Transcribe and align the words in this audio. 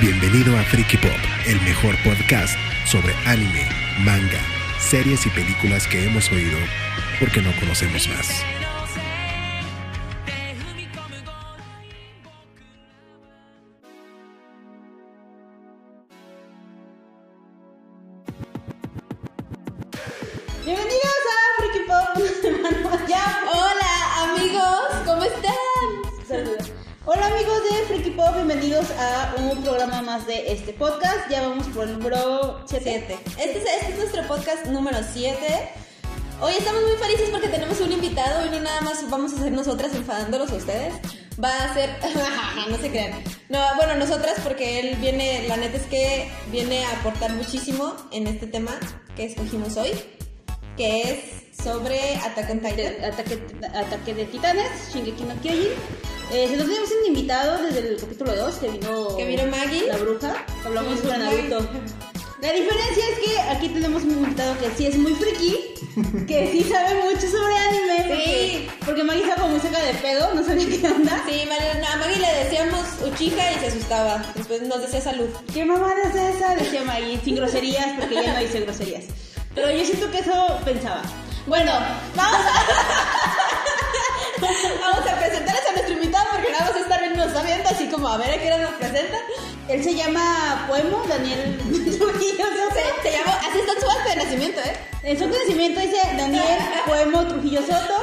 Bienvenido 0.00 0.56
a 0.56 0.62
Freaky 0.62 0.96
Pop, 0.96 1.12
el 1.46 1.60
mejor 1.60 1.94
podcast 2.02 2.58
sobre 2.86 3.14
anime, 3.26 3.68
manga, 4.00 4.40
series 4.80 5.26
y 5.26 5.30
películas 5.30 5.86
que 5.86 6.04
hemos 6.04 6.32
oído 6.32 6.58
porque 7.20 7.42
no 7.42 7.52
conocemos 7.60 8.08
más. 8.08 8.42
El 31.82 31.94
número 31.94 32.60
7. 32.66 32.84
Siete. 32.84 33.18
Este 33.42 33.58
es, 33.58 33.64
este 33.64 33.92
es 33.92 33.98
nuestro 33.98 34.22
podcast 34.28 34.66
número 34.66 34.98
7. 35.12 35.36
Hoy 36.40 36.52
estamos 36.56 36.80
muy 36.82 36.96
felices 36.96 37.28
porque 37.30 37.48
tenemos 37.48 37.80
un 37.80 37.90
invitado 37.90 38.46
y 38.46 38.50
no 38.50 38.60
nada 38.60 38.82
más 38.82 39.10
vamos 39.10 39.32
a 39.32 39.38
ser 39.38 39.50
nosotras 39.50 39.92
enfadándolos 39.92 40.52
a 40.52 40.56
ustedes. 40.56 40.94
Va 41.42 41.48
a 41.64 41.74
ser, 41.74 41.90
no 42.70 42.76
se 42.78 42.88
crean. 42.88 43.24
No, 43.48 43.58
bueno, 43.76 43.96
nosotras 43.96 44.38
porque 44.44 44.78
él 44.78 44.96
viene, 45.00 45.48
la 45.48 45.56
neta 45.56 45.76
es 45.76 45.86
que 45.86 46.30
viene 46.52 46.84
a 46.84 47.00
aportar 47.00 47.32
muchísimo 47.32 47.96
en 48.12 48.28
este 48.28 48.46
tema 48.46 48.78
que 49.16 49.24
escogimos 49.24 49.76
hoy, 49.76 49.90
que 50.76 51.02
es 51.02 51.64
sobre 51.64 52.14
Attack 52.16 52.48
on 52.50 52.60
Titan. 52.60 53.04
Ataque, 53.04 53.42
ataque 53.74 54.14
de 54.14 54.24
titanes, 54.26 54.94
Shingeki 54.94 55.24
no 55.24 55.34
Kyojin. 55.40 56.11
Eh, 56.32 56.46
nosotros 56.46 56.66
tenemos 56.68 56.90
un 57.00 57.06
invitado 57.08 57.62
desde 57.62 57.78
el 57.90 58.00
capítulo 58.00 58.34
2 58.34 58.54
que 58.56 58.68
vino, 58.70 59.16
Que 59.16 59.24
vino 59.26 59.46
Maggie. 59.48 59.86
la 59.86 59.96
bruja. 59.98 60.46
Hablamos 60.64 60.98
sobre. 61.00 61.18
Naruto. 61.18 61.68
La 62.40 62.52
diferencia 62.52 63.04
es 63.12 63.18
que 63.24 63.40
aquí 63.40 63.68
tenemos 63.68 64.02
un 64.02 64.12
invitado 64.12 64.58
que 64.58 64.68
sí 64.76 64.86
es 64.86 64.96
muy 64.98 65.14
friki, 65.14 65.74
que 66.26 66.50
sí 66.50 66.64
sabe 66.64 66.94
mucho 67.04 67.28
sobre 67.30 67.56
anime. 67.56 67.96
Sí. 67.98 68.08
Porque, 68.08 68.68
porque 68.86 69.04
Maggie 69.04 69.22
estaba 69.22 69.42
como 69.42 69.52
muy 69.56 69.60
saca 69.60 69.80
de 69.80 69.94
pedo, 69.94 70.34
no 70.34 70.42
sabía 70.42 70.66
qué 70.66 70.88
onda. 70.88 71.22
Sí, 71.28 71.42
a 71.42 71.96
Maggie 71.98 72.18
le 72.18 72.44
decíamos 72.44 72.80
Uchiha 73.06 73.52
y 73.52 73.58
se 73.60 73.66
asustaba. 73.68 74.24
Después 74.34 74.62
nos 74.62 74.80
decía 74.80 75.00
salud. 75.00 75.28
¿Qué 75.54 75.64
mamada 75.64 75.94
es 76.02 76.34
esa? 76.36 76.56
Decía 76.56 76.82
Maggie, 76.82 77.20
sin 77.22 77.36
groserías, 77.36 77.86
porque 78.00 78.14
ya 78.16 78.32
no 78.34 78.40
dice 78.40 78.60
groserías. 78.62 79.04
Pero 79.54 79.70
yo 79.70 79.84
siento 79.84 80.10
que 80.10 80.18
eso 80.18 80.58
pensaba. 80.64 81.02
Bueno, 81.46 81.72
vamos 82.16 82.40
a... 82.40 83.61
Vamos 84.42 85.06
a 85.06 85.18
presentarles 85.18 85.66
a 85.68 85.72
nuestro 85.72 85.94
invitado 85.94 86.24
porque 86.32 86.50
nada 86.50 86.70
más 86.72 86.80
estar 86.80 87.00
viendo 87.00 87.18
nos 87.18 87.28
está 87.28 87.42
viendo 87.42 87.68
así 87.68 87.86
como 87.88 88.08
a 88.08 88.16
ver 88.16 88.30
a 88.30 88.42
qué 88.42 88.46
hora 88.52 88.58
nos 88.58 88.72
presenta. 88.72 89.18
Él 89.68 89.84
se 89.84 89.94
llama 89.94 90.66
Poemo, 90.68 91.04
Daniel 91.08 91.56
Trujillo 91.62 92.44
Soto. 92.46 92.74
Se, 92.74 93.08
se 93.08 93.16
llama, 93.16 93.32
así 93.48 93.58
está 93.60 93.80
su 93.80 93.88
acta 93.90 94.10
de 94.10 94.16
nacimiento, 94.16 94.60
¿eh? 94.60 94.76
En 95.04 95.18
su 95.18 95.28
nacimiento 95.28 95.80
dice 95.80 95.96
Daniel 96.16 96.44
Poemo 96.86 97.26
Trujillo 97.28 97.60
Soto. 97.60 97.94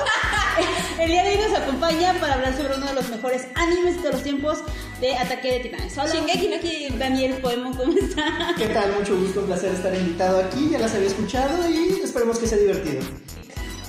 El 0.99 1.11
día 1.11 1.23
de 1.23 1.29
hoy 1.31 1.49
nos 1.49 1.59
acompaña 1.59 2.13
para 2.19 2.33
hablar 2.35 2.55
sobre 2.55 2.75
uno 2.75 2.85
de 2.85 2.93
los 2.93 3.09
mejores 3.09 3.47
animes 3.55 3.95
de 3.95 4.01
todos 4.01 4.15
los 4.15 4.23
tiempos 4.23 4.59
de 4.99 5.17
Ataque 5.17 5.53
de 5.53 5.59
Titanes. 5.59 5.97
Hola, 5.97 6.13
Shingeki 6.13 6.47
no 6.47 6.59
Kyojin. 6.59 6.99
Daniel 6.99 7.33
Poemo, 7.41 7.75
¿cómo 7.75 7.93
está? 7.97 8.53
¿Qué 8.57 8.67
tal? 8.67 8.93
Mucho 8.93 9.17
gusto, 9.17 9.41
un 9.41 9.47
placer 9.47 9.73
estar 9.73 9.93
invitado 9.93 10.39
aquí, 10.39 10.69
ya 10.71 10.79
las 10.79 10.93
había 10.93 11.07
escuchado 11.07 11.69
y 11.69 12.01
esperemos 12.03 12.39
que 12.39 12.47
sea 12.47 12.57
divertido. 12.57 13.01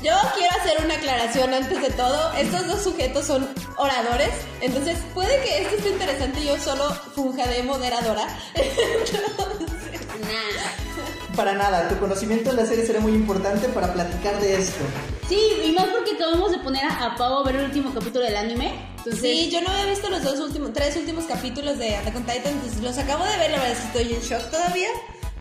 Yo 0.03 0.13
quiero 0.35 0.57
hacer 0.59 0.83
una 0.85 0.95
aclaración 0.95 1.53
antes 1.53 1.83
de 1.83 1.91
todo. 1.91 2.33
Estos 2.35 2.67
dos 2.67 2.83
sujetos 2.83 3.27
son 3.27 3.49
oradores, 3.77 4.31
entonces 4.61 4.99
puede 5.15 5.41
que 5.43 5.63
esto 5.63 5.77
esté 5.77 5.91
interesante 5.91 6.41
y 6.41 6.47
yo 6.47 6.59
solo 6.59 6.89
funja 7.15 7.47
de 7.47 7.63
moderadora. 7.63 8.27
Para 11.37 11.53
nada, 11.55 11.89
tu 11.89 11.99
conocimiento 11.99 12.51
de 12.51 12.57
la 12.57 12.67
serie 12.67 12.85
será 12.85 13.01
muy 13.01 13.13
importante 13.13 13.69
para 13.69 13.93
platicar 13.95 14.39
de 14.41 14.57
esto. 14.61 14.81
Sí, 15.29 15.41
y 15.65 15.73
más 15.73 15.87
porque 15.87 16.13
acabamos 16.17 16.51
de 16.51 16.59
poner 16.59 16.85
a, 16.85 17.05
a 17.07 17.17
Pau 17.17 17.39
a 17.39 17.45
ver 17.45 17.57
el 17.57 17.65
último 17.67 17.95
capítulo 17.95 18.25
del 18.25 18.37
anime. 18.37 18.75
Entonces, 18.99 19.23
Sí, 19.23 19.49
yo 19.51 19.63
no 19.63 19.71
había 19.71 19.87
visto 19.87 20.11
los 20.11 20.23
dos 20.23 20.39
últimos, 20.41 20.73
tres 20.73 20.97
últimos 20.97 21.25
capítulos 21.25 21.79
de 21.79 21.97
Attack 21.97 22.17
on 22.17 22.25
Titan, 22.25 22.53
entonces 22.53 22.83
los 22.83 22.99
acabo 22.99 23.25
de 23.25 23.37
ver, 23.39 23.51
la 23.53 23.59
verdad 23.59 23.73
es 23.73 23.79
que 23.79 23.87
estoy 23.87 24.15
en 24.15 24.21
shock 24.21 24.51
todavía, 24.51 24.89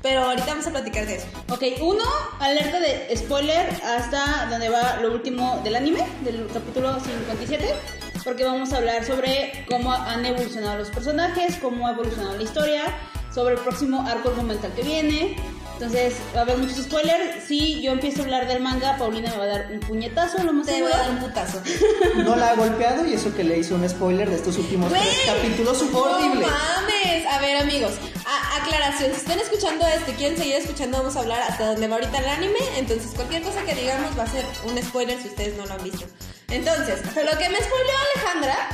pero 0.01 0.23
ahorita 0.23 0.45
vamos 0.45 0.67
a 0.67 0.71
platicar 0.71 1.05
de 1.05 1.15
eso. 1.15 1.27
Ok, 1.49 1.63
uno, 1.81 2.03
alerta 2.39 2.79
de 2.79 3.15
spoiler 3.15 3.69
hasta 3.83 4.47
donde 4.49 4.69
va 4.69 4.97
lo 5.01 5.11
último 5.11 5.61
del 5.63 5.75
anime, 5.75 6.05
del 6.23 6.47
capítulo 6.53 6.99
57, 6.99 7.73
porque 8.23 8.43
vamos 8.45 8.73
a 8.73 8.77
hablar 8.77 9.03
sobre 9.05 9.65
cómo 9.69 9.91
han 9.91 10.25
evolucionado 10.25 10.77
los 10.77 10.89
personajes, 10.89 11.57
cómo 11.57 11.87
ha 11.87 11.91
evolucionado 11.91 12.35
la 12.37 12.43
historia, 12.43 12.83
sobre 13.33 13.55
el 13.55 13.59
próximo 13.61 14.05
arco 14.07 14.29
argumental 14.29 14.71
que 14.73 14.83
viene. 14.83 15.35
Entonces, 15.73 16.15
va 16.35 16.39
a 16.39 16.43
haber 16.43 16.57
muchos 16.57 16.75
spoilers. 16.83 17.45
Si 17.47 17.81
yo 17.81 17.93
empiezo 17.93 18.19
a 18.21 18.25
hablar 18.25 18.47
del 18.49 18.61
manga, 18.61 18.97
Paulina 18.97 19.31
me 19.31 19.37
va 19.37 19.43
a 19.45 19.47
dar 19.47 19.67
un 19.71 19.79
puñetazo, 19.79 20.43
lo 20.43 20.51
más 20.51 20.65
Te 20.65 20.73
voy 20.73 20.91
seguro. 20.91 20.95
a 20.95 20.97
dar 20.97 21.09
un 21.11 21.19
putazo. 21.19 21.61
No 22.25 22.35
la 22.35 22.49
ha 22.49 22.55
golpeado 22.55 23.05
y 23.05 23.13
eso 23.13 23.33
que 23.33 23.45
le 23.45 23.57
hizo 23.59 23.75
un 23.75 23.87
spoiler 23.87 24.29
de 24.29 24.35
estos 24.35 24.57
últimos 24.57 24.91
tres 24.91 25.03
capítulos 25.25 25.81
horrible. 25.93 26.41
No 26.41 26.47
mames. 26.51 27.25
A 27.31 27.39
ver, 27.39 27.57
amigos, 27.61 27.93
a- 28.25 28.57
aclaración. 28.61 29.11
Si 29.13 29.17
están 29.21 29.39
escuchando 29.39 29.87
esto 29.87 30.11
y 30.11 30.13
quieren 30.15 30.37
seguir 30.37 30.55
escuchando, 30.55 30.97
vamos 30.97 31.15
a 31.15 31.19
hablar 31.21 31.41
hasta 31.43 31.67
donde 31.67 31.87
va 31.87 31.95
ahorita 31.95 32.17
el 32.17 32.25
anime. 32.27 32.59
Entonces, 32.75 33.11
cualquier 33.15 33.41
cosa 33.43 33.61
que 33.63 33.73
digamos 33.73 34.19
va 34.19 34.23
a 34.23 34.27
ser 34.27 34.43
un 34.65 34.77
spoiler 34.83 35.17
si 35.21 35.29
ustedes 35.29 35.55
no 35.55 35.65
lo 35.65 35.73
han 35.75 35.83
visto. 35.85 36.05
Entonces, 36.51 37.01
lo 37.15 37.37
que 37.37 37.49
me 37.49 37.57
spoileó 37.57 37.95
Alejandra. 38.15 38.69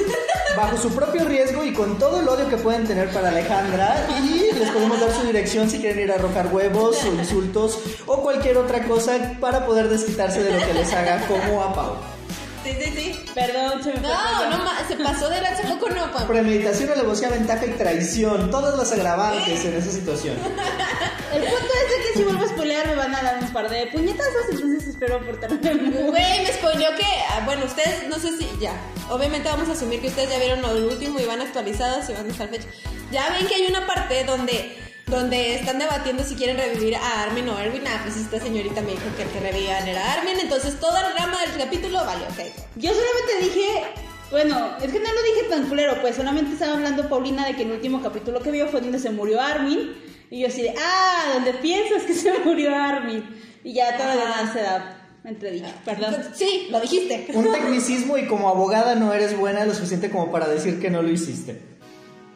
Bajo 0.56 0.76
su 0.76 0.94
propio 0.94 1.24
riesgo 1.24 1.64
y 1.64 1.72
con 1.72 1.98
todo 1.98 2.20
el 2.20 2.28
odio 2.28 2.48
que 2.48 2.56
pueden 2.56 2.86
tener 2.86 3.08
para 3.10 3.28
Alejandra 3.28 4.06
y 4.20 4.52
les 4.52 4.70
podemos 4.70 5.00
dar 5.00 5.12
su 5.12 5.24
dirección 5.24 5.70
si 5.70 5.78
quieren 5.78 6.00
ir 6.00 6.12
a 6.12 6.16
arrojar 6.16 6.48
huevos 6.48 7.04
o 7.04 7.14
insultos 7.14 7.78
o 8.06 8.20
cualquier 8.20 8.58
otra 8.58 8.84
cosa 8.84 9.36
para 9.40 9.64
poder 9.64 9.88
desquitarse 9.88 10.42
de 10.42 10.58
lo 10.58 10.66
que 10.66 10.74
les 10.74 10.92
haga 10.92 11.24
como 11.28 11.62
a 11.62 11.72
Pau. 11.72 12.19
Sí, 12.64 12.76
sí, 12.78 12.92
sí. 12.94 13.24
Perdón, 13.34 13.82
se 13.82 13.92
me 13.94 14.00
No, 14.00 14.50
no 14.50 14.58
ma- 14.58 14.78
se 14.86 14.96
pasó 14.96 15.28
de 15.30 15.40
lanza 15.40 15.62
poco 15.68 15.88
no, 15.90 16.12
pa. 16.12 16.26
Premeditación, 16.26 16.90
alevosía, 16.90 17.30
ventaja 17.30 17.64
y 17.66 17.70
traición, 17.70 18.50
todas 18.50 18.76
las 18.76 18.92
agravantes 18.92 19.64
en 19.64 19.74
esa 19.76 19.90
situación. 19.90 20.36
El 21.32 21.42
punto 21.42 21.56
es 21.56 21.90
de 21.96 22.06
que 22.12 22.18
si 22.18 22.22
vuelvo 22.24 22.44
a 22.44 22.48
spoilear 22.48 22.86
me 22.88 22.96
van 22.96 23.14
a 23.14 23.22
dar 23.22 23.38
un 23.42 23.52
par 23.52 23.70
de 23.70 23.86
puñetazos, 23.86 24.50
entonces 24.50 24.88
espero 24.88 25.24
portarme 25.24 25.74
muy 25.74 26.02
Güey, 26.10 26.42
me 26.42 26.52
spoileó 26.52 26.88
que, 26.96 27.04
ah, 27.30 27.42
bueno, 27.46 27.64
ustedes, 27.64 28.08
no 28.08 28.18
sé 28.18 28.36
si, 28.36 28.48
ya, 28.60 28.72
obviamente 29.08 29.48
vamos 29.48 29.68
a 29.68 29.72
asumir 29.72 30.00
que 30.00 30.08
ustedes 30.08 30.28
ya 30.28 30.38
vieron 30.38 30.60
lo 30.60 30.88
último 30.88 31.18
y 31.20 31.24
van 31.24 31.40
actualizados 31.40 32.10
y 32.10 32.12
van 32.14 32.26
a 32.26 32.28
estar 32.30 32.48
fecha. 32.48 32.66
Ya 33.12 33.30
ven 33.30 33.46
que 33.46 33.54
hay 33.54 33.66
una 33.68 33.86
parte 33.86 34.24
donde, 34.24 34.76
donde 35.10 35.56
están 35.56 35.78
debatiendo 35.78 36.22
si 36.22 36.36
quieren 36.36 36.56
revivir 36.56 36.94
a 36.96 37.24
Armin 37.24 37.48
o 37.48 37.58
Erwin. 37.58 37.82
Ah, 37.86 38.00
pues 38.04 38.16
esta 38.16 38.38
señorita 38.40 38.80
me 38.82 38.92
dijo 38.92 39.04
que 39.16 39.24
el 39.24 39.28
que 39.28 39.40
revivían 39.40 39.86
era 39.88 40.12
Armin, 40.12 40.38
entonces 40.40 40.78
toda 40.78 41.02
la 41.02 41.12
rama 41.14 41.40
del 41.40 41.56
capítulo 41.58 41.98
vale, 42.04 42.24
ok. 42.26 42.38
Yo 42.76 42.90
solamente 42.92 43.44
dije, 43.56 43.82
bueno, 44.30 44.76
es 44.80 44.92
que 44.92 45.00
no 45.00 45.12
lo 45.12 45.22
dije 45.22 45.48
tan 45.50 45.68
culero, 45.68 46.00
pues 46.00 46.16
solamente 46.16 46.52
estaba 46.52 46.74
hablando 46.74 47.08
Paulina 47.08 47.44
de 47.46 47.54
que 47.56 47.62
el 47.62 47.72
último 47.72 48.00
capítulo 48.00 48.40
que 48.40 48.50
vio 48.52 48.68
fue 48.68 48.80
donde 48.80 48.98
se 48.98 49.10
murió 49.10 49.40
Armin. 49.40 49.92
Y 50.30 50.42
yo 50.42 50.46
así 50.46 50.62
de, 50.62 50.74
ah, 50.78 51.32
donde 51.34 51.54
piensas 51.54 52.04
que 52.04 52.14
se 52.14 52.38
murió 52.38 52.74
Armin. 52.74 53.24
Y 53.64 53.74
ya 53.74 53.96
todo 53.96 54.06
lo 54.06 54.12
Ajá. 54.12 54.38
demás 54.38 54.52
se 54.52 54.62
da 54.62 54.96
entredicho, 55.24 55.66
perdón. 55.84 56.16
Sí, 56.34 56.68
lo 56.70 56.80
dijiste. 56.80 57.26
Un 57.34 57.50
tecnicismo 57.52 58.16
y 58.16 58.26
como 58.26 58.48
abogada 58.48 58.94
no 58.94 59.12
eres 59.12 59.36
buena 59.36 59.66
lo 59.66 59.74
suficiente 59.74 60.08
como 60.08 60.30
para 60.30 60.48
decir 60.48 60.80
que 60.80 60.88
no 60.88 61.02
lo 61.02 61.10
hiciste. 61.10 61.69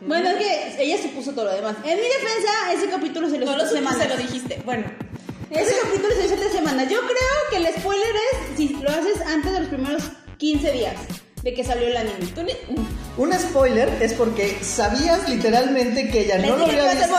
Bueno, 0.06 0.28
es 0.30 0.36
que 0.76 0.82
ella 0.84 0.98
se 0.98 1.08
puso 1.08 1.32
todo 1.32 1.46
lo 1.46 1.52
demás. 1.52 1.76
En 1.84 1.96
mi 1.96 2.06
defensa, 2.06 2.72
ese 2.74 2.88
capítulo 2.88 3.28
se 3.28 3.38
lo 3.38 3.46
No 3.46 3.52
hizo 3.52 3.62
lo 3.64 3.68
semanas. 3.70 4.08
lo 4.08 4.16
dijiste. 4.16 4.60
Bueno, 4.64 4.84
Ese 5.50 5.74
capítulo 5.82 6.14
se 6.14 6.26
hizo 6.26 6.34
tres 6.36 6.52
semanas. 6.52 6.88
Yo 6.90 7.00
creo 7.00 7.38
que 7.50 7.56
el 7.58 7.66
spoiler 7.74 8.06
es 8.32 8.56
si 8.56 8.68
lo 8.70 8.90
haces 8.90 9.20
antes 9.26 9.52
de 9.52 9.60
los 9.60 9.68
primeros 9.68 10.02
15 10.38 10.72
días 10.72 10.94
de 11.44 11.52
que 11.52 11.62
salió 11.62 11.86
el 11.88 11.96
anime. 11.96 12.26
tú 12.34 12.42
ni... 12.42 12.52
Un 13.16 13.32
spoiler 13.34 13.88
es 14.00 14.14
porque 14.14 14.58
sabías 14.62 15.28
literalmente 15.28 16.08
que 16.08 16.22
ella 16.22 16.38
Les 16.38 16.50
no 16.50 16.56
lo 16.56 16.64
había 16.64 16.94
visto 16.94 17.14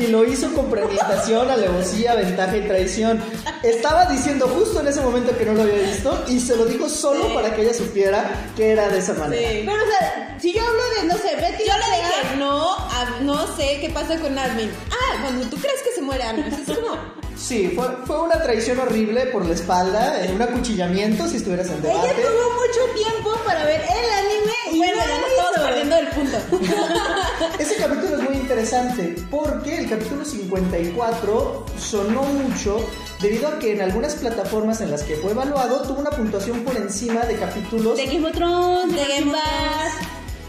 y 0.00 0.06
lo 0.08 0.24
hizo 0.24 0.52
con 0.54 0.68
premeditación, 0.70 1.48
alevosía, 1.50 2.14
ventaja 2.16 2.56
y 2.56 2.62
traición. 2.66 3.22
Estaba 3.62 4.06
diciendo 4.06 4.48
justo 4.48 4.80
en 4.80 4.88
ese 4.88 5.00
momento 5.02 5.36
que 5.36 5.44
no 5.44 5.52
lo 5.52 5.62
había 5.62 5.74
visto 5.82 6.24
y 6.28 6.40
se 6.40 6.56
lo 6.56 6.64
dijo 6.64 6.88
solo 6.88 7.26
Sí. 7.28 7.34
para 7.34 7.54
que 7.54 7.62
ella 7.62 7.74
supiera 7.74 8.24
que 8.56 8.72
era 8.72 8.88
de 8.88 8.98
esa 8.98 9.12
manera. 9.14 9.48
Sí. 9.48 9.62
Pero, 9.66 9.76
o 9.82 9.86
sea, 9.86 10.36
si 10.40 10.52
yo 10.54 10.62
hablo 10.64 10.82
de, 11.00 11.06
no 11.08 11.14
sé, 11.18 11.36
Betty 11.36 11.64
Yo 11.68 11.74
le 11.76 11.96
dije, 11.96 12.36
no, 12.38 12.72
a- 12.74 13.18
no 13.20 13.56
sé 13.56 13.78
qué 13.80 13.90
pasa 13.90 14.18
con 14.18 14.36
Armin. 14.38 14.70
Ah, 14.90 15.18
cuando 15.22 15.44
tú 15.46 15.56
crees 15.58 15.82
que 15.82 15.92
se 15.94 16.00
muere 16.00 16.22
Armin, 16.24 16.46
es 16.46 16.76
como... 16.78 16.96
Sí, 17.36 17.70
fue, 17.76 17.86
fue 18.04 18.20
una 18.20 18.42
traición 18.42 18.80
horrible 18.80 19.26
por 19.26 19.46
la 19.46 19.54
espalda, 19.54 20.24
eh, 20.24 20.32
un 20.34 20.42
acuchillamiento 20.42 21.28
si 21.28 21.36
estuvieras 21.36 21.68
en 21.68 21.74
ella 21.84 21.92
debate. 21.92 22.14
tuvo 22.22 22.50
mucho 22.54 22.94
tiempo 22.96 23.30
para 23.46 23.57
ver 23.64 23.80
el 23.80 24.10
anime 24.12 24.54
y 24.72 24.78
Bueno, 24.78 24.96
ya 24.96 25.26
estamos 25.28 25.68
perdiendo 25.68 25.96
del 25.96 26.08
punto. 26.08 26.38
Ese 27.58 27.76
capítulo 27.76 28.16
es 28.16 28.22
muy 28.22 28.36
interesante 28.36 29.16
porque 29.30 29.78
el 29.78 29.88
capítulo 29.88 30.24
54 30.24 31.66
sonó 31.78 32.22
mucho 32.22 32.84
debido 33.20 33.48
a 33.48 33.58
que 33.58 33.72
en 33.72 33.80
algunas 33.82 34.14
plataformas 34.14 34.80
en 34.80 34.90
las 34.90 35.02
que 35.02 35.16
fue 35.16 35.32
evaluado 35.32 35.82
tuvo 35.82 36.00
una 36.00 36.10
puntuación 36.10 36.60
por 36.64 36.76
encima 36.76 37.20
de 37.22 37.36
capítulos 37.36 37.96
De 37.96 38.06
Game 38.06 38.26
of 38.28 38.32
Thrones, 38.34 38.94
de 38.94 39.00
De 39.02 39.08
Game 39.20 39.32
Pass. 39.32 39.92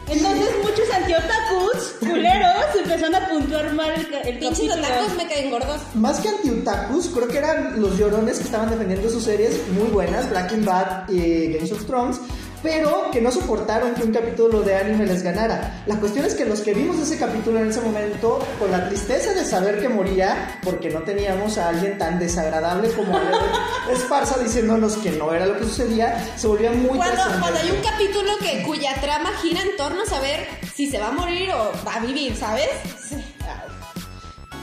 Entonces 0.08 0.50
muchos 0.64 0.90
antiotakus, 0.92 1.94
culeros, 2.00 2.76
empezaron 2.76 3.14
a 3.16 3.30
puntuar 3.30 3.74
mal 3.74 3.92
el, 3.92 4.28
el 4.28 4.40
Pinches 4.40 4.68
capítulo. 4.68 4.88
otakus 4.88 5.16
me 5.18 5.28
caen 5.28 5.52
gordos. 5.52 5.82
Más 5.94 6.20
que 6.20 6.30
anti-otakus, 6.30 7.10
creo 7.10 7.28
que 7.28 7.38
eran 7.38 7.80
los 7.80 7.96
llorones 7.98 8.40
que 8.40 8.46
estaban 8.46 8.72
defendiendo 8.72 9.08
sus 9.08 9.24
series 9.24 9.68
muy 9.70 9.88
buenas, 9.90 10.28
Breaking 10.32 10.66
Bad 10.66 11.10
y 11.10 11.54
Games 11.54 11.72
of 11.72 11.86
Thrones, 11.86 12.18
pero 12.62 13.10
que 13.12 13.22
no 13.22 13.32
soportaron 13.32 13.96
que 13.96 14.04
un 14.04 14.14
capítulo 14.14 14.62
de 14.62 14.76
anime 14.76 15.06
les 15.06 15.24
ganara. 15.24 15.84
La 15.86 15.96
cuestión 16.00 16.26
es 16.26 16.36
que 16.36 16.46
los 16.46 16.62
que 16.62 16.74
vimos 16.74 17.00
ese 17.00 17.18
capítulo 17.18 17.60
en 17.60 17.70
ese 17.70 17.82
momento, 17.82 18.40
con 18.60 18.72
la 18.72 18.88
tristeza 18.88 19.34
de 19.34 19.46
saber 19.46 19.80
que 19.80 19.90
moría, 19.90 20.60
porque 20.64 20.90
no 20.90 21.02
teníamos 21.04 21.58
a 21.58 21.70
alguien 21.70 21.98
tan 21.98 22.20
desagradable 22.20 22.90
como 22.92 23.18
Esparza 23.92 24.38
diciéndonos 24.40 24.98
que 24.98 25.12
no 25.12 25.34
era 25.34 25.46
lo 25.46 25.58
que 25.58 25.66
sucedía, 25.66 26.28
se 26.36 26.48
volvía 26.48 26.72
muy 26.72 26.98
Cuando, 26.98 27.24
cuando 27.40 27.60
hay 27.60 27.72
un 27.72 27.82
capítulo 27.82 28.32
que 28.40 28.64
cuya 28.64 28.96
trama 29.02 29.32
gira 29.42 29.62
en 29.62 29.76
torno 29.78 30.04
a 30.04 30.06
saber 30.06 30.48
si 30.76 30.90
se 30.90 31.00
va 31.00 31.08
a 31.08 31.12
morir 31.12 31.52
o 31.52 31.72
va 31.86 31.96
a 31.96 32.00
vivir, 32.00 32.36
¿sabes? 32.36 32.70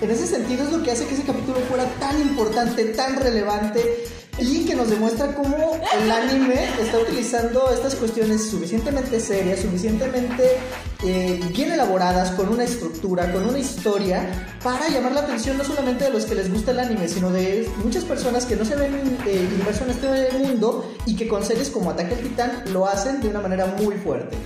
En 0.01 0.11
ese 0.11 0.27
sentido 0.27 0.65
es 0.65 0.73
lo 0.73 0.83
que 0.83 0.91
hace 0.91 1.07
que 1.07 1.15
ese 1.15 1.25
capítulo 1.25 1.59
fuera 1.69 1.87
tan 1.99 2.21
importante, 2.21 2.85
tan 2.87 3.17
relevante 3.17 4.05
y 4.39 4.65
que 4.65 4.75
nos 4.75 4.91
demuestra 4.91 5.35
cómo 5.35 5.81
el 5.99 6.11
anime 6.11 6.69
está 6.81 6.99
utilizando 6.99 7.71
estas 7.71 7.95
cuestiones 7.95 8.51
suficientemente 8.51 9.19
serias, 9.19 9.61
suficientemente 9.61 10.59
eh, 11.05 11.41
bien 11.55 11.73
elaboradas, 11.73 12.33
con 12.33 12.49
una 12.49 12.65
estructura, 12.65 13.33
con 13.33 13.45
una 13.49 13.59
historia, 13.59 14.49
para 14.63 14.89
llamar 14.89 15.13
la 15.13 15.21
atención 15.21 15.57
no 15.57 15.65
solamente 15.65 16.05
de 16.05 16.11
los 16.11 16.27
que 16.27 16.35
les 16.35 16.53
gusta 16.53 16.73
el 16.73 16.81
anime, 16.81 17.09
sino 17.09 17.31
de 17.31 17.69
muchas 17.83 18.05
personas 18.05 18.45
que 18.45 18.57
no 18.57 18.65
se 18.65 18.77
ven 18.77 19.19
eh, 19.27 19.49
inmersos 19.59 19.83
en 19.83 19.91
este 19.91 20.39
mundo 20.39 20.93
y 21.07 21.17
que 21.17 21.29
con 21.29 21.43
series 21.43 21.71
como 21.71 21.91
Ataque 21.91 22.15
al 22.15 22.21
Titán 22.21 22.63
lo 22.73 22.87
hacen 22.87 23.21
de 23.21 23.29
una 23.29 23.41
manera 23.41 23.67
muy 23.67 23.95
fuerte. 23.97 24.37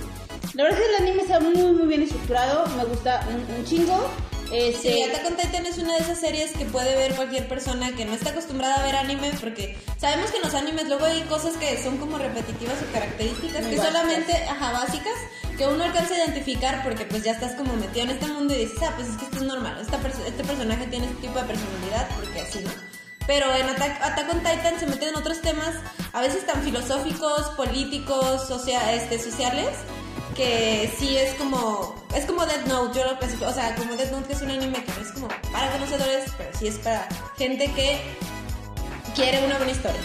La 0.53 0.63
verdad 0.63 0.79
es 0.79 0.85
que 0.87 0.95
el 0.95 1.03
anime 1.03 1.21
está 1.23 1.39
muy 1.39 1.55
muy 1.55 1.87
bien 1.87 2.03
estructurado, 2.03 2.65
me 2.77 2.85
gusta 2.85 3.25
un, 3.29 3.55
un 3.57 3.65
chingo. 3.65 4.09
Este, 4.51 4.91
Sí, 4.93 5.03
Attack 5.03 5.25
on 5.27 5.37
Titan 5.37 5.65
es 5.65 5.77
una 5.77 5.93
de 5.95 6.01
esas 6.01 6.19
series 6.19 6.51
que 6.51 6.65
puede 6.65 6.95
ver 6.95 7.15
cualquier 7.15 7.47
persona 7.47 7.95
que 7.95 8.03
no 8.05 8.13
está 8.13 8.31
acostumbrada 8.31 8.75
a 8.75 8.83
ver 8.83 8.95
anime 8.97 9.31
porque 9.39 9.77
sabemos 9.97 10.29
que 10.31 10.37
en 10.37 10.43
los 10.43 10.53
animes 10.53 10.87
luego 10.87 11.05
hay 11.05 11.21
cosas 11.23 11.55
que 11.57 11.81
son 11.81 11.97
como 11.97 12.17
repetitivas 12.17 12.75
o 12.81 12.91
características 12.91 13.61
Muy 13.61 13.71
que 13.71 13.77
básicas. 13.77 13.87
solamente, 14.01 14.33
ajá, 14.49 14.71
básicas, 14.73 15.13
que 15.57 15.67
uno 15.67 15.83
alcanza 15.83 16.15
a 16.15 16.17
identificar 16.17 16.83
porque 16.83 17.05
pues 17.05 17.23
ya 17.23 17.31
estás 17.31 17.53
como 17.55 17.73
metido 17.75 18.03
en 18.05 18.09
este 18.11 18.27
mundo 18.27 18.53
y 18.53 18.57
dices, 18.65 18.79
ah, 18.83 18.91
pues 18.95 19.07
es 19.07 19.15
que 19.17 19.25
esto 19.25 19.37
es 19.37 19.43
normal, 19.43 19.77
esta 19.81 19.97
perso- 19.99 20.25
este 20.27 20.43
personaje 20.43 20.85
tiene 20.87 21.05
este 21.05 21.21
tipo 21.21 21.39
de 21.39 21.45
personalidad 21.45 22.09
porque 22.15 22.41
así, 22.41 22.59
¿no? 22.59 22.71
Pero 23.27 23.53
en 23.55 23.69
Attack, 23.69 24.01
Attack 24.03 24.29
on 24.33 24.39
Titan 24.39 24.79
se 24.79 24.87
meten 24.87 25.09
en 25.09 25.15
otros 25.15 25.39
temas, 25.41 25.75
a 26.11 26.21
veces 26.21 26.45
tan 26.45 26.61
filosóficos, 26.63 27.49
políticos, 27.55 28.47
socia- 28.49 28.93
este, 28.93 29.17
sociales, 29.19 29.69
que 30.35 30.91
sí 30.97 31.17
es 31.17 31.33
como 31.35 31.95
es 32.15 32.25
como 32.25 32.45
Death 32.45 32.65
Note 32.67 32.97
yo 32.99 33.05
lo 33.05 33.17
clasifico 33.19 33.49
o 33.49 33.53
sea 33.53 33.75
como 33.75 33.95
Death 33.95 34.11
Note 34.11 34.27
que 34.27 34.33
es 34.33 34.41
un 34.41 34.49
anime 34.51 34.83
que 34.83 34.91
no 34.93 35.01
es 35.05 35.11
como 35.13 35.27
para 35.51 35.71
conocedores 35.71 36.31
pero 36.37 36.49
sí 36.57 36.67
es 36.67 36.75
para 36.77 37.07
gente 37.37 37.71
que 37.73 37.99
quiere 39.15 39.43
una 39.45 39.57
buena 39.57 39.71
historia 39.71 40.01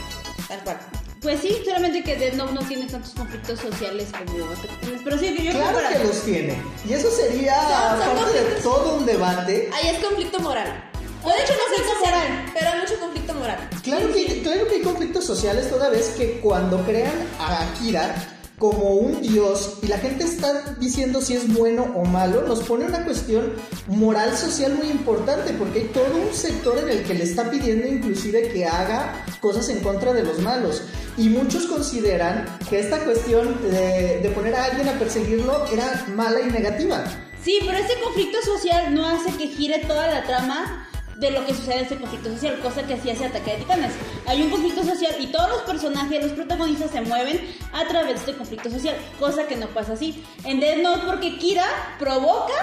tal 0.48 0.60
cual 0.64 0.78
Pues 1.22 1.40
sí, 1.40 1.56
solamente 1.64 2.02
que 2.04 2.16
Death 2.16 2.34
Note 2.34 2.52
no 2.52 2.60
tiene 2.62 2.86
tantos 2.86 3.12
conflictos 3.14 3.58
sociales 3.60 4.08
como 4.12 4.32
Titan, 4.54 5.00
Pero 5.02 5.18
sí, 5.18 5.26
yo 5.42 5.50
creo 5.50 5.52
Claro 5.52 5.78
que 5.92 6.04
los 6.04 6.22
tiene. 6.22 6.62
Y 6.88 6.92
eso 6.92 7.10
sería 7.10 7.56
parte 7.98 8.32
de 8.32 8.60
todo 8.62 8.96
un 8.96 9.06
debate. 9.06 9.70
ahí 9.74 9.88
es 9.96 10.04
conflicto 10.04 10.38
moral 10.40 10.90
o 11.24 11.28
de 11.28 11.34
hecho 11.42 11.54
no 11.54 11.76
sé 11.76 11.82
Conflicto 11.82 11.94
social 12.04 12.14
moral. 12.14 12.50
pero 12.54 12.70
hay 12.70 12.80
mucho 12.80 13.00
conflicto 13.00 13.34
moral 13.34 13.70
Claro 13.82 14.12
que, 14.12 14.42
claro 14.42 14.68
que 14.68 14.74
hay 14.76 14.82
conflictos 14.82 15.24
sociales 15.26 15.68
toda 15.70 15.88
vez 15.90 16.08
que 16.16 16.38
cuando 16.40 16.84
crean 16.84 17.16
a 17.40 17.62
Akira 17.62 18.14
como 18.58 18.94
un 18.94 19.20
dios 19.20 19.78
y 19.82 19.86
la 19.86 19.98
gente 19.98 20.24
está 20.24 20.74
diciendo 20.80 21.20
si 21.20 21.34
es 21.34 21.52
bueno 21.52 21.92
o 21.94 22.04
malo, 22.04 22.42
nos 22.42 22.60
pone 22.60 22.86
una 22.86 23.04
cuestión 23.04 23.52
moral 23.86 24.36
social 24.36 24.74
muy 24.74 24.88
importante 24.88 25.52
porque 25.52 25.80
hay 25.80 25.84
todo 25.86 26.06
un 26.16 26.34
sector 26.34 26.78
en 26.78 26.88
el 26.88 27.04
que 27.04 27.14
le 27.14 27.24
está 27.24 27.50
pidiendo 27.50 27.86
inclusive 27.86 28.48
que 28.48 28.64
haga 28.64 29.24
cosas 29.40 29.68
en 29.68 29.80
contra 29.80 30.12
de 30.12 30.22
los 30.22 30.38
malos. 30.38 30.82
Y 31.18 31.28
muchos 31.28 31.66
consideran 31.66 32.46
que 32.68 32.78
esta 32.78 32.98
cuestión 33.04 33.60
de, 33.70 34.20
de 34.20 34.30
poner 34.34 34.54
a 34.54 34.64
alguien 34.64 34.88
a 34.88 34.98
perseguirlo 34.98 35.66
era 35.72 36.06
mala 36.14 36.40
y 36.40 36.50
negativa. 36.50 37.04
Sí, 37.42 37.58
pero 37.64 37.78
ese 37.78 38.00
conflicto 38.02 38.38
social 38.42 38.94
no 38.94 39.06
hace 39.06 39.30
que 39.36 39.48
gire 39.48 39.78
toda 39.86 40.08
la 40.08 40.24
trama 40.24 40.88
de 41.18 41.30
lo 41.30 41.44
que 41.46 41.54
sucede 41.54 41.78
en 41.78 41.86
ese 41.86 41.96
conflicto 41.96 42.30
social, 42.30 42.58
cosa 42.60 42.86
que 42.86 42.94
así 42.94 43.10
hace 43.10 43.24
Ataque 43.24 43.52
de 43.52 43.56
Titanes. 43.58 43.92
Hay 44.26 44.42
un 44.42 44.50
conflicto 44.50 44.84
social 44.84 45.14
y 45.18 45.28
todos 45.28 45.48
los 45.48 45.62
personajes, 45.62 46.22
los 46.22 46.32
protagonistas 46.32 46.90
se 46.90 47.00
mueven 47.00 47.40
a 47.72 47.86
través 47.86 48.08
de 48.08 48.14
este 48.20 48.34
conflicto 48.34 48.70
social, 48.70 48.96
cosa 49.18 49.46
que 49.46 49.56
no 49.56 49.68
pasa 49.68 49.94
así. 49.94 50.24
En 50.44 50.60
Death 50.60 50.78
Note 50.82 51.02
porque 51.06 51.38
Kira 51.38 51.66
provoca 51.98 52.54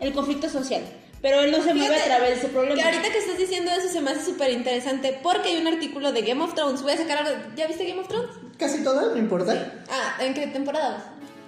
el 0.00 0.12
conflicto 0.12 0.48
social, 0.48 0.82
pero 1.20 1.40
él 1.40 1.52
no 1.52 1.62
se 1.62 1.74
mueve 1.74 1.96
a 1.96 2.04
través 2.04 2.30
de 2.30 2.34
ese 2.36 2.48
problema. 2.48 2.74
Que 2.74 2.82
ahorita 2.82 3.10
que 3.12 3.18
estás 3.18 3.38
diciendo 3.38 3.70
eso 3.70 3.88
se 3.88 4.00
me 4.00 4.10
hace 4.10 4.24
súper 4.24 4.50
interesante 4.50 5.18
porque 5.22 5.50
hay 5.50 5.58
un 5.58 5.68
artículo 5.68 6.12
de 6.12 6.22
Game 6.22 6.42
of 6.42 6.54
Thrones. 6.54 6.82
Voy 6.82 6.92
a 6.92 6.96
sacar 6.96 7.18
algo. 7.18 7.40
¿Ya 7.56 7.68
viste 7.68 7.86
Game 7.86 8.00
of 8.00 8.08
Thrones? 8.08 8.30
Casi 8.58 8.82
toda, 8.82 9.12
no 9.12 9.16
importa. 9.16 9.72
Ah, 9.88 10.16
¿en 10.20 10.34
qué 10.34 10.48
temporada 10.48 10.90
vas? 10.90 11.04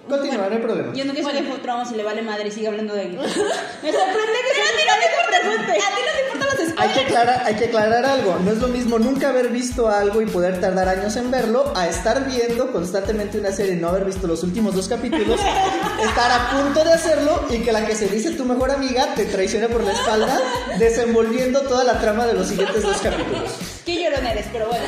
Continúa, 0.09 0.47
no 0.49 0.55
hay 0.55 0.61
problema. 0.61 0.93
Yo 0.93 1.03
nunca 1.05 1.21
Bueno. 1.23 1.39
soy 1.39 1.47
de 1.51 1.57
Thrones 1.59 1.91
y 1.91 1.95
le 1.95 2.03
vale 2.03 2.21
madre 2.21 2.47
y 2.47 2.51
sigue 2.51 2.67
hablando 2.67 2.93
de 2.93 3.03
él. 3.03 3.11
Me 3.17 3.21
sorprende 3.23 3.39
que 3.81 4.53
sea 4.55 4.65
me 4.99 5.39
pregunte. 5.39 5.71
A 5.71 5.95
ti 5.95 6.01
no 6.05 6.11
te 6.15 6.21
importan 6.25 6.47
los 6.47 6.59
Hay 6.59 6.65
que, 6.65 6.93
spoilers. 6.93 7.05
aclarar, 7.05 7.41
hay 7.45 7.55
que 7.55 7.65
aclarar 7.65 8.05
algo. 8.05 8.37
No 8.43 8.51
es 8.51 8.57
lo 8.59 8.67
mismo 8.67 8.99
nunca 8.99 9.29
haber 9.29 9.49
visto 9.49 9.89
algo 9.89 10.21
y 10.21 10.25
poder 10.27 10.61
tardar 10.61 10.87
años 10.89 11.15
en 11.15 11.31
verlo 11.31 11.73
a 11.75 11.87
estar 11.87 12.23
viendo 12.25 12.71
constantemente 12.71 13.39
una 13.39 13.51
serie 13.51 13.73
y 13.73 13.77
no 13.77 13.89
haber 13.89 14.05
visto 14.05 14.27
los 14.27 14.43
últimos 14.43 14.75
dos 14.75 14.87
capítulos, 14.87 15.39
estar 16.03 16.31
a 16.31 16.51
punto 16.51 16.83
de 16.83 16.93
hacerlo 16.93 17.43
y 17.49 17.59
que 17.63 17.71
la 17.71 17.85
que 17.85 17.95
se 17.95 18.07
dice 18.07 18.31
tu 18.31 18.45
mejor 18.45 18.71
amiga 18.71 19.15
te 19.15 19.25
traicione 19.25 19.69
por 19.69 19.83
la 19.83 19.91
espalda, 19.93 20.39
desenvolviendo 20.77 21.61
toda 21.61 21.83
la 21.83 21.99
trama 21.99 22.27
de 22.27 22.33
los 22.33 22.47
siguientes 22.47 22.83
dos 22.83 22.97
capítulos. 22.97 23.51
Qué 23.85 24.03
llorón 24.03 24.25
eres, 24.27 24.45
pero 24.51 24.67
bueno. 24.67 24.85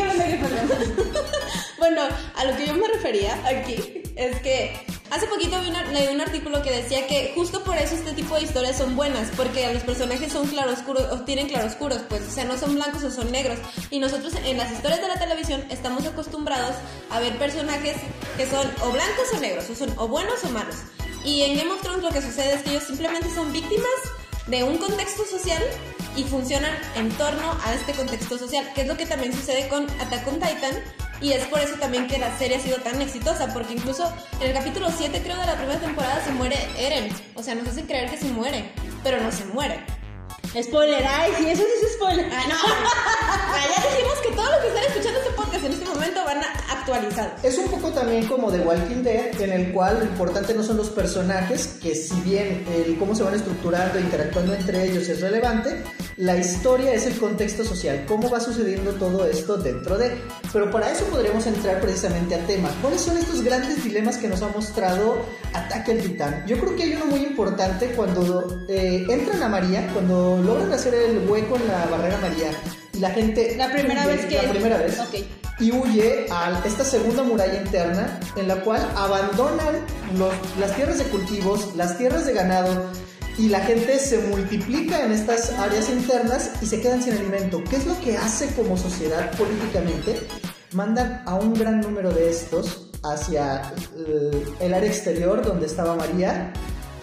Hablando 0.00 0.24
de 0.24 0.30
Game 0.32 0.44
of 0.44 0.52
Thrones. 0.52 1.26
Bueno, 1.78 2.02
a 2.36 2.44
lo 2.44 2.56
que 2.56 2.66
yo 2.66 2.74
me 2.74 2.88
refería 2.88 3.34
aquí 3.46 4.02
es 4.16 4.40
que 4.40 4.74
hace 5.10 5.26
poquito 5.26 5.60
vi 5.60 5.70
leí 5.92 6.08
un 6.08 6.20
artículo 6.20 6.62
que 6.62 6.70
decía 6.70 7.06
que 7.06 7.32
justo 7.34 7.62
por 7.62 7.76
eso 7.76 7.94
este 7.94 8.12
tipo 8.12 8.34
de 8.34 8.42
historias 8.42 8.78
son 8.78 8.96
buenas, 8.96 9.28
porque 9.36 9.72
los 9.72 9.82
personajes 9.82 10.32
son 10.32 10.48
claroscuros 10.48 11.12
o 11.12 11.20
tienen 11.20 11.48
claroscuros, 11.48 11.98
pues, 12.08 12.22
o 12.22 12.30
sea, 12.30 12.44
no 12.44 12.56
son 12.56 12.74
blancos 12.74 13.04
o 13.04 13.10
son 13.10 13.30
negros. 13.30 13.58
Y 13.90 13.98
nosotros 13.98 14.34
en 14.44 14.56
las 14.56 14.72
historias 14.72 15.00
de 15.02 15.08
la 15.08 15.18
televisión 15.18 15.64
estamos 15.70 16.06
acostumbrados 16.06 16.76
a 17.10 17.20
ver 17.20 17.36
personajes 17.38 17.96
que 18.36 18.46
son 18.46 18.66
o 18.82 18.90
blancos 18.90 19.32
o 19.34 19.40
negros, 19.40 19.68
o 19.70 19.74
son 19.74 19.92
o 19.98 20.08
buenos 20.08 20.42
o 20.44 20.48
malos. 20.48 20.76
Y 21.24 21.42
en 21.42 21.56
Game 21.56 21.70
of 21.70 21.82
Thrones 21.82 22.02
lo 22.02 22.10
que 22.10 22.22
sucede 22.22 22.54
es 22.54 22.62
que 22.62 22.70
ellos 22.70 22.84
simplemente 22.84 23.28
son 23.34 23.52
víctimas 23.52 23.84
de 24.46 24.64
un 24.64 24.78
contexto 24.78 25.24
social 25.26 25.62
y 26.16 26.24
funcionan 26.24 26.72
en 26.94 27.10
torno 27.10 27.58
a 27.64 27.74
este 27.74 27.92
contexto 27.92 28.38
social, 28.38 28.64
que 28.74 28.82
es 28.82 28.86
lo 28.86 28.96
que 28.96 29.04
también 29.04 29.32
sucede 29.32 29.68
con 29.68 29.84
Attack 30.00 30.26
on 30.28 30.34
Titan 30.34 30.82
y 31.20 31.32
es 31.32 31.44
por 31.46 31.60
eso 31.60 31.74
también 31.76 32.06
que 32.06 32.18
la 32.18 32.36
serie 32.38 32.56
ha 32.56 32.60
sido 32.60 32.78
tan 32.78 33.00
exitosa, 33.00 33.52
porque 33.52 33.74
incluso 33.74 34.12
en 34.40 34.48
el 34.48 34.52
capítulo 34.52 34.88
7 34.96 35.20
creo 35.22 35.38
de 35.40 35.46
la 35.46 35.56
primera 35.56 35.80
temporada 35.80 36.22
se 36.24 36.32
muere 36.32 36.56
Eren, 36.78 37.08
o 37.34 37.42
sea, 37.42 37.54
nos 37.54 37.68
hacen 37.68 37.86
creer 37.86 38.10
que 38.10 38.16
se 38.16 38.28
muere, 38.28 38.72
pero 39.02 39.20
no 39.20 39.32
se 39.32 39.44
muere. 39.46 39.84
Spoiler, 40.62 41.04
ay, 41.06 41.32
sí, 41.38 41.48
eso 41.50 41.62
sí 41.62 41.86
es 41.86 41.92
spoiler. 41.94 42.30
Ah, 42.32 42.44
no. 42.48 42.54
Ah, 42.56 43.64
ya 43.74 43.90
dijimos 43.90 44.18
que 44.22 44.30
todos 44.34 44.50
los 44.50 44.60
que 44.60 44.68
están 44.68 44.84
escuchando 44.84 45.20
este 45.20 45.32
podcast 45.32 45.64
en 45.64 45.72
este 45.72 45.84
momento 45.84 46.24
van 46.24 46.38
a 46.38 46.66
actualizados. 46.86 47.44
Es 47.44 47.58
un 47.58 47.68
poco 47.68 47.90
también 47.90 48.26
como 48.26 48.50
The 48.50 48.60
Walking 48.60 49.02
Dead, 49.02 49.40
en 49.40 49.52
el 49.52 49.72
cual 49.72 49.98
lo 50.00 50.04
importante 50.04 50.54
no 50.54 50.62
son 50.62 50.76
los 50.76 50.88
personajes, 50.90 51.78
que 51.82 51.94
si 51.94 52.20
bien 52.20 52.64
el 52.72 52.96
cómo 52.98 53.14
se 53.14 53.22
van 53.22 53.34
estructurando 53.34 53.98
interactuando 53.98 54.54
entre 54.54 54.84
ellos 54.84 55.08
es 55.08 55.20
relevante, 55.20 55.82
la 56.18 56.36
historia 56.36 56.94
es 56.94 57.04
el 57.06 57.18
contexto 57.18 57.62
social, 57.62 58.04
cómo 58.08 58.30
va 58.30 58.40
sucediendo 58.40 58.92
todo 58.92 59.26
esto 59.26 59.56
dentro 59.58 59.98
de. 59.98 60.12
Pero 60.52 60.70
para 60.70 60.90
eso 60.90 61.04
podremos 61.06 61.46
entrar 61.46 61.78
precisamente 61.80 62.34
a 62.34 62.38
tema. 62.46 62.70
¿Cuáles 62.80 63.02
son 63.02 63.18
estos 63.18 63.42
grandes 63.42 63.84
dilemas 63.84 64.16
que 64.16 64.26
nos 64.28 64.40
ha 64.40 64.48
mostrado 64.48 65.18
Ataque 65.52 65.92
al 65.92 65.98
Titán? 65.98 66.44
Yo 66.46 66.58
creo 66.58 66.74
que 66.74 66.84
hay 66.84 66.94
uno 66.94 67.06
muy 67.06 67.20
importante 67.22 67.88
cuando 67.88 68.64
eh, 68.68 69.04
entran 69.10 69.42
a 69.42 69.48
María, 69.48 69.86
cuando 69.92 70.38
logran 70.42 70.72
hacer 70.72 70.94
el 70.94 71.28
hueco 71.28 71.56
en 71.56 71.68
la 71.68 71.84
barrera 71.86 72.16
María 72.22 72.50
y 72.94 72.98
la 73.00 73.10
gente. 73.10 73.54
La 73.58 73.70
primera 73.70 74.06
huye, 74.06 74.16
vez 74.16 74.26
que. 74.26 74.42
La 74.42 74.50
primera 74.50 74.78
vez 74.78 74.98
Ok. 74.98 75.14
y 75.60 75.70
huye 75.72 76.26
a 76.30 76.62
esta 76.64 76.84
segunda 76.84 77.24
muralla 77.24 77.60
interna 77.62 78.18
en 78.36 78.48
la 78.48 78.56
cual 78.62 78.80
abandonan 78.96 79.74
los- 80.16 80.32
las 80.58 80.74
tierras 80.76 80.96
de 80.96 81.04
cultivos, 81.04 81.76
las 81.76 81.98
tierras 81.98 82.24
de 82.24 82.32
ganado 82.32 82.84
y 83.38 83.48
la 83.48 83.60
gente 83.60 83.98
se 83.98 84.18
multiplica 84.18 85.04
en 85.04 85.12
estas 85.12 85.50
áreas 85.52 85.90
internas 85.90 86.52
y 86.62 86.66
se 86.66 86.80
quedan 86.80 87.02
sin 87.02 87.14
alimento. 87.14 87.62
¿Qué 87.68 87.76
es 87.76 87.86
lo 87.86 87.98
que 88.00 88.16
hace 88.16 88.48
como 88.54 88.76
sociedad 88.76 89.30
políticamente? 89.36 90.20
Mandan 90.72 91.22
a 91.26 91.34
un 91.34 91.54
gran 91.54 91.80
número 91.80 92.12
de 92.12 92.30
estos 92.30 92.88
hacia 93.04 93.72
eh, 93.96 94.44
el 94.60 94.74
área 94.74 94.88
exterior 94.88 95.44
donde 95.44 95.66
estaba 95.66 95.96
María 95.96 96.52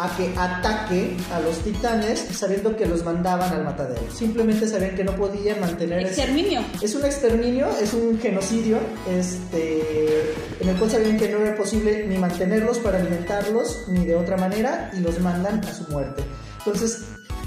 a 0.06 0.16
que 0.18 0.34
ataque 0.38 1.16
a 1.34 1.40
los 1.40 1.60
titanes 1.60 2.20
sabiendo 2.32 2.76
que 2.76 2.86
los 2.86 3.04
mandaban 3.04 3.54
al 3.54 3.64
matadero. 3.64 4.02
Simplemente 4.14 4.68
sabían 4.68 4.96
que 4.96 5.04
no 5.04 5.16
podían 5.16 5.60
mantener... 5.62 6.00
ese- 6.00 6.10
Exterminio. 6.22 6.62
es 6.82 6.94
un 6.96 7.06
exterminio, 7.06 7.68
es 7.82 7.94
un 7.94 8.20
genocidio, 8.20 8.80
este, 9.10 10.24
en 10.60 10.70
el 10.70 10.76
cual 10.78 10.92
sabían 10.92 11.18
que 11.18 11.30
no 11.30 11.40
era 11.40 11.56
posible 11.56 12.06
ni 12.08 12.18
mantenerlos 12.18 12.80
para 12.80 13.00
alimentarlos, 13.00 13.86
ni 13.90 14.06
de 14.06 14.16
otra 14.16 14.38
manera, 14.38 14.92
y 14.94 15.00
los 15.00 15.20
mandan 15.20 15.60
a 15.64 15.74
su 15.74 15.84
muerte. 15.92 16.24
Entonces, 16.66 17.04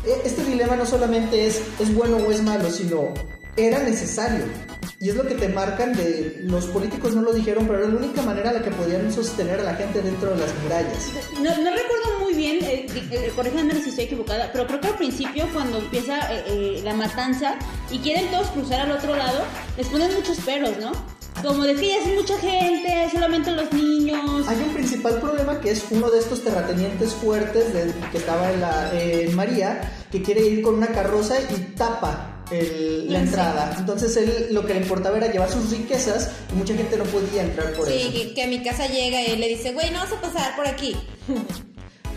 e- 0.06 0.26
este 0.26 0.44
dilema 0.44 0.76
no 0.76 0.86
solamente 0.86 1.46
es, 1.46 1.60
es 1.78 1.94
bueno 1.94 2.16
o 2.18 2.30
es 2.30 2.42
malo, 2.42 2.70
sino 2.70 3.12
era 3.56 3.78
necesario. 3.80 4.44
Y 4.98 5.10
es 5.10 5.14
lo 5.16 5.26
que 5.26 5.34
te 5.34 5.48
marcan 5.48 5.92
de 5.94 6.38
los 6.44 6.66
políticos 6.66 7.14
no 7.14 7.20
lo 7.22 7.32
dijeron, 7.34 7.66
pero 7.66 7.80
era 7.80 7.88
la 7.88 7.96
única 7.96 8.22
manera 8.22 8.48
en 8.50 8.56
la 8.56 8.62
que 8.62 8.70
podían 8.70 9.12
sostener 9.12 9.60
a 9.60 9.64
la 9.64 9.74
gente 9.74 10.00
dentro 10.00 10.30
de 10.30 10.38
las 10.38 10.50
murallas. 10.62 11.10
No, 11.34 11.50
no 11.62 11.70
recuerdo 11.70 12.18
muy 12.22 12.32
bien, 12.32 12.64
eh, 12.64 12.86
eh, 13.10 13.32
corríjanme 13.36 13.74
si 13.82 13.90
estoy 13.90 14.04
equivocada, 14.04 14.48
pero 14.52 14.66
creo 14.66 14.80
que 14.80 14.88
al 14.88 14.94
principio 14.96 15.46
cuando 15.52 15.78
empieza 15.78 16.32
eh, 16.32 16.44
eh, 16.46 16.80
la 16.82 16.94
matanza 16.94 17.56
y 17.90 17.98
quieren 17.98 18.30
todos 18.30 18.46
cruzar 18.48 18.80
al 18.80 18.92
otro 18.92 19.14
lado, 19.14 19.40
les 19.76 19.86
ponen 19.88 20.14
muchos 20.14 20.38
peros, 20.38 20.72
¿no? 20.80 20.92
Como 21.42 21.64
de 21.64 21.74
que 21.74 21.88
ya 21.88 21.98
es 21.98 22.14
mucha 22.18 22.38
gente, 22.38 23.08
solamente 23.12 23.50
los 23.50 23.70
niños. 23.74 24.48
Hay 24.48 24.56
un 24.66 24.72
principal 24.72 25.20
problema 25.20 25.60
que 25.60 25.72
es 25.72 25.84
uno 25.90 26.08
de 26.10 26.20
estos 26.20 26.42
terratenientes 26.42 27.12
fuertes 27.12 27.74
de- 27.74 27.92
que 28.10 28.16
estaba 28.16 28.50
en, 28.50 28.60
la, 28.62 28.90
en 28.98 29.34
María, 29.36 29.92
que 30.10 30.22
quiere 30.22 30.40
ir 30.46 30.62
con 30.62 30.76
una 30.76 30.86
carroza 30.88 31.34
y 31.38 31.74
tapa 31.76 32.32
el- 32.50 33.12
la 33.12 33.20
Sí. 33.20 33.24
entrada. 33.26 33.74
Entonces 33.78 34.16
él 34.16 34.48
lo 34.50 34.64
que 34.66 34.74
le 34.74 34.80
importaba 34.80 35.16
era 35.16 35.30
llevar 35.32 35.50
sus 35.50 35.70
riquezas 35.70 36.30
y 36.52 36.56
mucha 36.56 36.74
gente 36.74 36.96
no 36.96 37.04
podía 37.04 37.42
entrar 37.42 37.72
por 37.72 37.86
Sí, 37.88 37.94
eso. 38.00 38.12
que, 38.12 38.34
que 38.34 38.42
a 38.42 38.46
mi 38.46 38.62
casa 38.62 38.86
llega 38.86 39.22
y 39.22 39.36
le 39.36 39.48
dice, 39.48 39.72
güey, 39.72 39.90
no 39.90 40.00
vas 40.00 40.12
a 40.12 40.20
pasar 40.20 40.54
por 40.56 40.66
aquí. 40.66 40.96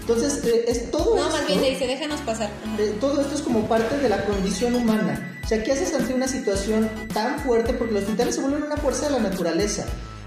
Entonces 0.01 0.43
eh, 0.43 0.65
es 0.67 0.89
todo 0.91 1.15
No, 1.15 1.21
esto- 1.27 1.37
más 1.37 1.47
bien 1.47 1.61
le 1.61 1.69
dice, 1.71 1.85
déjanos 1.87 2.19
pasar. 2.21 2.49
Eh, 2.79 2.95
todo 2.99 3.21
esto 3.21 3.35
es 3.35 3.41
como 3.41 3.67
parte 3.67 3.97
de 3.97 4.09
la 4.09 4.25
condición 4.25 4.73
humana. 4.75 5.39
O 5.43 5.47
sea, 5.47 5.63
¿qué 5.63 5.71
haces 5.71 5.93
ante 5.93 6.13
una 6.13 6.27
situación 6.27 6.89
tan 7.13 7.39
fuerte? 7.39 7.73
Porque 7.73 7.93
los 7.93 8.05
titanes 8.05 8.35
se 8.35 8.41
vuelven 8.41 8.63
una 8.63 8.77
fuerza 8.77 9.05
de 9.07 9.11
la 9.13 9.19
naturaleza. 9.19 9.85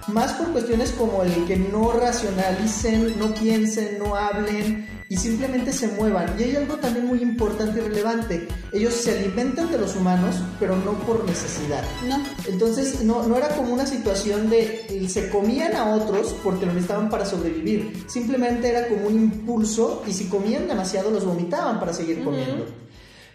Más 0.09 0.33
por 0.33 0.49
cuestiones 0.53 0.91
como 0.93 1.23
el 1.23 1.47
que 1.47 1.57
no 1.57 1.93
racionalicen, 1.93 3.19
no 3.19 3.33
piensen, 3.35 3.99
no 3.99 4.17
hablen 4.17 4.89
y 5.13 5.17
simplemente 5.19 5.75
se 5.75 5.89
muevan. 5.89 6.41
Y 6.41 6.45
hay 6.45 6.57
algo 6.57 6.77
también 6.77 7.05
muy 7.05 7.21
importante 7.21 7.81
y 7.81 7.83
relevante. 7.83 8.49
Ellos 8.73 8.95
se 8.95 9.19
alimentan 9.19 9.71
de 9.71 9.77
los 9.77 9.95
humanos, 9.95 10.37
pero 10.59 10.75
no 10.75 10.93
por 11.01 11.27
necesidad. 11.27 11.85
No. 12.09 12.17
Entonces 12.49 13.03
no, 13.05 13.23
no 13.29 13.37
era 13.37 13.49
como 13.55 13.75
una 13.75 13.85
situación 13.85 14.49
de 14.49 14.87
eh, 14.89 15.09
se 15.11 15.29
comían 15.29 15.77
a 15.77 15.95
otros 15.97 16.35
porque 16.43 16.65
lo 16.65 16.73
necesitaban 16.73 17.11
para 17.11 17.27
sobrevivir. 17.27 18.07
Simplemente 18.09 18.71
era 18.71 18.89
como 18.89 19.09
un 19.09 19.15
impulso 19.17 20.03
y 20.07 20.15
si 20.15 20.31
comían 20.31 20.67
demasiado 20.67 21.11
los 21.11 21.27
vomitaban 21.27 21.79
para 21.79 21.93
seguir 21.93 22.25
comiendo. 22.25 22.65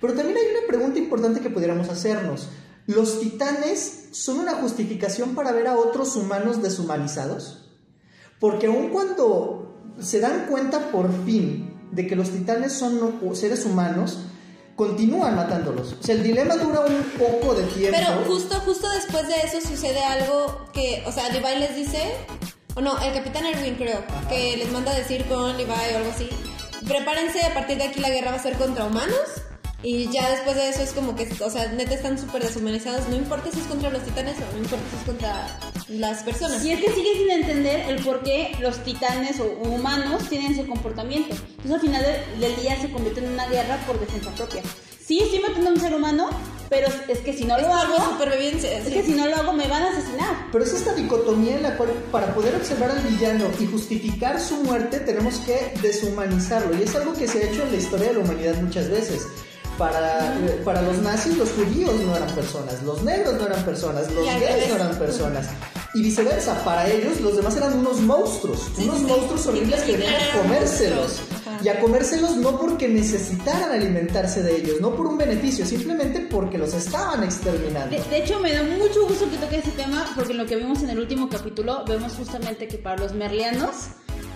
Pero 0.01 0.13
también 0.13 0.35
hay 0.35 0.57
una 0.57 0.67
pregunta 0.67 0.97
importante 0.97 1.41
que 1.41 1.51
pudiéramos 1.51 1.89
hacernos. 1.89 2.49
¿Los 2.87 3.19
titanes 3.19 4.05
son 4.13 4.39
una 4.39 4.55
justificación 4.55 5.35
para 5.35 5.51
ver 5.51 5.67
a 5.67 5.77
otros 5.77 6.15
humanos 6.15 6.59
deshumanizados? 6.63 7.69
Porque 8.39 8.65
aun 8.65 8.89
cuando 8.89 9.67
se 9.99 10.19
dan 10.19 10.45
cuenta 10.47 10.91
por 10.91 11.11
fin 11.25 11.66
de 11.91 12.07
que 12.07 12.15
los 12.15 12.29
titanes 12.29 12.73
son 12.73 13.19
seres 13.33 13.65
humanos, 13.65 14.19
continúan 14.75 15.35
matándolos. 15.35 15.95
O 15.99 16.03
sea, 16.03 16.15
el 16.15 16.23
dilema 16.23 16.55
dura 16.55 16.81
un 16.81 17.03
poco 17.17 17.55
de 17.55 17.63
tiempo. 17.63 17.97
Pero 17.97 18.23
justo, 18.25 18.59
justo 18.61 18.89
después 18.91 19.27
de 19.27 19.35
eso 19.37 19.67
sucede 19.67 20.03
algo 20.03 20.67
que, 20.71 21.03
o 21.05 21.11
sea, 21.11 21.29
Levi 21.29 21.59
les 21.59 21.75
dice, 21.75 21.99
o 22.75 22.81
no, 22.81 22.99
el 23.01 23.13
capitán 23.13 23.45
Erwin 23.45 23.75
creo, 23.75 24.03
que 24.29 24.55
les 24.55 24.71
manda 24.71 24.91
a 24.91 24.95
decir 24.95 25.25
con 25.25 25.57
Levi 25.57 25.71
o 25.71 25.97
algo 25.97 26.11
así, 26.11 26.29
prepárense, 26.87 27.41
a 27.41 27.53
partir 27.53 27.77
de 27.77 27.85
aquí 27.85 27.99
la 27.99 28.09
guerra 28.09 28.31
va 28.31 28.37
a 28.37 28.43
ser 28.43 28.53
contra 28.57 28.85
humanos. 28.85 29.17
Y 29.83 30.09
ya 30.11 30.31
después 30.31 30.55
de 30.55 30.69
eso 30.69 30.81
es 30.81 30.91
como 30.91 31.15
que, 31.15 31.29
o 31.43 31.49
sea, 31.51 31.67
neta 31.71 31.93
están 31.93 32.17
súper 32.17 32.43
deshumanizados. 32.43 33.07
No 33.09 33.15
importa 33.15 33.51
si 33.51 33.59
es 33.59 33.67
contra 33.67 33.89
los 33.91 34.03
titanes 34.03 34.35
o 34.37 34.53
no 34.53 34.57
importa 34.57 34.85
si 34.89 34.97
es 34.97 35.03
contra 35.03 35.59
las 35.89 36.23
personas. 36.23 36.65
Y 36.65 36.71
es 36.71 36.79
que 36.81 36.91
sigue 36.93 37.13
sin 37.17 37.29
entender 37.29 37.81
el 37.89 38.03
por 38.03 38.23
qué 38.23 38.55
los 38.59 38.83
titanes 38.83 39.39
o 39.39 39.45
humanos 39.67 40.27
tienen 40.29 40.53
ese 40.53 40.65
comportamiento. 40.65 41.35
Entonces 41.63 41.73
al 41.73 41.81
final 41.81 42.05
del, 42.39 42.55
día 42.55 42.81
se 42.81 42.89
convierte 42.89 43.23
en 43.23 43.31
una 43.33 43.47
guerra 43.47 43.77
por 43.85 43.99
defensa 43.99 44.31
propia. 44.31 44.63
Sí, 44.99 45.19
estoy 45.19 45.39
matando 45.39 45.69
a 45.69 45.73
un 45.73 45.79
ser 45.79 45.93
humano, 45.93 46.29
pero 46.69 46.87
es 47.07 47.19
que 47.19 47.31
si 47.31 47.45
no 47.45 47.55
Es 47.55 47.61
lo 47.65 47.73
hago, 47.73 47.95
supervivencia. 48.11 48.77
es 48.77 48.87
sí. 48.87 48.91
que 48.91 49.03
si 49.03 49.11
no 49.13 49.25
lo 49.25 49.37
hago 49.37 49.53
me 49.53 49.65
van 49.67 49.83
a 49.83 49.91
asesinar. 49.91 50.47
Pero 50.51 50.65
es 50.65 50.73
esta 50.73 50.93
dicotomía 50.95 51.55
en 51.55 51.63
la 51.63 51.77
cual 51.77 51.91
para 52.11 52.33
poder 52.33 52.55
observar 52.55 52.91
al 52.91 52.99
villano 53.03 53.45
y 53.59 53.67
justificar 53.67 54.41
su 54.41 54.55
muerte 54.63 54.99
tenemos 54.99 55.35
que 55.37 55.71
deshumanizarlo. 55.81 56.77
Y 56.77 56.83
es 56.83 56.93
algo 56.95 57.13
que 57.13 57.25
se 57.27 57.41
ha 57.41 57.49
hecho 57.49 57.63
en 57.63 57.71
la 57.71 57.77
historia 57.77 58.07
de 58.07 58.13
la 58.15 58.19
humanidad 58.19 58.55
muchas 58.61 58.89
veces. 58.89 59.27
Para, 59.77 60.35
para 60.65 60.81
los 60.81 60.97
nazis 61.03 61.37
los 61.37 61.51
judíos 61.51 61.93
no 62.01 62.15
eran 62.15 62.33
personas, 62.33 62.81
los 62.83 63.03
negros 63.03 63.35
no 63.35 63.45
eran 63.45 63.63
personas, 63.63 64.11
los 64.11 64.25
gays 64.25 64.69
no 64.69 64.75
eran 64.75 64.97
personas. 64.97 65.49
Y 65.93 66.01
viceversa, 66.01 66.63
para 66.63 66.87
ellos 66.89 67.21
los 67.21 67.35
demás 67.35 67.55
eran 67.57 67.77
unos 67.77 67.99
monstruos, 68.01 68.71
unos 68.77 69.01
monstruos 69.01 69.45
horribles 69.47 69.81
que 69.81 69.91
debían 69.93 70.13
comérselos. 70.41 71.21
Y 71.63 71.69
a 71.69 71.79
comérselos 71.79 72.35
no 72.37 72.59
porque 72.59 72.87
necesitaran 72.87 73.71
alimentarse 73.71 74.43
de 74.43 74.57
ellos, 74.57 74.79
no 74.79 74.95
por 74.95 75.07
un 75.07 75.17
beneficio, 75.17 75.65
simplemente 75.65 76.21
porque 76.21 76.57
los 76.57 76.73
estaban 76.73 77.23
exterminando. 77.23 77.95
De, 77.95 78.03
de 78.03 78.17
hecho, 78.17 78.39
me 78.39 78.53
da 78.53 78.63
mucho 78.63 79.07
gusto 79.07 79.29
que 79.29 79.37
toque 79.37 79.57
ese 79.57 79.71
tema 79.71 80.11
porque 80.15 80.33
lo 80.33 80.45
que 80.45 80.55
vimos 80.55 80.83
en 80.83 80.91
el 80.91 80.99
último 80.99 81.29
capítulo, 81.29 81.83
vemos 81.87 82.13
justamente 82.13 82.67
que 82.67 82.77
para 82.77 82.97
los 82.97 83.13
merlianos, 83.13 83.89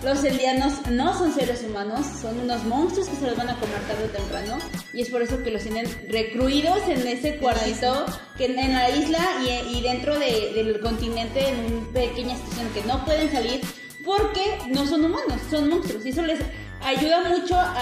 los 0.04 0.22
eldianos 0.24 0.72
no 0.90 1.16
son 1.16 1.32
seres 1.32 1.62
humanos, 1.62 2.06
son 2.20 2.38
unos 2.40 2.64
monstruos 2.64 3.08
que 3.08 3.16
se 3.16 3.26
los 3.26 3.36
van 3.36 3.50
a 3.50 3.56
comer 3.58 3.78
tarde 3.86 4.04
o 4.04 4.08
temprano. 4.08 4.58
Y 4.92 5.02
es 5.02 5.08
por 5.10 5.22
eso 5.22 5.42
que 5.42 5.50
los 5.50 5.62
tienen 5.62 5.86
recluidos 6.08 6.78
en 6.88 7.06
ese 7.06 7.36
cuartito, 7.36 8.04
que 8.36 8.46
en, 8.46 8.58
en 8.58 8.72
la 8.74 8.90
isla 8.90 9.18
y, 9.44 9.76
y 9.78 9.80
dentro 9.82 10.18
de- 10.18 10.52
del 10.54 10.80
continente 10.80 11.48
en 11.48 11.74
una 11.76 11.92
pequeña 11.92 12.34
estación 12.34 12.68
que 12.74 12.82
no 12.82 13.04
pueden 13.04 13.30
salir 13.30 13.60
porque 14.04 14.58
no 14.68 14.84
son 14.86 15.04
humanos, 15.04 15.40
son 15.50 15.68
monstruos. 15.68 16.04
Y 16.04 16.08
eso 16.10 16.22
les 16.22 16.40
ayuda 16.84 17.22
mucho 17.28 17.56
a, 17.56 17.72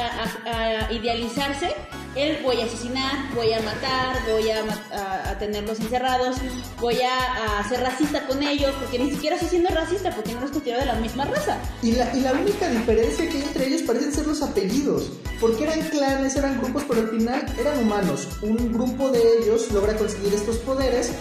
a- 0.47 0.87
a 0.89 0.93
idealizarse 0.93 1.75
el 2.17 2.43
voy 2.43 2.61
a 2.61 2.65
asesinar, 2.65 3.33
voy 3.37 3.53
a 3.53 3.61
matar, 3.61 4.17
voy 4.33 4.51
a, 4.51 4.59
a- 4.93 5.31
a 5.31 5.39
tenerlos 5.39 5.79
encerrados, 5.79 6.37
voy 6.81 6.97
a, 7.03 7.61
a 7.61 7.69
ser 7.69 7.81
racista 7.83 8.27
con 8.27 8.43
ellos, 8.43 8.75
porque 8.81 8.99
ni 8.99 9.11
siquiera 9.13 9.37
estoy 9.37 9.51
siendo 9.51 9.71
racista, 9.71 10.11
porque 10.15 10.35
no 10.35 10.41
los 10.41 10.51
considero 10.51 10.81
de 10.81 10.87
la 10.87 10.95
misma 10.95 11.25
raza. 11.27 11.57
Y 11.83 11.93
la, 11.93 12.13
y 12.17 12.21
la 12.21 12.33
única 12.33 12.69
diferencia 12.69 13.29
que 13.29 13.37
hay 13.37 13.43
entre 13.45 13.67
ellos 13.69 13.83
parecen 13.83 14.13
ser 14.13 14.27
los 14.27 14.43
apellidos, 14.43 15.11
porque 15.41 15.63
eran 15.63 15.81
clanes, 15.83 16.35
eran 16.35 16.61
grupos, 16.61 16.83
pero 16.89 17.01
al 17.03 17.11
final 17.11 17.47
eran 17.61 17.79
humanos. 17.79 18.27
Un 18.43 18.73
grupo 18.73 19.11
de 19.11 19.21
ellos 19.43 19.71
logra 19.71 19.95
conseguir 19.97 20.35
estos 20.35 20.57
poderes 20.57 21.13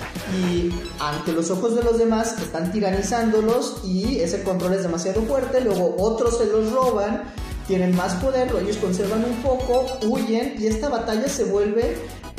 y 0.44 0.72
ante 1.00 1.34
los 1.34 1.52
ojos 1.52 1.76
de 1.76 1.84
los 1.84 2.00
demás 2.00 2.36
están 2.40 2.72
tiranizándolos 2.72 3.82
y 3.86 4.22
ese 4.22 4.42
control 4.44 4.74
es 4.74 4.82
demasiado 4.82 5.22
fuerte, 5.22 5.62
luego 5.62 5.96
otros 6.00 6.40
se 6.40 6.46
los 6.48 6.72
roban, 6.72 7.24
tienen 7.70 7.96
más 7.96 8.16
poder, 8.16 8.50
ellos 8.62 8.78
conservan 8.78 9.24
un 9.24 9.36
poco, 9.44 9.86
huyen 10.02 10.56
y 10.60 10.66
esta 10.68 10.90
batalla 10.90 11.28
se 11.30 11.44
vuelve 11.46 11.96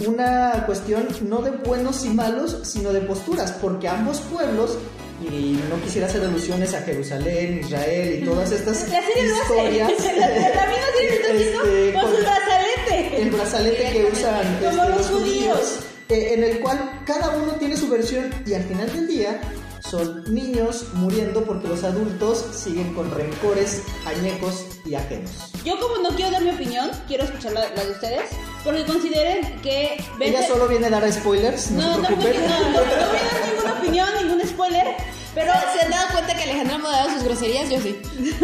una 0.06 0.64
cuestión 0.66 1.06
no 1.28 1.40
de 1.40 1.52
buenos 1.52 2.04
y 2.04 2.08
malos, 2.08 2.58
sino 2.64 2.92
de 2.92 3.00
posturas, 3.02 3.52
porque 3.62 3.86
ambos 3.88 4.18
pueblos 4.22 4.76
y 5.22 5.60
no 5.70 5.80
quisiera 5.84 6.06
hacer 6.08 6.22
alusiones 6.24 6.74
a 6.74 6.80
Jerusalén, 6.82 7.60
Israel 7.60 8.18
y 8.20 8.24
todas 8.24 8.50
estas 8.50 8.88
La 8.90 9.00
serie 9.02 9.28
lo 9.28 9.36
historias. 9.36 9.90
hace. 9.92 10.16
La, 10.18 10.26
serie 10.26 10.48
lo 10.80 11.28
haciendo 11.28 11.62
Este, 11.62 11.92
con 11.92 12.02
con 12.02 12.10
su 12.16 12.22
brazalete. 12.22 13.22
el 13.22 13.30
brazalete 13.30 13.92
que 13.92 14.04
usan 14.12 14.58
Como 14.64 14.82
este, 14.82 14.96
los 14.96 15.06
judíos. 15.08 15.78
eh, 16.08 16.34
en 16.34 16.42
el 16.44 16.60
cual 16.60 16.90
cada 17.06 17.30
uno 17.36 17.52
tiene 17.52 17.76
su 17.76 17.88
versión 17.88 18.30
y 18.46 18.54
al 18.54 18.62
final 18.64 18.92
del 18.92 19.06
día 19.06 19.40
son 19.80 20.24
niños 20.32 20.86
muriendo 20.94 21.44
porque 21.44 21.68
los 21.68 21.84
adultos 21.84 22.44
siguen 22.54 22.92
con 22.94 23.10
rencores 23.10 23.82
añecos 24.06 24.64
y 24.84 24.94
ajenos. 24.94 25.30
Yo 25.64 25.78
como 25.78 25.98
no 25.98 26.10
quiero 26.16 26.30
dar 26.30 26.42
mi 26.42 26.50
opinión, 26.50 26.90
quiero 27.08 27.24
escuchar 27.24 27.52
la, 27.52 27.68
la 27.70 27.84
de 27.84 27.90
ustedes, 27.90 28.22
porque 28.64 28.84
consideren 28.84 29.60
que... 29.62 29.94
Ella 29.94 30.40
Bender- 30.40 30.46
solo 30.48 30.68
viene 30.68 30.86
a 30.86 30.90
dar 30.90 31.12
spoilers, 31.12 31.70
no, 31.72 31.80
No, 31.82 31.94
se 31.96 32.00
no, 32.02 32.08
no, 32.10 32.16
no, 32.16 32.70
no 32.70 32.78
voy 32.84 32.92
a 32.92 32.96
dar 32.96 33.48
ninguna 33.52 33.72
opinión, 33.78 34.08
ningún 34.22 34.46
spoiler, 34.46 34.86
pero... 35.34 35.52
¿Se 35.74 35.84
han 35.84 35.90
dado 35.90 36.08
cuenta 36.12 36.34
que 36.34 36.42
Alejandra 36.44 36.74
ha 36.74 36.78
moderado 36.78 37.10
sus 37.10 37.22
groserías? 37.24 37.70
Yo 37.70 37.80
sí. 37.80 38.00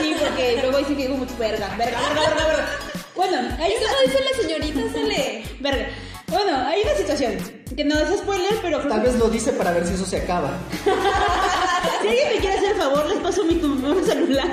Sí, 0.00 0.14
porque 0.18 0.58
luego 0.60 0.78
dicen 0.78 0.96
que 0.96 1.02
digo 1.04 1.16
mucho 1.16 1.34
verga, 1.38 1.68
verga, 1.78 1.98
verga, 2.00 2.20
verga, 2.30 2.46
verga. 2.46 2.68
Bueno, 3.14 3.36
hay 3.60 3.72
¿Eso 3.72 3.84
una... 3.84 3.92
lo 3.92 4.00
dice 4.06 4.18
la 4.24 4.42
señorita? 4.42 4.92
Sale. 4.92 5.44
Verga. 5.60 5.88
Bueno, 6.26 6.56
hay 6.66 6.82
una 6.82 6.94
situación 6.96 7.63
que 7.76 7.84
no 7.84 7.98
es 7.98 8.18
spoiler, 8.18 8.54
pero 8.62 8.78
Tal 8.80 9.00
vez 9.00 9.16
lo 9.16 9.28
dice 9.28 9.52
para 9.52 9.72
ver 9.72 9.86
si 9.86 9.94
eso 9.94 10.06
se 10.06 10.18
acaba. 10.18 10.50
Si 12.00 12.08
alguien 12.08 12.28
me 12.34 12.38
quiere 12.38 12.56
hacer 12.56 12.72
el 12.72 12.76
favor, 12.76 13.06
les 13.06 13.18
paso 13.18 13.44
mi 13.44 13.60
celular. 14.04 14.48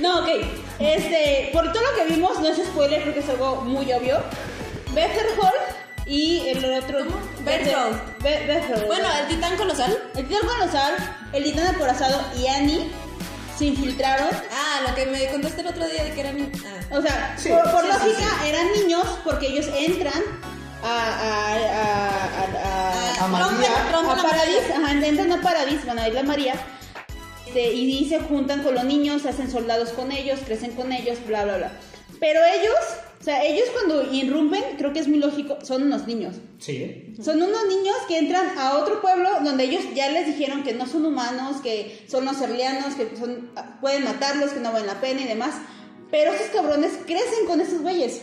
No, 0.00 0.20
ok. 0.20 0.28
Este, 0.80 1.50
por 1.52 1.72
todo 1.72 1.82
lo 1.82 1.96
que 1.96 2.14
vimos, 2.14 2.40
no 2.40 2.48
es 2.48 2.56
spoiler, 2.56 3.02
creo 3.02 3.14
que 3.14 3.20
es 3.20 3.28
algo 3.28 3.56
muy 3.62 3.92
obvio. 3.92 4.18
Betterhall 4.92 5.52
y 6.06 6.48
el 6.48 6.64
otro. 6.64 6.98
¿Cómo? 7.04 7.16
Berthold. 7.44 8.22
Be-. 8.22 8.86
Bueno, 8.86 9.08
el 9.20 9.28
titán 9.28 9.56
colosal. 9.56 9.98
el 10.16 10.26
titán 10.26 10.48
colosal, 10.48 10.94
el 11.32 11.44
titán 11.44 11.74
acorazado 11.74 12.20
y 12.36 12.46
Annie 12.46 12.90
se 13.56 13.66
infiltraron. 13.66 14.30
Ah, 14.52 14.80
lo 14.88 14.94
que 14.94 15.06
me 15.06 15.26
contaste 15.28 15.60
el 15.60 15.68
otro 15.68 15.86
día 15.86 16.04
de 16.04 16.12
que 16.12 16.20
eran. 16.20 16.50
Ah. 16.64 16.96
O 16.96 17.02
sea, 17.02 17.34
Sí, 17.38 17.50
por, 17.50 17.62
por 17.70 17.82
sí, 17.82 17.88
sí, 17.92 18.08
lógica 18.08 18.46
eran 18.46 18.72
niños 18.72 19.04
porque 19.24 19.46
ellos 19.48 19.66
entran 19.76 20.22
a, 20.84 20.96
a, 20.98 21.54
a, 21.56 23.20
a, 23.20 23.24
A 23.24 23.28
María. 23.28 23.68
a 23.90 24.22
Paradis, 24.22 24.70
ajá, 24.74 24.92
entran 25.06 25.32
a 25.32 25.40
Paradis, 25.40 25.84
van 25.86 25.98
a 25.98 26.08
Isla 26.08 26.22
María, 26.22 26.54
este, 27.54 27.72
y 27.72 28.08
se 28.08 28.18
juntan 28.18 28.62
con 28.64 28.74
los 28.74 28.84
niños, 28.84 29.22
se 29.22 29.28
hacen 29.28 29.48
soldados 29.50 29.90
con 29.90 30.10
ellos, 30.10 30.40
crecen 30.44 30.72
con 30.72 30.92
ellos, 30.92 31.18
bla, 31.26 31.44
bla, 31.44 31.56
bla. 31.56 31.72
Pero 32.18 32.40
ellos, 32.44 32.74
o 33.20 33.24
sea, 33.24 33.44
ellos 33.44 33.66
cuando 33.72 34.12
irrumpen, 34.12 34.62
creo 34.76 34.92
que 34.92 34.98
es 34.98 35.06
muy 35.06 35.18
lógico, 35.18 35.58
son 35.62 35.84
unos 35.84 36.06
niños. 36.06 36.34
Sí. 36.58 37.14
Son 37.22 37.40
unos 37.40 37.66
niños 37.68 37.96
que 38.08 38.18
entran 38.18 38.58
a 38.58 38.78
otro 38.78 39.00
pueblo 39.00 39.30
donde 39.44 39.64
ellos 39.64 39.84
ya 39.94 40.10
les 40.10 40.26
dijeron 40.26 40.64
que 40.64 40.74
no 40.74 40.86
son 40.86 41.06
humanos, 41.06 41.58
que 41.62 42.04
son 42.08 42.24
los 42.24 42.36
serlianos, 42.36 42.94
que 42.94 43.16
son, 43.16 43.50
pueden 43.80 44.04
matarlos, 44.04 44.50
que 44.50 44.60
no 44.60 44.72
valen 44.72 44.88
la 44.88 45.00
pena 45.00 45.20
y 45.20 45.28
demás. 45.28 45.54
Pero 46.10 46.32
esos 46.32 46.48
cabrones 46.48 46.92
crecen 47.06 47.46
con 47.46 47.60
esos 47.60 47.82
güeyes. 47.82 48.20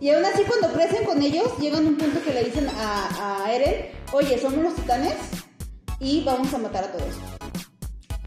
Y 0.00 0.10
aún 0.10 0.24
así 0.24 0.42
cuando 0.44 0.72
crecen 0.72 1.04
con 1.04 1.20
ellos, 1.20 1.46
llegan 1.58 1.84
a 1.84 1.88
un 1.88 1.96
punto 1.98 2.22
que 2.24 2.32
le 2.32 2.44
dicen 2.44 2.66
a, 2.68 3.44
a 3.44 3.54
Eren, 3.54 3.90
oye, 4.12 4.38
somos 4.38 4.64
los 4.64 4.74
titanes 4.74 5.14
y 5.98 6.24
vamos 6.24 6.52
a 6.54 6.58
matar 6.58 6.84
a 6.84 6.92
todos. 6.92 7.14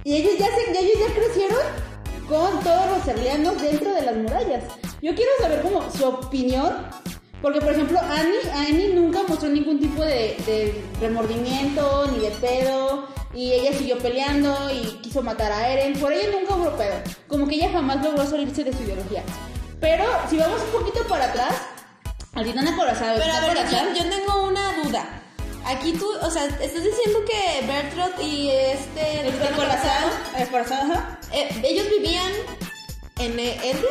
Y 0.04 0.16
ellos 0.18 0.34
ya, 0.38 0.48
se, 0.48 0.70
ellos 0.70 1.00
ya 1.00 1.14
crecieron 1.16 1.64
con 2.30 2.60
todos 2.64 2.90
los 2.92 3.04
serlianos 3.04 3.60
dentro 3.60 3.94
de 3.94 4.02
las 4.04 4.16
murallas. 4.16 4.64
Yo 5.02 5.16
quiero 5.16 5.32
saber 5.42 5.62
como 5.62 5.90
su 5.92 6.06
opinión, 6.06 6.74
porque 7.42 7.60
por 7.60 7.72
ejemplo 7.72 8.00
Annie, 8.00 8.52
Annie 8.54 8.94
nunca 8.94 9.24
mostró 9.28 9.50
ningún 9.50 9.80
tipo 9.80 10.04
de, 10.04 10.38
de 10.46 10.84
remordimiento 11.02 12.08
ni 12.12 12.20
de 12.20 12.32
pedo, 12.32 13.08
y 13.34 13.52
ella 13.52 13.74
siguió 13.74 13.98
peleando 13.98 14.56
y 14.72 15.00
quiso 15.02 15.24
matar 15.24 15.52
a 15.52 15.74
Eren. 15.74 16.00
Por 16.00 16.14
ella 16.14 16.30
nunca 16.40 16.56
hubo 16.56 16.78
pedo, 16.78 16.96
como 17.28 17.48
que 17.48 17.56
ella 17.56 17.72
jamás 17.72 18.04
logró 18.04 18.26
salirse 18.28 18.64
de 18.64 18.74
su 18.74 18.84
ideología. 18.84 19.24
Pero 19.84 20.06
si 20.30 20.38
vamos 20.38 20.62
un 20.62 20.80
poquito 20.80 21.06
para 21.10 21.26
atrás, 21.26 21.56
al 22.36 22.46
titán 22.46 22.66
acorazado, 22.70 23.20
Pero 23.20 23.34
a 23.34 23.42
ver, 23.42 23.58
yo, 23.70 24.02
yo 24.02 24.10
tengo 24.10 24.44
una 24.48 24.82
duda. 24.82 25.22
Aquí 25.66 25.92
tú, 25.92 26.10
o 26.22 26.32
sea, 26.32 26.46
estás 26.46 26.84
diciendo 26.84 27.20
que 27.28 27.68
Bertrand 27.68 28.14
y 28.22 28.50
este. 28.50 29.28
el 29.28 29.34
titán 29.34 29.54
acorazado, 29.54 30.10
el 30.38 30.44
acorazado, 30.44 30.94
ajá. 30.94 31.20
eh, 31.34 31.62
ellos 31.66 31.86
vivían 31.90 32.32
en 33.20 33.38
Eldin. 33.38 33.84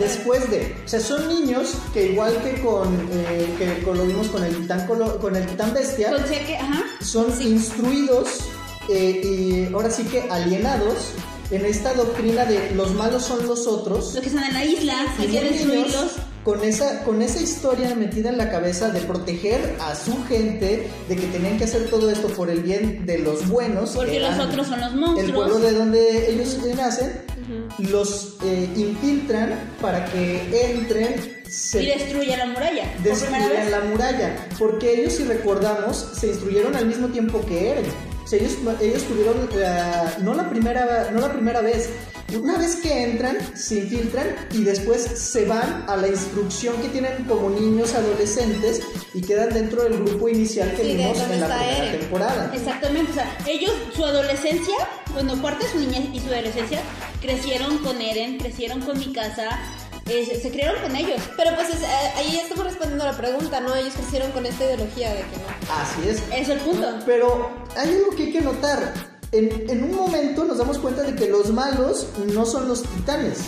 Después 0.00 0.50
de, 0.50 0.76
o 0.84 0.88
sea, 0.88 0.98
son 0.98 1.28
niños 1.28 1.76
que 1.94 2.08
igual 2.08 2.36
que 2.42 2.60
con, 2.60 3.08
eh, 3.12 3.54
que 3.58 3.82
con 3.84 3.96
lo 3.96 4.06
vimos 4.06 4.26
con 4.26 4.42
el 4.42 4.56
titán 4.56 4.88
con 4.88 5.36
el 5.36 5.46
titán 5.46 5.72
bestia, 5.72 6.10
Con 6.10 6.24
cheque, 6.28 6.56
ajá. 6.56 6.82
son 7.00 7.26
instruidos 7.40 8.40
eh, 8.88 9.22
y 9.24 9.72
ahora 9.72 9.88
sí 9.88 10.02
que 10.02 10.28
alienados 10.30 11.12
en 11.50 11.64
esta 11.64 11.94
doctrina 11.94 12.44
de 12.44 12.70
los 12.74 12.94
malos 12.94 13.24
son 13.24 13.46
los 13.46 13.66
otros. 13.66 14.14
Los 14.14 14.22
que 14.22 14.28
están 14.28 14.44
en 14.44 14.54
la 14.54 14.64
isla, 14.64 14.94
hay 15.18 15.28
que 15.28 15.40
destruirlos. 15.40 16.12
con 16.42 16.62
esa, 16.64 17.04
con 17.04 17.22
esa 17.22 17.40
historia 17.40 17.94
metida 17.94 18.30
en 18.30 18.38
la 18.38 18.50
cabeza 18.50 18.90
de 18.90 19.00
proteger 19.00 19.76
a 19.80 19.94
su 19.94 20.24
gente, 20.24 20.88
de 21.08 21.16
que 21.16 21.26
tenían 21.28 21.58
que 21.58 21.64
hacer 21.64 21.88
todo 21.88 22.10
esto 22.10 22.28
por 22.28 22.50
el 22.50 22.62
bien 22.62 23.06
de 23.06 23.18
los 23.18 23.48
buenos. 23.48 23.90
Porque 23.90 24.12
que 24.12 24.20
los 24.20 24.38
otros 24.38 24.66
son 24.66 24.80
los 24.80 24.94
monstruos. 24.94 25.28
El 25.28 25.34
pueblo 25.34 25.58
de 25.58 25.72
donde 25.72 26.30
ellos 26.32 26.58
nacen, 26.76 27.22
los 27.78 28.36
eh, 28.44 28.68
infiltran 28.76 29.54
para 29.80 30.04
que 30.06 30.72
entren, 30.72 31.42
se 31.48 31.82
y 31.82 31.86
destruye 31.86 32.36
la 32.36 32.46
muralla. 32.46 32.92
Vez. 33.02 33.70
la 33.70 33.80
muralla. 33.80 34.48
Porque 34.58 35.00
ellos, 35.00 35.14
si 35.14 35.24
recordamos, 35.24 36.08
se 36.18 36.28
instruyeron 36.28 36.74
al 36.74 36.86
mismo 36.86 37.08
tiempo 37.08 37.40
que 37.46 37.70
Eren. 37.70 37.84
O 38.26 38.28
sea, 38.28 38.40
ellos, 38.40 38.56
ellos 38.80 39.04
tuvieron 39.04 39.48
la- 39.54 40.16
no, 40.20 40.34
la 40.34 40.50
primera, 40.50 41.10
no 41.12 41.20
la 41.20 41.32
primera 41.32 41.60
vez. 41.60 41.88
Una 42.36 42.58
vez 42.58 42.74
que 42.76 43.04
entran, 43.04 43.38
se 43.56 43.76
infiltran 43.76 44.26
y 44.52 44.64
después 44.64 45.00
se 45.02 45.44
van 45.44 45.84
a 45.86 45.96
la 45.96 46.08
instrucción 46.08 46.74
que 46.82 46.88
tienen 46.88 47.22
como 47.28 47.50
niños 47.50 47.94
adolescentes 47.94 48.82
y 49.14 49.20
quedan 49.22 49.50
dentro 49.50 49.84
del 49.84 50.02
grupo 50.02 50.28
inicial 50.28 50.72
que 50.74 50.82
Sí, 50.82 50.96
vimos 50.96 51.16
en 51.20 51.40
la 51.40 51.46
primera 51.46 51.76
Eren. 51.86 52.00
temporada. 52.00 52.50
Exactamente, 52.52 53.12
o 53.12 53.14
sea, 53.14 53.38
ellos, 53.46 53.70
su 53.94 54.04
adolescencia, 54.04 54.74
bueno, 55.14 55.40
parte 55.40 55.64
de 55.66 55.70
su 55.70 55.78
niñez 55.78 56.08
y 56.12 56.18
su 56.18 56.26
adolescencia, 56.26 56.80
crecieron 57.22 57.78
con 57.78 58.00
Eren, 58.02 58.38
crecieron 58.38 58.80
con 58.80 58.98
Mikasa, 58.98 59.48
eh, 60.08 60.38
se, 60.40 60.50
criaron 60.50 60.80
con 60.82 60.94
ellos. 60.96 61.20
Pero 61.36 61.54
pues 61.56 61.68
es- 61.70 61.82
eh, 61.82 61.86
ahí 62.16 62.36
estamos 62.42 62.64
respondiendo 62.64 63.04
a 63.04 63.12
la 63.12 63.16
pregunta, 63.16 63.60
¿no? 63.60 63.74
Ellos 63.74 63.94
crecieron 63.94 64.30
con 64.32 64.46
esta 64.46 64.64
ideología 64.64 65.10
de 65.10 65.20
que 65.20 65.36
no. 65.36 65.74
Así 65.74 66.08
es. 66.08 66.22
Es 66.32 66.48
el 66.48 66.58
punto. 66.60 66.86
Pero 67.04 67.50
hay 67.76 67.88
algo 67.94 68.10
que 68.16 68.24
hay 68.24 68.32
que 68.32 68.40
notar. 68.40 68.94
En, 69.32 69.68
en 69.68 69.82
un 69.84 69.94
momento 69.94 70.44
nos 70.44 70.58
damos 70.58 70.78
cuenta 70.78 71.02
de 71.02 71.14
que 71.16 71.28
los 71.28 71.50
malos 71.52 72.06
no 72.32 72.46
son 72.46 72.68
los 72.68 72.82
titanes. 72.82 73.38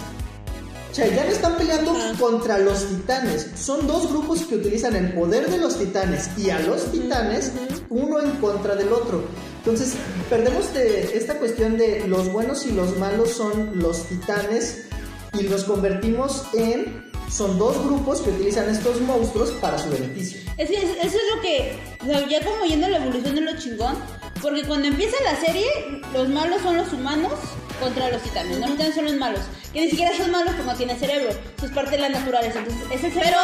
O 0.90 0.94
sea, 0.94 1.06
ya 1.06 1.24
no 1.24 1.30
están 1.30 1.56
peleando 1.56 1.94
contra 2.18 2.58
los 2.58 2.84
titanes. 2.88 3.46
Son 3.56 3.86
dos 3.86 4.08
grupos 4.10 4.40
que 4.46 4.56
utilizan 4.56 4.96
el 4.96 5.12
poder 5.12 5.48
de 5.48 5.58
los 5.58 5.78
titanes 5.78 6.30
y 6.36 6.50
a 6.50 6.58
los 6.60 6.90
titanes, 6.90 7.52
uno 7.90 8.20
en 8.20 8.32
contra 8.40 8.74
del 8.74 8.92
otro. 8.92 9.22
Entonces, 9.58 9.92
perdemos 10.28 10.72
de 10.74 11.16
esta 11.16 11.38
cuestión 11.38 11.76
de 11.76 12.08
los 12.08 12.32
buenos 12.32 12.66
y 12.66 12.72
los 12.72 12.96
malos 12.98 13.30
son 13.30 13.78
los 13.78 14.04
titanes 14.04 14.86
y 15.34 15.42
los 15.44 15.64
convertimos 15.64 16.44
en... 16.54 17.08
Son 17.30 17.58
dos 17.58 17.76
grupos 17.84 18.22
que 18.22 18.30
utilizan 18.30 18.70
estos 18.70 19.02
monstruos 19.02 19.50
para 19.60 19.78
su 19.78 19.90
beneficio. 19.90 20.40
Es 20.56 20.70
eso 20.70 20.86
es 21.02 21.12
lo 21.36 21.42
que, 21.42 21.78
o 22.02 22.06
sea, 22.06 22.26
ya 22.26 22.42
como 22.42 22.64
yendo 22.64 22.88
la 22.88 22.96
evolución 22.96 23.34
de 23.34 23.42
lo 23.42 23.54
chingón, 23.58 23.96
porque 24.40 24.62
cuando 24.62 24.88
empieza 24.88 25.14
la 25.24 25.38
serie, 25.38 25.66
los 26.14 26.26
malos 26.30 26.62
son 26.62 26.78
los 26.78 26.90
humanos 26.90 27.34
contra 27.82 28.08
los 28.10 28.22
titanes, 28.22 28.58
no 28.58 28.66
los 28.66 28.76
titanes 28.76 28.94
son 28.94 29.04
los 29.04 29.14
malos, 29.16 29.40
que 29.74 29.82
ni 29.82 29.90
siquiera 29.90 30.16
son 30.16 30.30
malos 30.30 30.54
porque 30.54 30.70
no 30.70 30.74
tienen 30.78 30.98
cerebro, 30.98 31.28
eso 31.28 31.66
es 31.66 31.72
parte 31.72 31.90
de 31.90 31.98
la 31.98 32.08
naturaleza, 32.08 32.60
entonces 32.60 32.82
es 32.90 33.04
el 33.04 33.12
ser 33.12 33.22
Pero, 33.24 33.36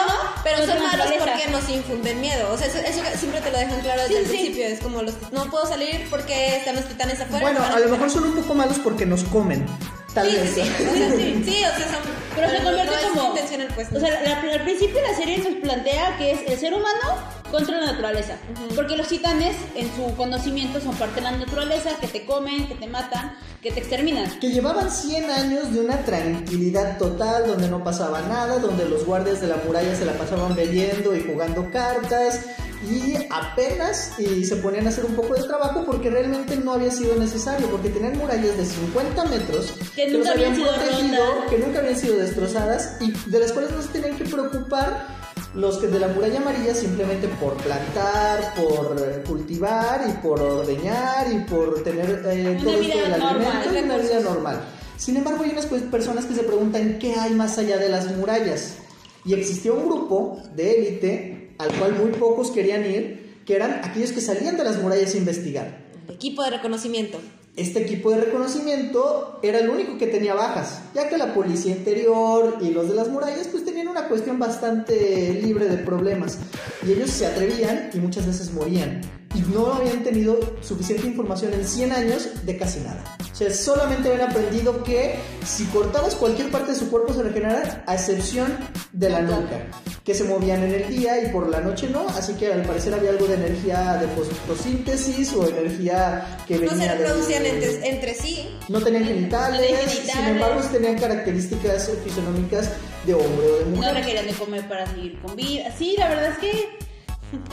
pero 0.42 0.66
son 0.66 0.83
malos 0.83 1.07
porque 1.18 1.47
nos 1.51 1.68
infunden 1.68 2.20
miedo. 2.23 2.53
O 2.55 2.57
sea, 2.57 2.66
eso, 2.68 2.79
eso 2.79 3.03
siempre 3.18 3.42
te 3.42 3.51
lo 3.51 3.59
dejan 3.59 3.81
claro 3.83 4.01
desde 4.01 4.14
Sí, 4.14 4.20
el 4.20 4.27
sí. 4.27 4.33
principio. 4.33 4.64
Es 4.66 4.81
como 4.81 5.03
los 5.03 5.14
no 5.31 5.51
puedo 5.51 5.66
salir 5.66 6.07
porque 6.09 6.57
están 6.57 6.77
los 6.77 6.87
titanes 6.87 7.20
afuera. 7.20 7.42
Bueno, 7.51 7.62
a 7.62 7.79
lo 7.79 7.88
mejor 7.90 8.11
son 8.11 8.25
un 8.25 8.35
poco 8.35 8.55
malos 8.55 8.79
porque 8.83 9.05
nos 9.05 9.25
comen. 9.25 9.66
Tal 10.14 10.31
Sí, 10.31 10.37
vez. 10.37 10.50
sí, 10.55 10.62
sí. 10.62 10.85
O 10.88 10.94
sea, 10.96 11.11
sí, 11.11 11.42
sí, 11.44 11.57
o 11.64 11.77
sea, 11.77 11.92
son. 11.92 12.24
Pero 12.37 12.50
se 12.50 12.57
convierte 12.62 12.94
no 13.14 13.20
como. 13.20 13.35
Pues. 13.74 13.92
O 13.92 13.98
sea, 14.00 14.20
la- 14.22 14.53
al 14.53 14.62
principio 14.62 15.00
la 15.03 15.16
serie 15.16 15.38
nos 15.38 15.55
plantea 15.57 16.16
que 16.18 16.33
es 16.33 16.40
el 16.48 16.59
ser 16.59 16.72
humano 16.74 17.18
contra 17.50 17.79
la 17.81 17.87
naturaleza. 17.92 18.37
Porque 18.74 18.96
los 18.96 19.07
titanes, 19.09 19.57
en 19.77 19.88
su 19.94 20.14
conocimiento, 20.16 20.81
son 20.81 20.94
parte 20.96 21.16
de 21.16 21.22
la 21.22 21.33
naturaleza, 21.33 21.90
que 22.00 22.07
te 22.09 22.24
comen, 22.24 22.66
que 22.68 22.74
te 22.74 22.87
matan, 22.88 23.37
que 23.62 23.70
te 23.70 23.81
exterminan. 23.81 24.38
Que 24.40 24.48
llevaban 24.50 24.90
100 24.90 25.31
años 25.31 25.72
de 25.72 25.81
una 25.81 25.98
tranquilidad 26.05 26.98
total, 26.98 27.46
donde 27.46 27.68
no 27.68 27.83
pasaba 27.85 28.20
nada, 28.22 28.59
donde 28.59 28.85
los 28.88 29.05
guardias 29.07 29.40
de 29.40 29.46
la 29.48 29.57
muralla 29.64 29.94
se 29.94 30.05
la 30.05 30.12
pasaban 30.14 30.55
bebiendo 30.55 31.14
y 31.14 31.22
jugando 31.22 31.70
cartas, 31.70 32.40
y 32.83 33.15
apenas 33.31 34.19
y 34.19 34.45
se 34.45 34.57
ponían 34.57 34.87
a 34.87 34.91
hacer 34.91 35.05
un 35.05 35.15
poco 35.15 35.35
de 35.35 35.43
trabajo 35.43 35.85
porque 35.85 36.11
realmente 36.11 36.57
no 36.57 36.73
había 36.73 36.91
sido 36.91 37.17
necesario, 37.17 37.69
porque 37.69 37.91
tenían 37.91 38.19
murallas 38.19 38.57
de 38.57 38.65
50 38.65 39.25
metros 39.27 39.73
Que 39.95 40.11
nunca 40.11 40.33
habían 40.33 40.55
protegido, 40.55 41.25
que 41.49 41.59
nunca 41.59 41.79
habían 41.79 41.97
sido 41.97 42.17
destrozadas 42.17 42.97
y 43.01 43.13
de 43.31 43.39
las 43.39 43.53
cuales 43.53 43.73
no 43.73 43.83
se 43.83 43.89
tenían 43.89 44.17
que 44.17 44.25
preocupar 44.25 45.07
los 45.55 45.79
que 45.79 45.87
de 45.87 46.01
la 46.01 46.09
muralla 46.09 46.39
amarilla 46.39 46.75
simplemente 46.75 47.29
por 47.29 47.55
plantar, 47.55 48.55
por 48.55 49.23
cultivar 49.25 50.05
y 50.09 50.13
por 50.21 50.41
ordeñar 50.41 51.27
y 51.33 51.39
por 51.49 51.83
tener 51.85 52.23
eh, 52.27 52.59
todo 52.63 52.81
esto 52.81 52.99
del 52.99 53.13
alimento 53.15 53.73
y 53.73 53.85
una 53.85 53.97
vida 53.99 54.21
normal. 54.21 54.61
Sin 54.97 55.17
embargo, 55.17 55.45
hay 55.45 55.51
unas 55.51 55.67
pues, 55.67 55.83
personas 55.83 56.25
que 56.25 56.35
se 56.35 56.43
preguntan 56.43 56.99
qué 56.99 57.15
hay 57.15 57.35
más 57.35 57.59
allá 57.59 57.79
de 57.79 57.89
las 57.89 58.17
murallas. 58.17 58.79
Y 59.25 59.35
existió 59.35 59.75
un 59.75 59.89
grupo 59.89 60.43
de 60.55 60.79
élite 60.79 61.34
al 61.59 61.73
cual 61.79 61.95
muy 61.95 62.12
pocos 62.12 62.51
querían 62.51 62.85
ir, 62.85 63.40
que 63.45 63.57
eran 63.57 63.81
aquellos 63.85 64.12
que 64.12 64.21
salían 64.21 64.57
de 64.57 64.64
las 64.64 64.81
murallas 64.81 65.14
a 65.14 65.19
investigar. 65.19 65.85
Equipo 66.09 66.43
de 66.43 66.51
reconocimiento. 66.51 67.21
Este 67.57 67.83
equipo 67.83 68.11
de 68.11 68.23
reconocimiento 68.23 69.38
era 69.43 69.61
el 69.61 69.71
único 69.71 69.97
que 69.97 70.09
tenía 70.09 70.35
bajas, 70.35 70.81
ya 70.93 71.09
que 71.09 71.17
la 71.17 71.33
policía 71.35 71.77
interior 71.77 72.59
y 72.61 72.71
los 72.71 72.88
de 72.88 72.97
las 72.97 73.09
murallas 73.09 73.47
pues 73.47 73.64
tenían 73.64 73.87
una 73.87 74.09
cuestión 74.09 74.40
bastante 74.40 75.40
libre 75.40 75.67
de 75.67 75.77
problemas 75.77 76.38
y 76.85 76.93
ellos 76.93 77.11
se 77.11 77.27
atrevían 77.27 77.90
y 77.95 77.99
muchas 77.99 78.27
veces 78.27 78.53
morían 78.53 79.03
y 79.35 79.40
no 79.53 79.75
habían 79.75 80.03
tenido 80.05 80.38
suficiente 80.62 81.07
información 81.07 81.53
en 81.55 81.66
100 81.66 81.92
años 81.92 82.29
de 82.44 82.57
casi 82.57 82.81
nada. 82.81 83.03
O 83.33 83.35
sea, 83.37 83.53
solamente 83.53 84.09
habían 84.12 84.31
aprendido 84.31 84.83
que 84.85 85.16
si 85.44 85.64
cortabas 85.66 86.14
cualquier 86.14 86.51
parte 86.51 86.73
de 86.73 86.79
su 86.79 86.88
cuerpo 86.90 87.12
se 87.12 87.23
regenerara, 87.25 87.83
a 87.87 87.94
excepción 87.94 88.57
de 88.92 89.11
la 89.11 89.23
nuca, 89.23 89.66
que 90.05 90.14
se 90.14 90.23
movían 90.25 90.62
en 90.62 90.75
el 90.75 90.88
día 90.88 91.20
y 91.23 91.33
por 91.33 91.49
la 91.49 91.61
noche 91.61 91.88
no, 91.90 92.07
así 92.11 92.35
que 92.35 92.53
al 92.53 92.62
parecer 92.62 92.94
había 92.94 93.11
algo 93.11 93.27
de 93.27 93.35
energía 93.35 93.94
de 93.94 94.07
fotosíntesis 94.09 95.33
o 95.33 95.49
energía 95.49 96.38
que 96.47 96.55
No 96.55 96.61
venía 96.70 96.77
se 96.77 96.88
de- 96.92 96.94
reproducían 96.99 97.47
entre, 97.47 97.88
entre 97.88 98.14
sí. 98.14 98.49
no 98.68 98.81
tenían 98.81 99.05
genitales, 99.05 99.61
No 99.61 99.66
tenían 99.66 99.88
genitales. 99.88 100.12
sin 100.14 100.25
embargo 100.35 100.61
tenían 100.70 100.99
características 100.99 101.90
fisionómicas 102.05 102.70
de 103.07 103.14
hombre 103.14 103.47
o 103.47 103.59
de 103.59 103.64
No 103.64 103.77
mujer. 103.77 103.94
requerían 103.94 104.27
de 104.27 104.33
comer 104.35 104.68
para 104.68 104.87
seguir 104.87 105.18
con 105.20 105.35
vida. 105.35 105.75
Sí, 105.77 105.97
la 105.99 106.09
verdad 106.09 106.31
es 106.33 106.38
que 106.38 106.68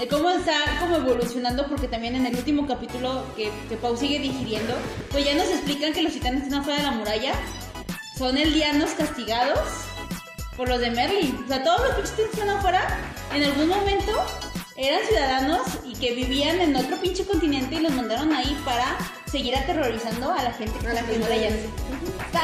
cómo 0.10 0.30
está 0.30 0.54
como 0.80 0.98
evolucionando, 0.98 1.68
porque 1.68 1.88
también 1.88 2.16
en 2.16 2.26
el 2.26 2.36
último 2.36 2.68
capítulo 2.68 3.24
que, 3.36 3.52
que 3.70 3.78
Pau 3.78 3.96
sigue 3.98 4.20
digiriendo, 4.20 4.74
pues 5.12 5.26
ya 5.26 5.36
nos 5.36 5.48
explican 5.48 5.94
que 5.94 6.02
los 6.02 6.14
titanes 6.14 6.44
están 6.44 6.60
afuera 6.60 6.80
de 6.80 6.86
la 6.86 6.92
muralla, 6.92 7.34
son 8.18 8.38
eldianos 8.38 8.92
castigados 8.92 9.60
por 10.56 10.70
los 10.70 10.80
de 10.80 10.92
Merlin. 10.92 11.36
O 11.44 11.48
sea, 11.48 11.64
todos 11.64 11.82
los 11.82 11.96
pinches 11.96 12.14
que 12.16 12.24
están 12.24 12.50
afuera, 12.50 13.00
en 13.34 13.44
algún 13.44 13.68
momento 13.68 14.12
eran 14.78 15.02
ciudadanos 15.08 15.62
y 15.86 15.94
que 15.94 16.16
vivían 16.16 16.60
en 16.60 16.76
otro 16.76 16.98
pinche 16.98 17.26
continente 17.26 17.76
y 17.76 17.80
los 17.80 17.94
mandaron 17.94 18.34
ahí 18.34 18.58
para 18.66 18.98
seguir 19.26 19.56
aterrorizando 19.56 20.32
a 20.32 20.44
la 20.44 20.54
gente 20.54 20.88
A 20.88 20.94
la 20.94 21.04
murallas. 21.04 21.54
Está 22.26 22.42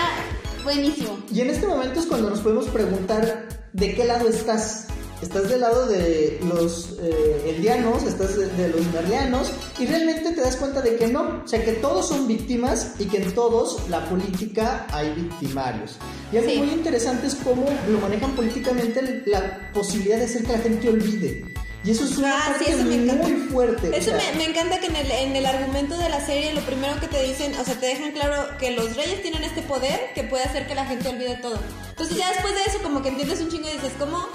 buenísimo. 0.63 1.19
Y 1.31 1.41
en 1.41 1.49
este 1.49 1.67
momento 1.67 1.99
es 1.99 2.05
cuando 2.05 2.29
nos 2.29 2.41
podemos 2.41 2.67
preguntar 2.67 3.47
de 3.73 3.95
qué 3.95 4.05
lado 4.05 4.27
estás. 4.27 4.87
Estás 5.21 5.49
del 5.49 5.61
lado 5.61 5.87
de 5.87 6.39
los 6.47 6.89
eh, 7.01 7.53
eldianos, 7.55 8.03
estás 8.03 8.37
de, 8.37 8.45
de 8.49 8.69
los 8.69 8.85
merlianos, 8.93 9.51
y 9.79 9.87
realmente 9.87 10.31
te 10.31 10.41
das 10.41 10.55
cuenta 10.57 10.81
de 10.81 10.95
que 10.95 11.07
no, 11.07 11.41
o 11.43 11.47
sea 11.47 11.63
que 11.65 11.71
todos 11.73 12.07
son 12.07 12.27
víctimas 12.27 12.91
y 12.99 13.05
que 13.05 13.17
en 13.17 13.31
todos 13.33 13.89
la 13.89 14.05
política 14.09 14.85
hay 14.91 15.11
victimarios. 15.15 15.95
Y 16.31 16.37
algo 16.37 16.49
Sí. 16.51 16.57
muy 16.59 16.69
interesante 16.69 17.25
es 17.27 17.35
cómo 17.35 17.65
lo 17.89 17.99
manejan 17.99 18.31
políticamente 18.35 19.23
la 19.25 19.71
posibilidad 19.73 20.17
de 20.19 20.25
hacer 20.25 20.43
que 20.43 20.51
la 20.53 20.59
gente 20.59 20.89
olvide. 20.89 21.45
Y 21.83 21.91
eso 21.91 22.03
es 22.03 22.17
una 22.17 22.35
Ah, 22.35 22.55
sí, 22.59 22.65
eso 22.71 22.83
me 22.83 22.95
encanta. 22.95 23.27
muy 23.27 23.33
fuerte. 23.47 23.89
o 23.89 23.93
Eso 23.93 24.11
sea, 24.11 24.19
me, 24.33 24.37
me 24.39 24.45
encanta 24.49 24.79
que 24.79 24.87
en 24.87 24.95
el, 24.97 25.09
en 25.09 25.35
el 25.35 25.45
argumento 25.45 25.97
de 25.97 26.09
la 26.09 26.23
serie 26.25 26.53
lo 26.53 26.61
primero 26.61 26.99
que 26.99 27.07
te 27.07 27.23
dicen, 27.23 27.53
o 27.59 27.63
sea, 27.63 27.75
te 27.79 27.85
dejan 27.87 28.11
claro 28.11 28.57
que 28.59 28.71
los 28.71 28.95
reyes 28.95 29.21
tienen 29.21 29.43
este 29.43 29.61
poder 29.61 29.99
que 30.13 30.23
puede 30.23 30.43
hacer 30.43 30.67
que 30.67 30.75
la 30.75 30.85
gente 30.85 31.07
olvide 31.09 31.37
todo. 31.41 31.57
Entonces 31.89 32.17
ya 32.17 32.29
después 32.29 32.53
de 32.55 32.61
eso 32.67 32.79
como 32.83 33.01
que 33.01 33.09
entiendes 33.09 33.39
un 33.41 33.49
chingo 33.49 33.67
y 33.69 33.73
dices, 33.73 33.93
¿cómo? 33.97 34.27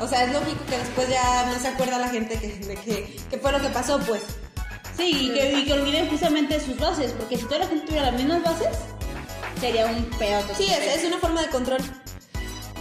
O 0.00 0.08
sea, 0.08 0.24
es 0.24 0.32
lógico 0.32 0.64
que 0.66 0.78
después 0.78 1.08
ya 1.08 1.46
no 1.46 1.58
se 1.58 1.68
acuerda 1.68 1.98
la 1.98 2.08
gente 2.08 2.38
que, 2.38 2.48
de 2.48 2.74
que, 2.76 3.20
que 3.30 3.38
fue 3.38 3.52
lo 3.52 3.60
que 3.60 3.68
pasó, 3.68 3.98
pues. 4.00 4.22
Sí, 4.96 5.28
y 5.30 5.34
que, 5.34 5.52
y 5.52 5.64
que 5.64 5.72
olviden 5.74 6.08
justamente 6.08 6.58
sus 6.58 6.76
bases, 6.78 7.12
porque 7.12 7.36
si 7.36 7.44
toda 7.44 7.58
la 7.58 7.66
gente 7.66 7.86
tuviera 7.86 8.10
las 8.10 8.20
mismas 8.20 8.42
bases, 8.42 8.78
sería 9.60 9.86
un 9.86 10.04
peor. 10.18 10.42
Sí, 10.56 10.66
es, 10.70 10.96
es 10.96 11.04
una 11.04 11.18
forma 11.18 11.42
de 11.42 11.48
control. 11.48 11.80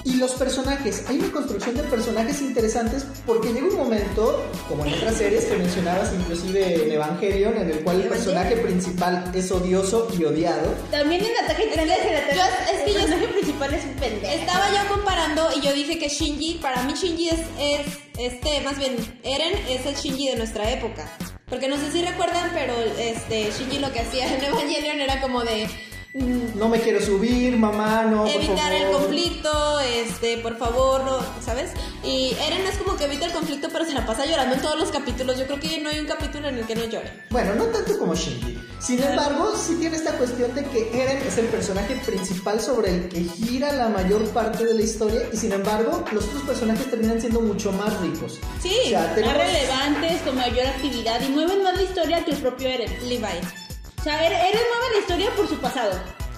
Y 0.03 0.13
los 0.15 0.31
personajes, 0.31 1.03
hay 1.07 1.17
una 1.19 1.31
construcción 1.31 1.75
de 1.75 1.83
personajes 1.83 2.41
interesantes 2.41 3.05
porque 3.25 3.51
llega 3.53 3.67
un 3.67 3.75
momento, 3.75 4.43
como 4.67 4.85
en 4.85 4.93
otras 4.93 5.15
series 5.15 5.45
que 5.45 5.57
mencionabas, 5.57 6.11
inclusive 6.13 6.83
en 6.85 6.91
Evangelion, 6.91 7.57
en 7.57 7.69
el 7.69 7.79
cual 7.81 7.97
el 8.01 8.07
Evangelion. 8.07 8.09
personaje 8.09 8.57
principal 8.57 9.31
es 9.35 9.51
odioso 9.51 10.07
y 10.17 10.23
odiado. 10.23 10.73
También 10.91 11.23
en 11.25 11.31
Ataque 11.43 11.63
de 11.65 11.69
Titanes, 11.71 11.97
el, 11.99 12.35
yo- 12.35 12.43
es 12.73 12.79
que 12.83 12.89
el 12.89 12.93
yo- 12.93 12.99
personaje 13.01 13.27
principal 13.27 13.73
es 13.73 13.83
un 13.85 13.93
pendejo. 13.95 14.33
Estaba 14.33 14.69
yo 14.71 14.95
comparando 14.95 15.49
y 15.55 15.61
yo 15.61 15.73
dije 15.73 15.99
que 15.99 16.09
Shinji, 16.09 16.59
para 16.61 16.81
mí 16.83 16.93
Shinji 16.93 17.29
es, 17.29 17.39
es 17.59 17.81
este, 18.17 18.61
más 18.61 18.77
bien, 18.77 18.95
Eren 19.23 19.53
es 19.69 19.85
el 19.85 19.95
Shinji 19.95 20.29
de 20.29 20.35
nuestra 20.37 20.69
época. 20.71 21.09
Porque 21.49 21.67
no 21.67 21.77
sé 21.77 21.91
si 21.91 22.01
recuerdan, 22.03 22.51
pero 22.53 22.73
este 22.99 23.51
Shinji 23.57 23.79
lo 23.79 23.91
que 23.91 24.01
hacía 24.01 24.33
en 24.33 24.43
Evangelion 24.43 25.01
era 25.01 25.19
como 25.21 25.43
de 25.43 25.67
No 26.11 26.67
me 26.69 26.79
quiero 26.79 26.99
subir, 26.99 27.55
mamá, 27.55 28.03
no. 28.03 28.25
evitar 28.27 28.73
el 28.73 28.91
conflicto, 28.91 29.79
este, 29.79 30.39
por 30.39 30.57
favor, 30.57 31.03
no, 31.03 31.19
¿sabes? 31.39 31.71
Y 32.03 32.33
Eren 32.47 32.65
es 32.65 32.77
como 32.79 32.97
que 32.97 33.05
evita 33.05 33.27
el 33.27 33.31
conflicto, 33.31 33.69
pero 33.71 33.85
se 33.85 33.93
la 33.93 34.07
pasa 34.07 34.25
llorando 34.25 34.55
en 34.55 34.61
todos 34.61 34.79
los 34.79 34.89
capítulos. 34.89 35.37
Yo 35.37 35.45
creo 35.45 35.59
que 35.59 35.77
no 35.77 35.89
hay 35.89 35.99
un 35.99 36.07
capítulo 36.07 36.47
en 36.47 36.57
el 36.57 36.65
que 36.65 36.73
no 36.73 36.85
llore. 36.85 37.25
Bueno, 37.29 37.53
no 37.53 37.65
tanto 37.65 37.99
como 37.99 38.15
Shinji. 38.15 38.57
Sin 38.79 39.03
embargo, 39.03 39.53
sí 39.55 39.75
tiene 39.75 39.97
esta 39.97 40.13
cuestión 40.13 40.55
de 40.55 40.65
que 40.65 40.89
Eren 40.99 41.19
es 41.27 41.37
el 41.37 41.45
personaje 41.45 41.95
principal 42.03 42.59
sobre 42.59 42.89
el 42.89 43.09
que 43.09 43.21
gira 43.25 43.71
la 43.73 43.89
mayor 43.89 44.27
parte 44.29 44.65
de 44.65 44.73
la 44.73 44.81
historia 44.81 45.21
y 45.31 45.37
sin 45.37 45.51
embargo, 45.51 46.03
los 46.11 46.25
otros 46.25 46.41
personajes 46.41 46.89
terminan 46.89 47.21
siendo 47.21 47.41
mucho 47.41 47.71
más 47.73 47.99
ricos. 48.01 48.39
Sí, 48.63 48.73
O 48.85 48.89
sea, 48.89 49.15
Más 49.23 49.37
relevantes, 49.37 50.21
con 50.23 50.35
mayor 50.35 50.65
actividad 50.65 51.21
y 51.21 51.29
mueven 51.29 51.63
más 51.63 51.75
la 51.75 51.83
historia 51.83 52.25
que 52.25 52.31
el 52.31 52.37
propio 52.37 52.67
Eren. 52.67 52.91
Levi. 53.07 53.68
O 53.99 54.03
sea, 54.03 54.25
Eren 54.25 54.37
Eren 54.39 54.61
mueve 54.69 54.85
la 54.95 54.99
historia 55.01 55.29
por 55.35 55.47
su 55.47 55.57
pasado. 55.57 55.91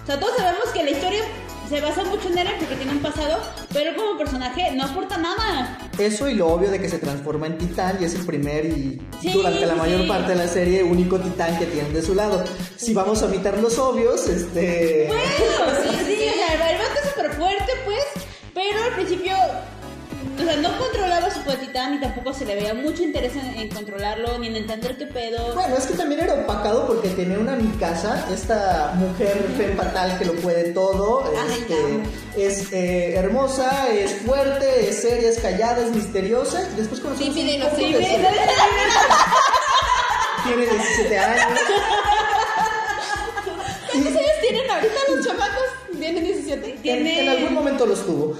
O 0.04 0.06
sea, 0.06 0.20
todos 0.20 0.36
sabemos 0.38 0.66
que 0.74 0.84
la 0.84 0.92
historia 0.92 1.22
se 1.70 1.80
basa 1.80 2.04
mucho 2.04 2.28
en 2.30 2.38
Eren 2.40 2.54
porque 2.60 2.76
tiene 2.76 2.92
un 2.92 3.00
pasado, 3.00 3.40
pero 3.72 3.96
como 3.96 4.18
personaje 4.18 4.72
no 4.72 4.84
aporta 4.86 5.18
nada. 5.18 5.78
Eso 5.98 6.28
y 6.28 6.34
lo 6.34 6.48
obvio 6.48 6.70
de 6.72 6.82
que 6.82 6.90
se 6.90 6.98
transforma 6.98 7.46
en 7.48 7.58
titán 7.58 7.98
y 8.02 8.06
es 8.06 8.16
el 8.16 8.26
primer 8.26 8.66
y 8.66 9.02
Sí, 9.22 9.32
durante 9.32 9.66
la 9.66 9.76
mayor 9.76 10.02
sí. 10.02 10.08
parte 10.08 10.32
de 10.32 10.36
la 10.38 10.48
serie 10.48 10.84
único 10.84 11.20
titán 11.20 11.58
que 11.60 11.68
tienen 11.68 11.94
de 11.94 12.02
su 12.02 12.16
lado. 12.16 12.44
Si 12.76 12.94
vamos 12.94 13.22
a 13.22 13.28
omitar 13.28 13.58
los 13.60 13.78
obvios, 13.78 14.28
este... 14.28 15.06
Bueno, 15.08 15.24
sí, 15.84 15.98
sí, 16.06 16.30
o 16.30 16.34
sea, 16.34 16.72
el 16.72 16.78
vato 16.80 17.00
es 17.04 17.10
súper 17.12 17.32
fuerte, 17.34 17.72
pues, 17.86 18.04
pero 18.56 18.84
al 18.84 18.94
principio, 18.96 19.36
o 20.40 20.44
sea, 20.44 20.56
no 20.58 20.78
controlaba 20.78 21.30
su 21.30 21.42
titán 21.60 21.96
y 21.96 22.00
tampoco 22.00 22.34
se 22.34 22.46
le 22.46 22.56
veía 22.56 22.74
mucho 22.74 23.04
interés 23.04 23.34
en, 23.36 23.46
en 23.60 23.70
controlarlo 23.70 24.38
ni 24.40 24.48
en 24.48 24.56
entender 24.56 24.98
qué 24.98 25.06
pedo. 25.06 25.54
Bueno, 25.54 25.76
es 25.78 25.86
que 25.86 25.94
también 25.94 26.22
era 26.22 26.34
opacado 26.36 26.88
porque 26.88 27.10
tenía 27.10 27.38
una 27.40 27.56
Mikasa, 27.56 28.28
esta 28.34 28.94
mujer 28.96 29.44
fe 29.58 29.74
fatal 29.76 30.18
que 30.18 30.26
lo 30.26 30.34
puede 30.36 30.72
todo, 30.72 31.24
Ay, 31.50 31.66
este, 32.36 32.46
es 32.48 32.72
eh, 32.74 33.16
hermosa, 33.16 33.90
es 33.90 34.14
fuerte, 34.26 34.90
es 34.90 35.02
seria, 35.02 35.30
es 35.30 35.40
callada, 35.40 35.84
es 35.86 35.92
misteriosa 35.92 36.62
y 36.74 36.78
después 36.78 37.02
conocemos 37.02 37.34
Sí, 37.34 37.42
un 37.42 37.48
sí, 37.48 37.60
poco 37.62 37.76
sí, 37.76 37.94
de 37.94 38.00
sí, 38.06 38.16
tiene 40.46 40.66
17 40.66 41.20
años. 41.20 41.46
¿Cuántos 43.92 44.16
años 44.16 44.32
tienen 44.42 44.72
ahorita 44.72 44.94
los 45.16 45.26
chamacos? 45.28 45.64
¿Tienen 46.00 46.24
17? 46.24 46.70
En, 46.72 46.82
Tiene- 46.82 47.22
en 47.24 47.30
algún 47.30 47.54
momento 47.54 47.86
los 47.86 48.06
tuvo. 48.06 48.36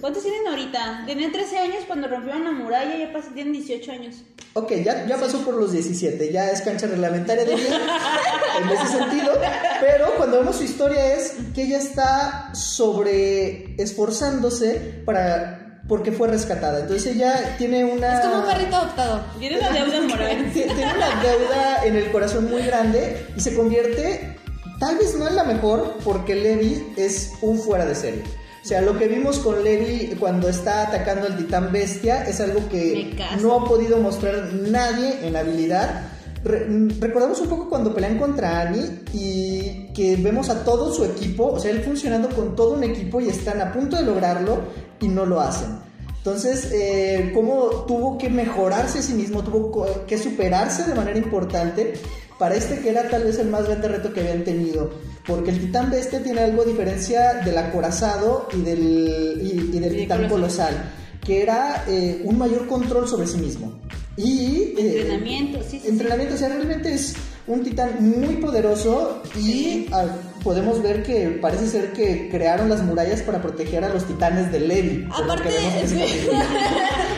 ¿Cuántos 0.00 0.22
tienen 0.22 0.46
ahorita? 0.48 1.04
Tenían 1.06 1.32
13 1.32 1.58
años 1.58 1.76
cuando 1.86 2.08
rompieron 2.08 2.44
la 2.44 2.52
muralla, 2.52 2.96
ya 2.96 3.12
pas- 3.12 3.32
tienen 3.34 3.52
18 3.52 3.92
años. 3.92 4.16
Ok, 4.54 4.72
ya, 4.84 5.06
ya 5.06 5.16
pasó 5.16 5.38
por 5.44 5.54
los 5.54 5.72
17, 5.72 6.30
ya 6.30 6.50
es 6.50 6.60
cancha 6.62 6.86
reglamentaria 6.86 7.44
de 7.44 7.54
bien 7.56 7.72
en 8.62 8.68
ese 8.68 8.86
sentido, 8.98 9.32
pero 9.80 10.14
cuando 10.16 10.40
vemos 10.40 10.56
su 10.56 10.64
historia 10.64 11.14
es 11.14 11.34
que 11.54 11.62
ella 11.64 11.78
está 11.78 12.50
sobre 12.54 13.74
esforzándose 13.82 15.02
para 15.04 15.58
porque 15.88 16.12
fue 16.12 16.28
rescatada. 16.28 16.80
Entonces 16.80 17.16
ella 17.16 17.56
tiene 17.58 17.84
una 17.84 18.14
Es 18.20 18.26
como 18.26 18.40
un 18.40 18.46
perrito 18.46 18.76
adoptado. 18.76 19.24
Tiene 19.38 19.58
una 19.58 19.70
deuda 19.70 20.00
moral. 20.08 20.36
Tie- 20.52 20.52
tiene 20.52 20.94
una 20.94 21.22
deuda 21.22 21.84
en 21.84 21.96
el 21.96 22.12
corazón 22.12 22.48
muy 22.50 22.62
grande 22.62 23.26
y 23.36 23.40
se 23.40 23.54
convierte 23.54 24.36
tal 24.78 24.96
vez 24.98 25.14
no 25.16 25.26
en 25.28 25.36
la 25.36 25.44
mejor 25.44 25.96
porque 26.04 26.34
Levi 26.36 26.92
es 26.96 27.32
un 27.40 27.58
fuera 27.58 27.84
de 27.84 27.94
serie. 27.94 28.22
O 28.62 28.64
sea, 28.64 28.80
lo 28.80 28.96
que 28.96 29.08
vimos 29.08 29.38
con 29.40 29.64
Levi 29.64 30.14
cuando 30.20 30.48
está 30.48 30.82
atacando 30.88 31.26
al 31.26 31.36
titán 31.36 31.72
bestia 31.72 32.22
es 32.24 32.40
algo 32.40 32.68
que 32.68 33.14
no 33.42 33.54
ha 33.54 33.64
podido 33.68 33.98
mostrar 33.98 34.52
nadie 34.54 35.26
en 35.26 35.34
habilidad. 35.34 36.02
Re- 36.44 36.66
mm, 36.68 37.00
recordamos 37.00 37.40
un 37.40 37.48
poco 37.48 37.68
cuando 37.68 37.92
pelean 37.94 38.18
contra 38.18 38.60
Annie 38.60 39.00
y 39.12 39.88
que 39.94 40.16
vemos 40.16 40.48
a 40.48 40.64
todo 40.64 40.92
su 40.94 41.04
equipo, 41.04 41.52
o 41.52 41.58
sea, 41.60 41.70
él 41.72 41.80
funcionando 41.82 42.28
con 42.30 42.54
todo 42.54 42.74
un 42.74 42.84
equipo 42.84 43.20
y 43.20 43.28
están 43.28 43.60
a 43.60 43.72
punto 43.72 43.96
de 43.96 44.04
lograrlo 44.04 44.58
y 45.00 45.08
no 45.08 45.26
lo 45.26 45.40
hacen. 45.40 45.78
Entonces, 46.18 46.68
eh, 46.72 47.32
cómo 47.34 47.84
tuvo 47.88 48.16
que 48.16 48.28
mejorarse 48.28 49.00
a 49.00 49.02
sí 49.02 49.12
mismo, 49.14 49.42
tuvo 49.42 50.04
que 50.06 50.16
superarse 50.18 50.84
de 50.84 50.94
manera 50.94 51.18
importante 51.18 51.94
para 52.38 52.54
este 52.54 52.78
que 52.78 52.90
era 52.90 53.08
tal 53.08 53.24
vez 53.24 53.40
el 53.40 53.48
más 53.48 53.64
grande 53.66 53.88
reto 53.88 54.12
que 54.12 54.20
habían 54.20 54.44
tenido. 54.44 54.90
Porque 55.26 55.50
el 55.50 55.60
titán 55.60 55.90
bestia 55.90 56.22
tiene 56.22 56.40
algo 56.40 56.62
a 56.62 56.64
diferencia 56.64 57.34
del 57.44 57.56
acorazado 57.58 58.48
y 58.56 58.60
del, 58.62 59.40
y, 59.42 59.76
y 59.76 59.78
del 59.78 59.92
de 59.92 59.98
titán 60.00 60.28
colosal. 60.28 60.90
que 61.24 61.40
era 61.42 61.84
eh, 61.86 62.20
un 62.24 62.36
mayor 62.36 62.66
control 62.66 63.06
sobre 63.08 63.28
sí 63.28 63.38
mismo. 63.38 63.80
Y... 64.16 64.74
eh, 64.76 65.00
Entrenamiento, 65.02 65.58
sí, 65.62 65.68
sí, 65.70 65.78
sí. 65.82 65.88
Entrenamiento, 65.88 66.34
o 66.34 66.38
sea, 66.38 66.48
realmente 66.48 66.92
es 66.92 67.14
un 67.46 67.62
titán 67.62 67.90
muy 68.00 68.36
poderoso 68.36 69.22
y 69.38 69.86
ah, 69.92 70.06
podemos 70.42 70.82
ver 70.82 71.02
que 71.04 71.28
parece 71.40 71.68
ser 71.68 71.92
que 71.92 72.28
crearon 72.28 72.68
las 72.68 72.82
murallas 72.82 73.22
para 73.22 73.40
proteger 73.40 73.84
a 73.84 73.88
los 73.90 74.04
titanes 74.04 74.50
de 74.50 74.60
Levi. 74.60 75.08
Aparte, 75.12 75.50
sí. 75.86 76.28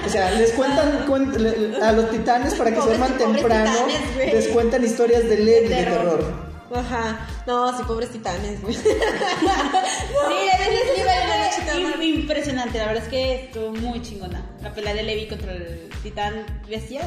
O 0.07 0.09
sea, 0.11 0.31
les 0.33 0.51
cuentan 0.53 1.07
cuen- 1.07 1.35
le- 1.37 1.77
a 1.83 1.93
los 1.93 2.11
titanes 2.11 2.55
para 2.55 2.71
que 2.75 2.81
se 2.81 2.87
duerman 2.87 3.17
temprano, 3.19 3.73
titanes, 3.87 4.35
les 4.35 4.49
cuentan 4.49 4.85
historias 4.85 5.27
de 5.29 5.39
Levi 5.39 5.69
de 5.69 5.75
terror. 5.77 6.19
terror. 6.19 6.54
Ajá. 6.75 7.29
No, 7.47 7.77
sí, 7.77 7.85
pobres 7.87 8.11
titanes, 8.11 8.61
güey. 8.63 8.75
Sí, 8.75 8.83
a 8.91 10.59
la 10.59 11.47
es 11.49 11.95
fue 11.95 12.07
impresionante, 12.07 12.79
la 12.79 12.87
verdad 12.87 13.03
es 13.05 13.09
que 13.09 13.45
estuvo 13.47 13.71
muy 13.73 14.03
chingona. 14.03 14.45
La 14.63 14.73
pelea 14.73 14.95
de 14.95 15.03
Levi 15.03 15.29
contra 15.29 15.53
el 15.53 15.89
titán 16.03 16.45
bestia. 16.69 17.03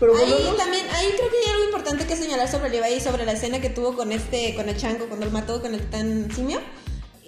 Pero 0.00 0.16
Ahí 0.16 0.30
volvemos- 0.30 0.56
también, 0.56 0.86
ahí 0.94 1.06
creo 1.16 1.28
que 1.30 1.36
hay 1.44 1.50
algo 1.52 1.64
importante 1.64 2.06
que 2.06 2.16
señalar 2.16 2.48
sobre 2.48 2.70
Levi 2.70 2.94
y 2.94 3.00
sobre 3.00 3.24
la 3.24 3.32
escena 3.32 3.60
que 3.60 3.68
tuvo 3.70 3.96
con 3.96 4.12
este, 4.12 4.54
con 4.54 4.68
el 4.68 4.76
chango, 4.76 5.06
cuando 5.08 5.26
lo 5.26 5.32
mató 5.32 5.60
con 5.60 5.74
el 5.74 5.80
titán 5.80 6.28
simio. 6.34 6.60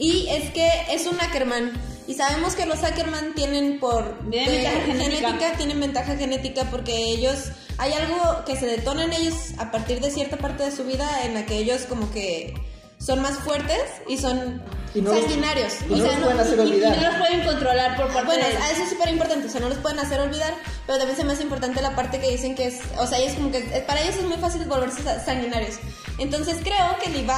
Y 0.01 0.29
es 0.31 0.51
que 0.51 0.69
es 0.91 1.07
un 1.07 1.21
Ackerman. 1.21 1.73
Y 2.07 2.15
sabemos 2.15 2.55
que 2.57 2.67
los 2.67 2.83
Ackerman 2.83 3.35
tienen 3.35 3.79
por 3.79 4.19
Tienen 4.31 4.51
ventaja 4.51 4.81
genética. 4.87 5.53
tienen 5.59 5.79
ventaja 5.81 6.17
genética 6.17 6.65
porque 6.71 6.93
ellos 6.97 7.51
hay 7.79 7.93
algo 7.93 8.45
que 8.47 8.57
se 8.57 8.67
detona 8.67 9.05
en 9.05 9.13
ellos 9.13 9.35
a 9.59 9.71
partir 9.71 10.01
de 10.01 10.11
cierta 10.11 10.37
parte 10.39 10.65
de 10.65 10.73
su 10.73 10.85
vida 10.85 11.07
en 11.25 11.35
la 11.35 11.47
que 11.47 11.59
ellos 11.59 11.83
como 11.83 12.11
que 12.11 12.55
son 12.99 13.21
más 13.23 13.39
fuertes 13.39 13.81
y 14.09 14.17
son 14.19 14.63
Y 14.95 15.03
no 15.03 15.13
los- 15.13 15.21
sanguinarios. 15.21 15.73
y 15.89 15.93
o 15.93 15.97
no 15.97 16.03
sea, 16.05 16.13
los 16.13 16.19
no, 16.19 16.25
pueden 16.27 16.41
hacer 16.41 16.55
Y, 16.55 16.61
y 16.61 16.65
olvidar. 16.65 16.97
no 16.97 17.03
los 17.09 17.15
pueden 17.17 17.45
controlar 17.47 17.97
por 17.97 18.07
parte 18.09 18.27
Bueno, 18.27 18.47
de... 18.47 18.57
a 18.57 18.71
eso 18.73 18.83
es 18.83 18.89
súper 18.91 19.09
importante, 19.11 19.47
o 19.47 19.51
sea, 19.51 19.61
no 19.61 19.69
los 19.69 19.79
pueden 19.79 19.99
hacer 20.01 20.19
olvidar, 20.21 20.53
pero 20.87 20.99
también 20.99 21.17
se 21.17 21.25
me 21.25 21.33
hace 21.35 21.43
importante 21.45 21.81
la 21.81 21.95
parte 21.95 22.19
que 22.21 22.29
dicen 22.31 22.55
que 22.55 22.67
es, 22.67 22.81
o 22.99 23.07
sea, 23.07 23.19
ellos 23.19 23.35
como 23.35 23.51
que, 23.53 23.61
para 23.87 24.01
ellos 24.03 24.17
es 24.17 24.25
muy 24.25 24.37
fácil 24.39 24.65
volverse 24.65 25.03
sa- 25.03 25.25
sanguinarios. 25.25 25.77
Entonces 26.19 26.57
creo 26.63 26.99
que 27.03 27.09
Levi, 27.11 27.31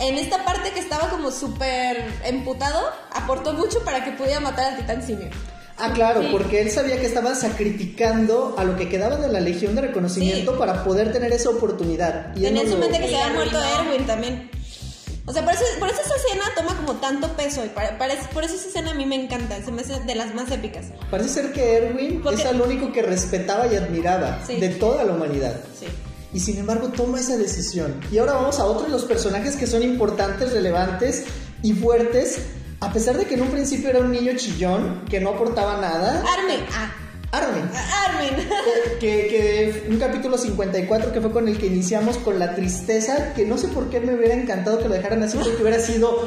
en 0.00 0.16
esta 0.18 0.44
parte 0.44 0.70
que 0.72 0.80
estaba 0.80 1.08
como 1.10 1.30
súper 1.30 2.04
emputado, 2.24 2.80
aportó 3.12 3.52
mucho 3.52 3.80
para 3.84 4.04
que 4.04 4.12
pudiera 4.12 4.40
matar 4.40 4.72
al 4.72 4.76
titán 4.78 5.06
simio. 5.06 5.28
Ah, 5.82 5.92
claro, 5.94 6.20
Sí. 6.20 6.28
porque 6.30 6.60
él 6.60 6.70
sabía 6.70 7.00
que 7.00 7.06
estaba 7.06 7.34
sacrificando 7.34 8.54
a 8.58 8.64
lo 8.64 8.76
que 8.76 8.88
quedaba 8.88 9.16
de 9.16 9.28
la 9.28 9.40
Legión 9.40 9.74
de 9.74 9.82
Reconocimiento 9.82 10.52
Sí. 10.52 10.58
para 10.58 10.84
poder 10.84 11.12
tener 11.12 11.32
esa 11.32 11.50
oportunidad. 11.50 12.36
Y 12.36 12.42
Tenía 12.42 12.62
en 12.62 12.70
su 12.70 12.76
mente 12.76 12.98
que 12.98 13.08
se 13.08 13.16
había 13.16 13.34
muerto. 13.34 13.58
Erwin 13.58 14.06
también. 14.06 14.50
O 15.26 15.32
sea, 15.32 15.44
por 15.44 15.54
eso, 15.54 15.62
por 15.78 15.88
eso 15.88 16.00
esa 16.02 16.14
escena 16.16 16.44
toma 16.56 16.74
como 16.76 16.94
tanto 16.94 17.28
peso 17.36 17.64
y 17.64 17.68
para- 17.68 17.96
para- 17.98 18.14
por 18.32 18.42
eso 18.42 18.54
esa 18.56 18.68
escena 18.68 18.90
a 18.90 18.94
mí 18.94 19.06
me 19.06 19.14
encanta, 19.14 19.62
se 19.64 19.70
me 19.70 19.82
hace 19.82 20.00
de 20.00 20.14
las 20.16 20.34
más 20.34 20.50
épicas. 20.50 20.86
Parece 21.10 21.28
ser 21.28 21.52
que 21.52 21.76
Erwin 21.76 22.20
Porque- 22.22 22.42
es 22.42 22.48
el 22.48 22.60
único 22.60 22.92
que 22.92 23.02
respetaba 23.02 23.66
y 23.66 23.76
admiraba 23.76 24.40
Sí. 24.46 24.56
de 24.56 24.70
toda 24.70 25.04
la 25.04 25.12
humanidad. 25.12 25.54
Sí. 25.78 25.86
Y 26.32 26.40
sin 26.40 26.58
embargo 26.58 26.88
toma 26.88 27.20
esa 27.20 27.36
decisión. 27.36 28.00
Y 28.12 28.18
ahora 28.18 28.34
vamos 28.34 28.58
a 28.60 28.64
otro 28.64 28.84
de 28.84 28.90
los 28.90 29.04
personajes 29.04 29.56
que 29.56 29.66
son 29.66 29.82
importantes, 29.82 30.52
relevantes 30.52 31.24
y 31.62 31.72
fuertes. 31.72 32.38
A 32.80 32.92
pesar 32.92 33.18
de 33.18 33.26
que 33.26 33.34
en 33.34 33.42
un 33.42 33.48
principio 33.48 33.90
era 33.90 34.00
un 34.00 34.12
niño 34.12 34.32
chillón, 34.36 35.04
que 35.10 35.20
no 35.20 35.30
aportaba 35.30 35.80
nada. 35.80 36.24
Armin, 36.26 36.64
ah, 36.72 36.90
Armin. 37.32 37.68
Armin. 38.08 38.38
Eh, 38.38 38.96
que, 38.98 39.26
que 39.28 39.86
un 39.90 39.98
capítulo 39.98 40.36
54 40.36 41.12
que 41.12 41.20
fue 41.20 41.30
con 41.30 41.48
el 41.48 41.58
que 41.58 41.66
iniciamos 41.66 42.16
con 42.18 42.38
la 42.38 42.54
tristeza, 42.54 43.34
que 43.34 43.44
no 43.44 43.58
sé 43.58 43.68
por 43.68 43.90
qué 43.90 44.00
me 44.00 44.14
hubiera 44.14 44.34
encantado 44.34 44.78
que 44.78 44.88
lo 44.88 44.94
dejaran 44.94 45.22
así, 45.22 45.36
porque 45.36 45.62
hubiera 45.62 45.78
sido 45.78 46.26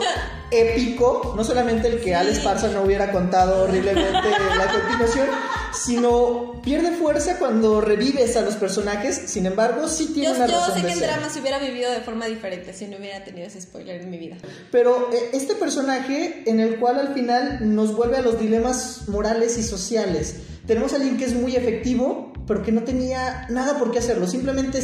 épico, 0.52 1.34
no 1.36 1.44
solamente 1.44 1.88
el 1.88 2.02
que 2.02 2.16
Alex 2.16 2.39
Parza 2.39 2.68
no 2.70 2.84
hubiera 2.84 3.12
contado 3.12 3.63
horriblemente 3.63 4.30
la 4.58 4.72
continuación, 4.72 5.28
sino 5.76 6.62
pierde 6.64 6.92
fuerza 6.92 7.38
cuando 7.40 7.82
revives 7.82 8.38
a 8.38 8.42
los 8.42 8.56
personajes, 8.56 9.24
sin 9.26 9.46
embargo 9.46 9.88
sí 9.88 10.12
tiene 10.14 10.30
Yo, 10.30 10.36
una 10.36 10.48
yo 10.48 10.60
razón 10.60 10.76
sé 10.76 10.82
de 10.82 10.88
que 10.88 10.94
el 10.94 11.00
drama 11.00 11.30
se 11.30 11.40
hubiera 11.40 11.60
vivido 11.60 11.92
de 11.92 12.02
forma 12.02 12.26
diferente 12.28 12.74
si 12.74 12.88
no 12.88 12.98
hubiera 12.98 13.24
tenido 13.24 13.48
ese 13.48 13.62
spoiler 13.62 14.02
en 14.02 14.10
mi 14.10 14.18
vida. 14.18 14.38
Pero 14.72 15.12
eh, 15.12 15.30
este 15.34 15.56
personaje 15.56 16.44
en 16.46 16.60
el 16.60 16.80
cual 16.80 17.00
al 17.00 17.14
final 17.14 17.76
nos 17.76 17.96
vuelve 17.96 18.18
a 18.18 18.22
los 18.22 18.40
dilemas 18.40 19.08
morales 19.08 19.58
y 19.58 19.64
sociales. 19.64 20.36
Tenemos 20.68 20.94
a 20.94 20.98
alguien 20.98 21.18
que 21.18 21.26
es 21.26 21.34
muy 21.34 21.56
efectivo, 21.56 22.32
pero 22.48 22.64
que 22.64 22.72
no 22.72 22.84
tenía 22.84 23.48
nada 23.50 23.78
por 23.78 23.92
qué 23.92 24.00
hacerlo. 24.00 24.28
Simplemente 24.28 24.80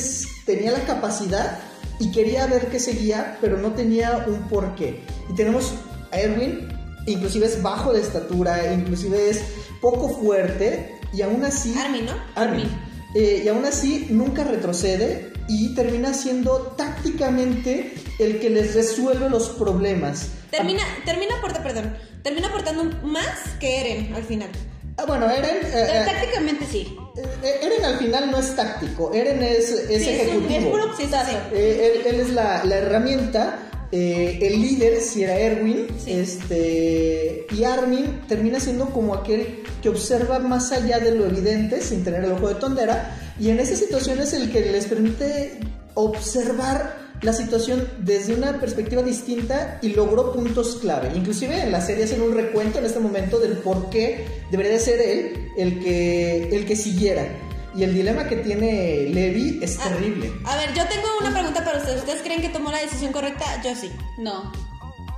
tenía 0.45 0.71
la 0.71 0.85
capacidad 0.85 1.59
y 1.99 2.11
quería 2.11 2.47
ver 2.47 2.67
qué 2.67 2.79
seguía, 2.79 3.37
pero 3.41 3.57
no 3.57 3.73
tenía 3.73 4.25
un 4.27 4.47
porqué. 4.47 5.01
Y 5.29 5.35
tenemos 5.35 5.73
a 6.11 6.19
Erwin, 6.19 6.67
inclusive 7.05 7.45
es 7.45 7.61
bajo 7.61 7.93
de 7.93 8.01
estatura, 8.01 8.73
inclusive 8.73 9.29
es 9.29 9.41
poco 9.81 10.09
fuerte, 10.09 10.99
y 11.13 11.21
aún 11.21 11.43
así... 11.43 11.73
Armin, 11.77 12.05
¿no? 12.05 12.13
Armin. 12.35 12.67
Eh, 13.15 13.41
y 13.43 13.47
aún 13.47 13.65
así 13.65 14.07
nunca 14.09 14.43
retrocede 14.43 15.33
y 15.47 15.73
termina 15.73 16.13
siendo 16.13 16.75
tácticamente 16.77 17.95
el 18.19 18.39
que 18.39 18.49
les 18.49 18.75
resuelve 18.75 19.29
los 19.29 19.49
problemas. 19.49 20.27
Termina, 20.51 20.83
termina 21.05 21.35
aporta, 21.37 21.63
perdón, 21.63 21.95
termina 22.23 22.47
aportando 22.49 22.83
más 23.07 23.25
que 23.59 23.81
Eren 23.81 24.13
al 24.13 24.23
final. 24.23 24.49
Ah, 24.97 25.05
bueno, 25.07 25.29
Eren, 25.29 25.55
eh, 25.63 25.71
eh, 25.73 26.01
tácticamente 26.05 26.65
sí. 26.69 26.95
Eren 27.41 27.85
al 27.85 27.97
final 27.97 28.29
no 28.31 28.37
es 28.39 28.55
táctico, 28.55 29.13
Eren 29.13 29.41
es, 29.41 29.71
es 29.71 30.03
Sí, 30.03 30.09
es 30.09 30.21
un- 30.27 30.27
ejecutivo. 30.43 30.59
Es 30.59 30.65
puro 30.83 30.97
Sí, 30.97 31.07
él, 31.53 32.01
él 32.05 32.19
es 32.19 32.29
la, 32.31 32.63
la 32.65 32.75
herramienta, 32.75 33.59
eh, 33.91 34.39
el 34.41 34.61
líder 34.61 35.01
si 35.01 35.23
era 35.23 35.37
Erwin, 35.37 35.87
Sí. 35.97 36.11
este, 36.13 37.47
y 37.51 37.63
Armin 37.63 38.21
termina 38.27 38.59
siendo 38.59 38.87
como 38.87 39.15
aquel 39.15 39.63
que 39.81 39.89
observa 39.89 40.39
más 40.39 40.71
allá 40.71 40.99
de 40.99 41.15
lo 41.15 41.25
evidente 41.25 41.81
sin 41.81 42.03
tener 42.03 42.23
el 42.23 42.33
ojo 42.33 42.49
de 42.49 42.55
tondera, 42.55 43.17
y 43.39 43.49
en 43.49 43.59
esa 43.59 43.75
situación 43.75 44.19
es 44.19 44.33
el 44.33 44.51
que 44.51 44.61
les 44.61 44.85
permite 44.85 45.59
observar 45.95 47.09
la 47.21 47.33
situación 47.33 47.85
desde 47.99 48.33
una 48.33 48.59
perspectiva 48.59 49.01
distinta 49.01 49.79
y 49.81 49.89
logró 49.89 50.31
puntos 50.31 50.77
clave. 50.81 51.11
Inclusive 51.15 51.61
en 51.61 51.71
la 51.71 51.81
serie 51.81 52.05
hacen 52.05 52.21
un 52.21 52.33
recuento 52.33 52.79
en 52.79 52.85
este 52.85 52.99
momento 52.99 53.39
del 53.39 53.53
por 53.57 53.89
qué 53.89 54.25
debería 54.51 54.73
de 54.73 54.79
ser 54.79 55.01
él 55.01 55.49
el 55.57 55.79
que, 55.83 56.55
el 56.55 56.65
que 56.65 56.75
siguiera. 56.77 57.27
Y 57.75 57.83
el 57.83 57.93
dilema 57.93 58.25
que 58.27 58.37
tiene 58.37 59.09
Levi 59.13 59.59
es 59.61 59.77
Ah, 59.79 59.89
terrible. 59.89 60.31
A 60.45 60.55
ver, 60.57 60.73
yo 60.73 60.83
tengo 60.87 61.07
una 61.21 61.31
pregunta 61.31 61.63
para 61.63 61.77
ustedes. 61.77 61.99
¿Ustedes 61.99 62.21
creen 62.23 62.41
que 62.41 62.49
tomó 62.49 62.71
la 62.71 62.79
decisión 62.79 63.11
correcta? 63.11 63.45
Yo 63.63 63.75
sí. 63.75 63.91
No. 64.17 64.51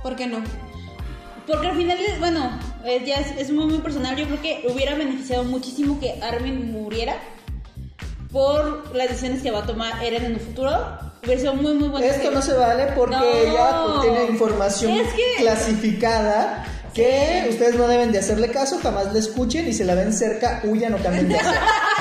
¿Por 0.02 0.16
qué 0.16 0.26
no? 0.26 0.42
Porque 1.46 1.66
al 1.68 1.76
final, 1.76 1.98
es- 1.98 2.18
bueno, 2.20 2.58
eh, 2.84 3.02
ya 3.06 3.16
es, 3.16 3.32
es 3.38 3.50
muy, 3.50 3.66
muy 3.66 3.78
personal. 3.78 4.14
Yo 4.16 4.26
creo 4.26 4.40
que 4.42 4.64
hubiera 4.72 4.94
beneficiado 4.94 5.44
muchísimo 5.44 5.98
que 5.98 6.20
Armin 6.22 6.72
muriera 6.72 7.16
por 8.30 8.94
las 8.94 9.08
decisiones 9.08 9.42
que 9.42 9.50
va 9.50 9.60
a 9.60 9.66
tomar 9.66 10.02
Eren 10.04 10.24
en 10.24 10.32
el 10.34 10.40
futuro. 10.40 10.70
Hubiera 11.24 11.40
sido 11.40 11.54
muy, 11.54 11.74
muy 11.74 11.88
bueno. 11.88 12.06
Esto 12.06 12.30
no 12.30 12.42
se 12.42 12.52
vale 12.54 12.86
porque 12.96 13.14
No. 13.16 13.24
ella 13.24 14.02
tiene 14.02 14.24
información 14.30 14.92
Es 14.92 15.08
que- 15.14 15.34
clasificada 15.42 16.64
que 16.94 17.46
ustedes 17.48 17.74
no 17.76 17.88
deben 17.88 18.12
de 18.12 18.18
hacerle 18.18 18.50
caso, 18.50 18.78
jamás 18.82 19.12
le 19.12 19.18
escuchen 19.18 19.66
y 19.68 19.72
si 19.72 19.82
la 19.84 19.94
ven 19.94 20.12
cerca, 20.12 20.60
huyan 20.64 20.92
o 20.94 20.98
cambien 20.98 21.28
de 21.28 21.36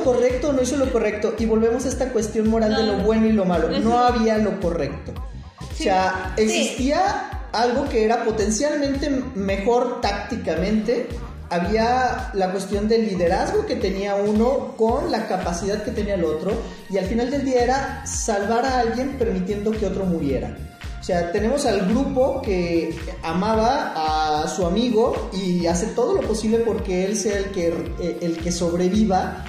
lo 0.00 0.12
correcto 0.12 0.48
o 0.48 0.52
no 0.52 0.62
hizo 0.62 0.76
lo 0.76 0.90
correcto? 0.92 1.34
Y 1.38 1.46
volvemos 1.46 1.84
a 1.86 1.88
esta 1.88 2.08
cuestión 2.12 2.48
moral 2.48 2.74
de 2.74 2.82
lo 2.84 2.98
bueno 2.98 3.26
y 3.26 3.32
lo 3.32 3.44
malo. 3.44 3.68
No 3.80 3.98
había 3.98 4.38
lo 4.38 4.58
correcto. 4.60 5.12
O 5.60 5.82
sea, 5.82 6.32
Sí. 6.36 6.42
existía 6.42 7.48
algo 7.52 7.88
que 7.88 8.04
era 8.04 8.24
potencialmente 8.24 9.08
mejor 9.34 10.00
tácticamente. 10.00 11.06
Había 11.48 12.30
la 12.34 12.52
cuestión 12.52 12.86
del 12.88 13.06
liderazgo 13.06 13.66
que 13.66 13.74
tenía 13.76 14.14
uno 14.14 14.74
con 14.76 15.10
la 15.10 15.26
capacidad 15.26 15.82
que 15.82 15.90
tenía 15.90 16.14
el 16.14 16.24
otro. 16.24 16.52
Y 16.90 16.98
al 16.98 17.06
final 17.06 17.30
del 17.30 17.44
día 17.44 17.64
era 17.64 18.06
salvar 18.06 18.64
a 18.64 18.78
alguien 18.80 19.16
permitiendo 19.18 19.70
que 19.72 19.86
otro 19.86 20.04
muriera. 20.04 20.56
O 21.00 21.02
sea, 21.02 21.32
tenemos 21.32 21.64
al 21.66 21.88
grupo 21.88 22.40
que 22.42 22.94
amaba 23.22 24.42
a 24.44 24.48
su 24.48 24.66
amigo 24.66 25.30
y 25.32 25.66
hace 25.66 25.86
todo 25.86 26.12
lo 26.12 26.20
posible 26.20 26.58
porque 26.58 27.04
él 27.06 27.16
sea 27.16 27.38
el 27.38 27.46
que, 27.46 27.68
eh, 28.00 28.18
el 28.20 28.36
que 28.36 28.52
sobreviva 28.52 29.44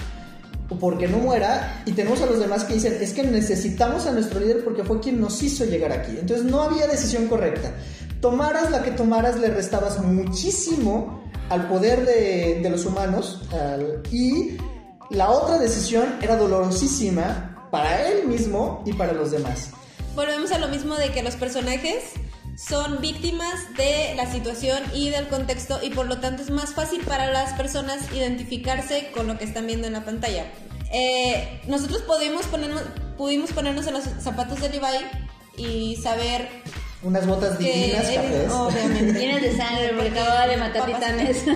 porque 0.80 1.08
no 1.08 1.18
muera. 1.18 1.84
Y 1.86 1.92
tenemos 1.94 2.22
a 2.22 2.26
los 2.26 2.40
demás 2.40 2.64
que 2.64 2.76
dicen, 2.76 2.98
es 3.02 3.14
que 3.14 3.24
necesitamos 3.24 4.06
a 4.06 4.12
nuestro 4.12 4.40
líder 4.40 4.64
porque 4.64 4.84
fue 4.84 5.00
quien 5.00 5.20
nos 5.20 5.42
hizo 5.44 5.66
llegar 5.66 5.92
aquí. 5.92 6.18
Entonces 6.20 6.46
no 6.46 6.62
había 6.62 6.88
decisión 6.88 7.28
correcta. 7.28 7.72
Tomaras 8.20 8.72
la 8.72 8.84
que 8.84 8.92
tomaras, 8.92 9.40
le 9.40 9.50
restabas 9.50 10.00
muchísimo 10.04 11.24
al 11.50 11.68
poder 11.68 12.06
de, 12.06 12.60
de 12.62 12.70
los 12.70 12.86
humanos. 12.86 13.42
y 14.12 14.58
la 15.10 15.30
otra 15.30 15.58
decisión 15.58 16.06
era 16.22 16.38
dolorosísima 16.38 17.68
para 17.70 18.08
él 18.08 18.28
mismo 18.28 18.84
y 18.86 18.94
para 18.94 19.14
los 19.14 19.32
demás. 19.32 19.72
Volvemos 20.16 20.52
a 20.52 20.58
lo 20.58 20.68
mismo 20.68 20.96
de 20.96 21.12
que 21.12 21.24
los 21.24 21.36
personajes 21.36 22.04
son 22.56 23.02
víctimas 23.02 23.74
de 23.76 24.14
la 24.16 24.32
situación 24.32 24.82
y 24.94 25.10
del 25.10 25.28
contexto 25.28 25.80
y 25.82 25.90
por 25.90 26.08
lo 26.08 26.20
tanto 26.20 26.44
es 26.44 26.50
más 26.50 26.74
fácil 26.74 27.02
para 27.02 27.32
las 27.32 27.54
personas 27.54 28.12
identificarse 28.14 29.12
con 29.16 29.28
lo 29.28 29.38
que 29.38 29.46
están 29.46 29.68
viendo 29.68 29.88
en 29.88 29.94
la 29.94 30.04
pantalla. 30.04 30.46
Eh, 30.92 31.62
nosotros 31.68 32.02
pudimos 32.02 32.46
ponernos, 32.48 32.84
pudimos 33.18 33.52
ponernos 33.52 33.88
en 33.88 33.94
los 33.94 34.04
zapatos 34.20 34.60
de 34.62 34.70
Levi 34.70 35.06
y 35.58 35.96
saber 35.98 36.50
Unas 37.02 37.26
botas 37.26 37.58
que 37.58 37.72
divinas, 37.72 38.52
obviamente 38.52 39.20
Llenas 39.20 39.42
de 39.42 39.56
sangre 39.56 39.94
porque 39.96 40.10
acababa 40.10 40.48
de 40.48 40.58
matar 40.58 40.86
titanes. 40.86 41.44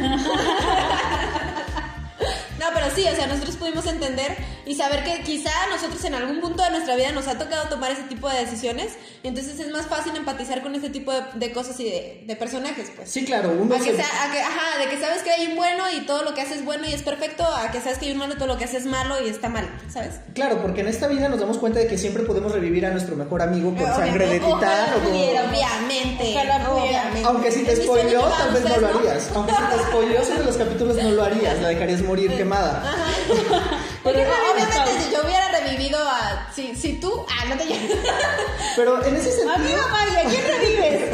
No, 2.59 2.71
pero 2.73 2.87
sí, 2.95 3.05
o 3.11 3.15
sea, 3.15 3.27
nosotros 3.27 3.57
pudimos 3.57 3.85
entender 3.85 4.37
y 4.65 4.75
saber 4.75 5.03
que 5.03 5.21
quizá 5.21 5.51
nosotros 5.69 6.03
en 6.05 6.15
algún 6.15 6.41
punto 6.41 6.63
de 6.63 6.69
nuestra 6.71 6.95
vida 6.95 7.11
nos 7.11 7.27
ha 7.27 7.37
tocado 7.37 7.69
tomar 7.69 7.91
ese 7.91 8.03
tipo 8.03 8.29
de 8.29 8.39
decisiones 8.39 8.93
y 9.23 9.27
entonces 9.27 9.59
es 9.59 9.69
más 9.71 9.85
fácil 9.87 10.15
empatizar 10.15 10.61
con 10.61 10.73
ese 10.75 10.89
tipo 10.89 11.11
de, 11.11 11.21
de 11.35 11.51
cosas 11.51 11.79
y 11.79 11.85
de, 11.85 12.23
de 12.25 12.35
personajes, 12.35 12.91
pues. 12.95 13.09
Sí, 13.11 13.25
claro, 13.25 13.51
uno 13.59 13.75
A 13.75 13.77
que, 13.79 13.85
se- 13.91 13.95
sea- 13.97 14.23
a 14.27 14.31
que- 14.31 14.41
ajá, 14.41 14.77
de 14.79 14.89
que 14.89 14.99
sabes 14.99 15.23
que 15.23 15.31
hay 15.31 15.47
un 15.47 15.55
bueno 15.55 15.83
y 15.95 16.01
todo 16.05 16.23
lo 16.23 16.33
que 16.33 16.41
haces 16.41 16.57
es 16.57 16.65
bueno 16.65 16.87
y 16.87 16.93
es 16.93 17.01
perfecto, 17.03 17.43
a 17.45 17.71
que 17.71 17.79
sabes 17.81 17.97
que 17.99 18.05
hay 18.07 18.11
un 18.13 18.17
malo 18.19 18.33
y 18.33 18.37
todo 18.37 18.47
lo 18.47 18.57
que 18.57 18.65
haces 18.65 18.81
es 18.81 18.85
malo 18.85 19.15
y 19.23 19.29
está 19.29 19.49
mal, 19.49 19.69
¿sabes? 19.91 20.15
Claro, 20.33 20.61
porque 20.61 20.81
en 20.81 20.87
esta 20.87 21.07
vida 21.07 21.29
nos 21.29 21.39
damos 21.39 21.57
cuenta 21.57 21.79
de 21.79 21.87
que 21.87 21.97
siempre 21.97 22.23
podemos 22.23 22.51
revivir 22.51 22.85
a 22.85 22.91
nuestro 22.91 23.15
mejor 23.15 23.41
amigo 23.41 23.69
con 23.73 23.79
Obviamente, 23.81 24.05
sangre 24.05 24.27
de 24.27 24.39
ojalá 24.39 24.55
titán 24.59 24.89
o 24.89 24.93
con- 25.03 25.11
pudiera. 25.11 25.45
Obviamente, 25.49 26.33
Ojalá 26.35 26.71
obviamente. 26.71 27.23
Aunque 27.25 27.51
si 27.51 27.63
te 27.63 27.75
para 27.75 28.37
tal 28.37 28.53
vez 28.53 28.63
no 28.63 28.77
lo 28.77 28.87
harías. 28.99 29.29
Aunque 29.35 29.53
si 29.53 29.61
te 29.77 29.83
spoileó 29.83 30.23
sobre 30.25 30.45
los 30.45 30.57
capítulos, 30.57 30.95
no 30.97 31.11
lo 31.11 31.23
harías. 31.23 31.59
La 31.61 31.69
dejarías 31.69 32.01
morir 32.01 32.31
quemada. 32.37 32.83
Porque 33.27 33.43
Pero- 34.13 34.31
obviamente 34.53 35.03
si 35.03 35.11
yo 35.13 35.21
hubiera 35.23 35.49
revivido 35.59 35.97
a... 35.99 36.49
Si, 36.53 36.75
si 36.75 36.93
tú... 36.99 37.25
Ah, 37.29 37.45
no 37.49 37.57
te. 37.57 37.65
Pero 38.75 39.03
en 39.05 39.15
ese 39.15 39.29
A 39.49 39.57
mí, 39.57 39.67
sentido, 39.67 39.81
mamá, 39.83 39.99
¿y 40.13 40.15
a 40.17 40.29
quién 40.29 40.43
revives? 40.47 41.11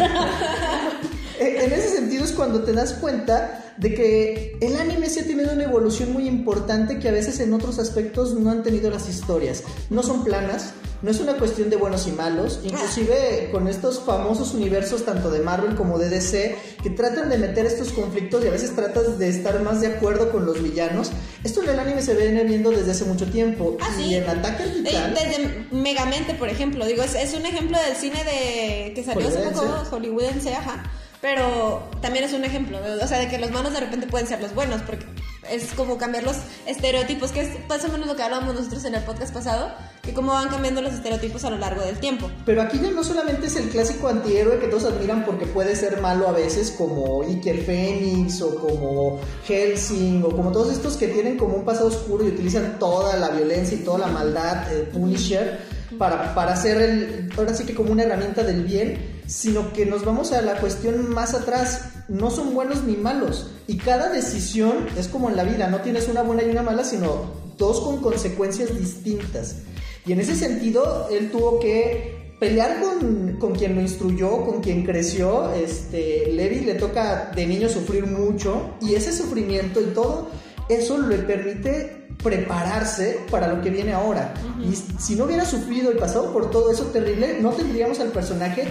en 1.41 1.73
ese 1.73 1.89
sentido 1.89 2.23
es 2.25 2.32
cuando 2.32 2.63
te 2.63 2.73
das 2.73 2.93
cuenta 2.93 3.73
de 3.77 3.93
que 3.93 4.58
el 4.62 4.75
anime 4.75 5.10
sí 5.10 5.19
ha 5.21 5.23
tenido 5.25 5.51
una 5.54 5.63
evolución 5.63 6.13
muy 6.13 6.27
importante 6.27 6.99
que 6.99 7.10
a 7.10 7.12
veces 7.12 7.39
en 7.39 7.54
otros 7.54 7.80
aspectos 7.80 8.34
no 8.36 8.51
han 8.51 8.63
tenido 8.63 8.89
las 8.91 9.10
historias. 9.10 9.63
No 9.89 10.04
son 10.04 10.23
planas, 10.23 10.73
no 11.01 11.10
es 11.10 11.19
una 11.19 11.38
cuestión 11.38 11.71
de 11.71 11.77
buenos 11.77 12.06
y 12.08 12.12
malos, 12.12 12.60
inclusive 12.63 13.49
con 13.51 13.67
estos 13.67 14.01
famosos 14.01 14.54
universos 14.54 15.04
tanto 15.04 15.32
de 15.32 15.39
Marvel 15.39 15.75
como 15.75 15.97
de 15.97 16.10
DC 16.10 16.56
que 16.84 16.89
tratan 16.91 17.30
de 17.30 17.39
meter 17.39 17.65
estos 17.65 17.91
conflictos 17.91 18.43
y 18.43 18.47
a 18.47 18.51
veces 18.51 18.75
tratas 18.75 19.17
de 19.17 19.30
estar 19.30 19.60
más 19.63 19.82
de 19.82 19.88
acuerdo 19.88 20.32
con 20.32 20.45
los 20.45 20.62
villanos. 20.62 21.12
Esto 21.43 21.63
en 21.63 21.69
el 21.69 21.80
anime 21.80 22.04
se 22.04 22.13
viene 22.13 22.43
viendo 22.43 22.69
desde 22.69 22.91
hace 22.91 23.06
mucho 23.06 23.25
tiempo 23.32 23.77
Ah, 23.82 23.89
y 23.99 24.04
sí. 24.10 24.15
en 24.15 24.30
Ataque 24.30 24.63
al 24.63 24.73
Titán 24.84 25.13
Desde 25.15 25.65
Megamente, 25.71 26.36
por 26.36 26.49
ejemplo, 26.49 26.86
digo, 26.86 27.01
es, 27.01 27.15
es 27.15 27.34
un 27.34 27.45
ejemplo 27.47 27.80
del 27.80 27.95
cine 27.95 28.23
de 28.23 28.93
que 28.93 29.04
salió 29.04 29.27
hace 29.27 29.39
poco, 29.39 29.65
hollywoodense, 29.89 30.54
ajá. 30.54 30.84
Pero 31.21 31.88
también 32.01 32.25
es 32.25 32.34
un 32.34 32.43
ejemplo, 32.43 32.79
o 32.79 33.07
sea, 33.07 33.19
de 33.19 33.27
que 33.27 33.38
los 33.38 33.51
malos 33.51 33.73
de 33.73 33.79
repente 33.79 34.07
pueden 34.07 34.27
ser 34.27 34.41
los 34.41 34.55
buenos, 34.55 34.81
porque 34.81 35.05
es 35.51 35.73
como 35.73 35.97
cambiar 35.97 36.23
los 36.23 36.38
estereotipos, 36.65 37.31
que 37.31 37.41
es 37.41 37.49
más 37.69 37.84
o 37.86 37.89
menos 37.89 38.07
lo 38.07 38.15
que 38.15 38.23
hablábamos 38.23 38.55
nosotros 38.55 38.86
en 38.86 38.95
el 38.95 39.03
podcast 39.03 39.34
pasado, 39.34 39.71
que 40.01 40.13
cómo 40.13 40.34
van 40.34 40.49
cambiando 40.49 40.81
los 40.81 40.93
estereotipos 40.93 41.43
a 41.45 41.51
lo 41.51 41.57
largo 41.57 41.84
del 41.84 41.99
tiempo. 41.99 42.29
Pero 42.45 42.63
aquí 42.63 42.79
ya 42.81 42.89
no 42.89 43.03
solamente 43.03 43.47
es 43.47 43.55
el 43.55 43.69
clásico 43.69 44.07
antihéroe 44.07 44.60
que 44.60 44.67
todos 44.67 44.86
admiran 44.86 45.23
porque 45.23 45.45
puede 45.45 45.75
ser 45.75 46.01
malo 46.01 46.27
a 46.27 46.31
veces, 46.31 46.71
como 46.71 47.21
Iker 47.21 47.63
Phoenix 47.65 48.41
o 48.41 48.55
como 48.55 49.19
Helsing 49.47 50.23
o 50.23 50.29
como 50.29 50.51
todos 50.51 50.71
estos 50.71 50.97
que 50.97 51.07
tienen 51.07 51.38
como 51.38 51.55
un 51.55 51.65
pasado 51.65 51.88
oscuro 51.88 52.25
y 52.25 52.29
utilizan 52.29 52.79
toda 52.79 53.15
la 53.17 53.29
violencia 53.29 53.77
y 53.77 53.81
toda 53.81 53.99
la 53.99 54.07
maldad, 54.07 54.73
eh, 54.73 54.89
Punisher, 54.91 55.60
para, 55.97 56.34
para 56.34 56.53
hacer 56.53 56.81
el, 56.81 57.29
ahora 57.38 57.53
sí 57.53 57.65
que 57.65 57.75
como 57.75 57.91
una 57.91 58.03
herramienta 58.03 58.43
del 58.43 58.63
bien, 58.63 59.20
sino 59.32 59.72
que 59.72 59.86
nos 59.86 60.04
vamos 60.04 60.34
a 60.34 60.41
la 60.41 60.58
cuestión 60.58 61.10
más 61.10 61.34
atrás. 61.34 61.86
No 62.10 62.30
son 62.30 62.54
buenos 62.54 62.84
ni 62.84 62.98
malos. 62.98 63.48
Y 63.65 63.78
cada 63.78 64.10
decisión 64.10 64.88
es 64.98 65.08
como 65.08 65.30
en 65.30 65.38
la 65.38 65.46
vida, 65.46 65.70
no 65.70 65.80
tienes 65.80 66.10
una 66.10 66.22
buena 66.22 66.44
y 66.44 66.50
una 66.50 66.63
mala, 66.63 66.84
sino 66.84 67.32
dos 67.58 67.80
con 67.80 68.02
consecuencias 68.02 68.78
distintas. 68.78 69.60
Y 70.06 70.12
en 70.12 70.20
ese 70.20 70.36
sentido, 70.36 71.08
él 71.10 71.32
tuvo 71.32 71.62
que 71.62 72.36
pelear 72.41 72.82
con, 72.82 73.38
con 73.39 73.56
quien 73.56 73.76
lo 73.76 73.82
instruyó, 73.82 74.46
con 74.46 74.60
quien 74.60 74.84
creció. 74.84 75.54
Este, 75.54 76.30
Levi 76.34 76.65
le 76.65 76.74
toca 76.74 77.32
de 77.34 77.46
niño 77.46 77.70
sufrir 77.70 78.08
mucho 78.08 78.72
y 78.82 78.96
ese 78.96 79.13
sufrimiento 79.13 79.80
y 79.80 79.94
todo 79.94 80.28
eso 80.67 80.98
le 80.98 81.20
permite 81.20 82.08
prepararse 82.22 83.22
para 83.32 83.48
lo 83.48 83.62
que 83.62 83.70
viene 83.70 83.94
ahora. 83.94 84.34
Y 84.62 84.76
si 84.76 85.15
no 85.15 85.24
hubiera 85.24 85.46
sufrido 85.46 85.91
y 85.91 85.96
pasado 85.96 86.34
por 86.34 86.52
todo 86.52 86.70
eso 86.70 86.86
terrible, 86.88 87.38
no 87.39 87.52
tendríamos 87.52 88.00
al 88.02 88.10
personaje 88.10 88.67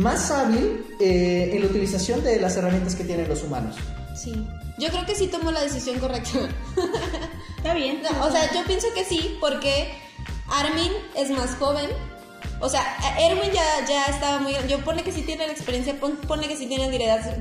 más 0.00 0.30
hábil 0.30 0.84
eh, 1.00 1.50
en 1.52 1.60
la 1.60 1.66
utilización 1.66 2.22
de 2.24 2.40
las 2.40 2.56
herramientas 2.56 2.94
que 2.96 3.04
tienen 3.04 3.28
los 3.28 3.42
humanos. 3.42 3.76
Sí. 4.14 4.32
Yo 4.78 4.88
creo 4.88 5.04
que 5.06 5.14
sí 5.14 5.26
tomó 5.28 5.50
la 5.52 5.60
decisión 5.62 5.98
correcta. 5.98 6.38
Está 7.58 7.74
bien. 7.74 8.02
No, 8.02 8.26
o 8.26 8.30
sea, 8.30 8.52
yo 8.54 8.64
pienso 8.64 8.86
que 8.94 9.04
sí, 9.04 9.36
porque 9.40 9.92
Armin 10.48 10.90
es 11.16 11.30
más 11.30 11.54
joven. 11.56 11.88
O 12.60 12.68
sea, 12.68 12.82
Erwin 13.18 13.50
ya, 13.52 13.86
ya 13.88 14.06
estaba 14.06 14.38
muy... 14.38 14.52
Yo 14.68 14.78
pone 14.84 15.02
que 15.02 15.12
sí 15.12 15.22
tiene 15.22 15.46
la 15.46 15.52
experiencia, 15.52 15.98
pon- 15.98 16.16
pone 16.28 16.46
que 16.48 16.56
sí 16.56 16.66
tiene 16.66 16.88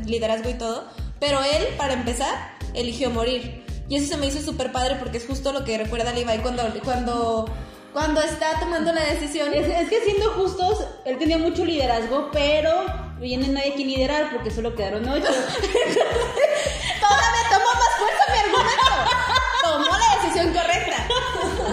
liderazgo 0.05 0.49
y 0.49 0.53
todo, 0.53 0.85
pero 1.19 1.39
él, 1.43 1.67
para 1.77 1.93
empezar, 1.93 2.57
eligió 2.73 3.09
morir. 3.09 3.65
Y 3.89 3.95
eso 3.97 4.07
se 4.07 4.17
me 4.17 4.27
hizo 4.27 4.41
súper 4.41 4.71
padre 4.71 4.95
porque 4.97 5.17
es 5.17 5.25
justo 5.25 5.51
lo 5.51 5.63
que 5.65 5.77
recuerda 5.77 6.13
Levi 6.13 6.37
cuando, 6.41 6.63
cuando, 6.83 7.45
cuando 7.93 8.21
está 8.21 8.60
tomando 8.60 8.91
la 8.93 9.04
decisión. 9.04 9.54
Es, 9.54 9.67
es 9.67 9.89
que 9.89 10.02
siendo 10.02 10.32
justos, 10.32 10.86
él 11.06 11.17
tenía 11.17 11.38
mucho 11.38 11.65
liderazgo, 11.65 12.30
pero 12.32 12.86
viene 13.19 13.47
nadie 13.47 13.73
que 13.75 13.86
liderar 13.86 14.32
porque 14.32 14.52
solo 14.52 14.75
quedaron 14.75 15.08
ocho. 15.08 15.25
Todavía 17.02 17.43
tomó 17.49 17.65
más 17.65 17.88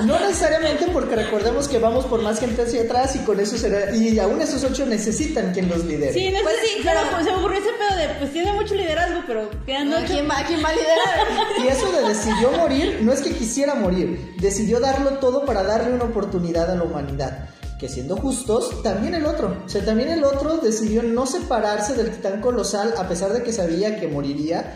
No 0.07 0.19
necesariamente 0.21 0.87
porque 0.93 1.17
recordemos 1.17 1.69
que 1.69 1.79
vamos 1.79 2.07
por 2.07 2.23
más 2.23 2.39
gente 2.41 2.63
hacia 2.63 2.83
atrás 2.83 3.17
y 3.17 3.19
con 3.21 3.41
eso 3.41 3.57
será... 3.59 3.95
Y 3.95 4.19
aún 4.19 4.41
esos 4.41 4.63
ocho 4.65 4.87
necesitan 4.87 5.53
quien 5.53 5.69
los 5.69 5.85
lidere. 5.85 6.13
Sí, 6.13 6.31
no 6.31 6.41
Pues 6.43 6.55
sé, 6.57 6.67
sí, 6.67 6.73
pero 6.85 7.01
pero- 7.01 7.11
pues, 7.13 7.25
se 7.25 7.33
me 7.33 7.39
ocurrió 7.39 7.59
ese 7.59 7.71
pedo 7.79 7.97
de, 7.99 8.15
pues 8.21 8.33
tiene 8.33 8.53
mucho 8.53 8.75
liderazgo, 8.75 9.21
pero 9.27 9.51
quedan 9.67 9.93
ocho. 9.93 10.05
¿Quién 10.07 10.29
va, 10.29 10.45
quién 10.47 10.65
va 10.65 10.69
a 10.69 10.73
liderar? 10.73 11.65
Y 11.65 11.69
eso 11.69 11.91
de 11.93 12.09
decidió 12.09 12.53
morir, 12.53 12.99
no 13.03 13.13
es 13.13 13.21
que 13.21 13.31
quisiera 13.33 13.75
morir, 13.75 14.35
decidió 14.41 14.81
darlo 14.81 15.19
todo 15.19 15.45
para 15.45 15.63
darle 15.65 15.93
una 15.95 16.05
oportunidad 16.05 16.71
a 16.71 16.77
la 16.77 16.85
humanidad. 16.85 17.49
Que 17.79 17.89
siendo 17.91 18.17
justos, 18.17 18.83
también 18.83 19.15
el 19.15 19.27
otro. 19.27 19.55
O 19.67 19.69
sea, 19.69 19.85
también 19.85 20.09
el 20.09 20.25
otro 20.25 20.57
decidió 20.57 21.03
no 21.03 21.27
separarse 21.27 21.93
del 21.95 22.11
titán 22.11 22.41
colosal 22.41 22.95
a 22.97 23.07
pesar 23.07 23.35
de 23.35 23.43
que 23.43 23.53
sabía 23.53 24.01
que 24.01 24.09
moriría 24.09 24.73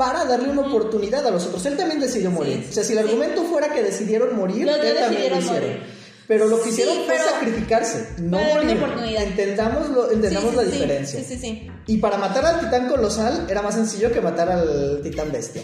para 0.00 0.24
darle 0.24 0.48
una 0.48 0.62
oportunidad 0.62 1.26
a 1.26 1.30
los 1.30 1.44
otros. 1.44 1.66
Él 1.66 1.76
también 1.76 2.00
decidió 2.00 2.30
morir. 2.30 2.64
o 2.70 2.72
sea, 2.72 2.82
si 2.82 2.94
el 2.94 3.00
sí. 3.00 3.04
argumento 3.04 3.44
fuera 3.44 3.68
que 3.74 3.82
decidieron 3.82 4.34
morir, 4.34 4.64
Los 4.64 4.76
él 4.78 4.96
también 4.98 5.30
lo 5.30 5.38
hicieron. 5.38 5.60
morir. 5.68 5.82
Pero 6.26 6.46
lo 6.46 6.56
que 6.58 6.64
Sí, 6.64 6.70
hicieron 6.70 6.94
fue 7.04 7.16
pero- 7.18 7.24
sacrificarse, 7.28 8.08
no 8.18 8.38
morir. 8.38 8.78
oportunidad. 8.78 9.22
Entendamos, 9.24 9.88
entendamos 10.10 10.50
Sí, 10.52 10.56
la 10.56 10.62
sí, 10.62 10.68
sí. 10.70 10.74
diferencia. 10.76 11.20
Sí, 11.20 11.26
sí, 11.28 11.38
sí. 11.38 11.70
Y 11.86 11.98
para 11.98 12.16
matar 12.16 12.46
al 12.46 12.60
titán 12.60 12.88
colosal 12.88 13.46
era 13.50 13.60
más 13.60 13.74
sencillo 13.74 14.10
que 14.10 14.22
matar 14.22 14.48
al 14.48 15.00
titán 15.02 15.30
bestia. 15.32 15.60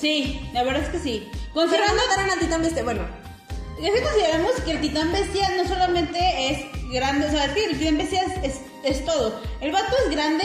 Sí, 0.00 0.40
la 0.54 0.62
verdad 0.64 0.82
es 0.84 0.88
que 0.88 0.98
sí. 0.98 1.28
Considerando, 1.52 2.00
mataron 2.08 2.30
al 2.30 2.38
titán 2.38 2.62
bestia. 2.62 2.82
Bueno, 2.84 3.02
es 3.82 3.90
que 3.92 4.02
consideramos 4.02 4.52
que 4.64 4.70
el 4.70 4.80
titán 4.80 5.12
bestia 5.12 5.48
no 5.56 5.68
solamente 5.68 6.18
es 6.50 6.58
grande, 6.90 7.26
o 7.26 7.30
sea, 7.30 7.44
es 7.46 7.52
que 7.52 7.64
el 7.66 7.78
titán 7.78 7.98
bestia 7.98 8.22
es, 8.42 8.52
es, 8.54 8.60
es 8.84 9.04
todo. 9.04 9.38
El 9.60 9.72
vato 9.72 9.94
es 10.06 10.10
grande, 10.10 10.44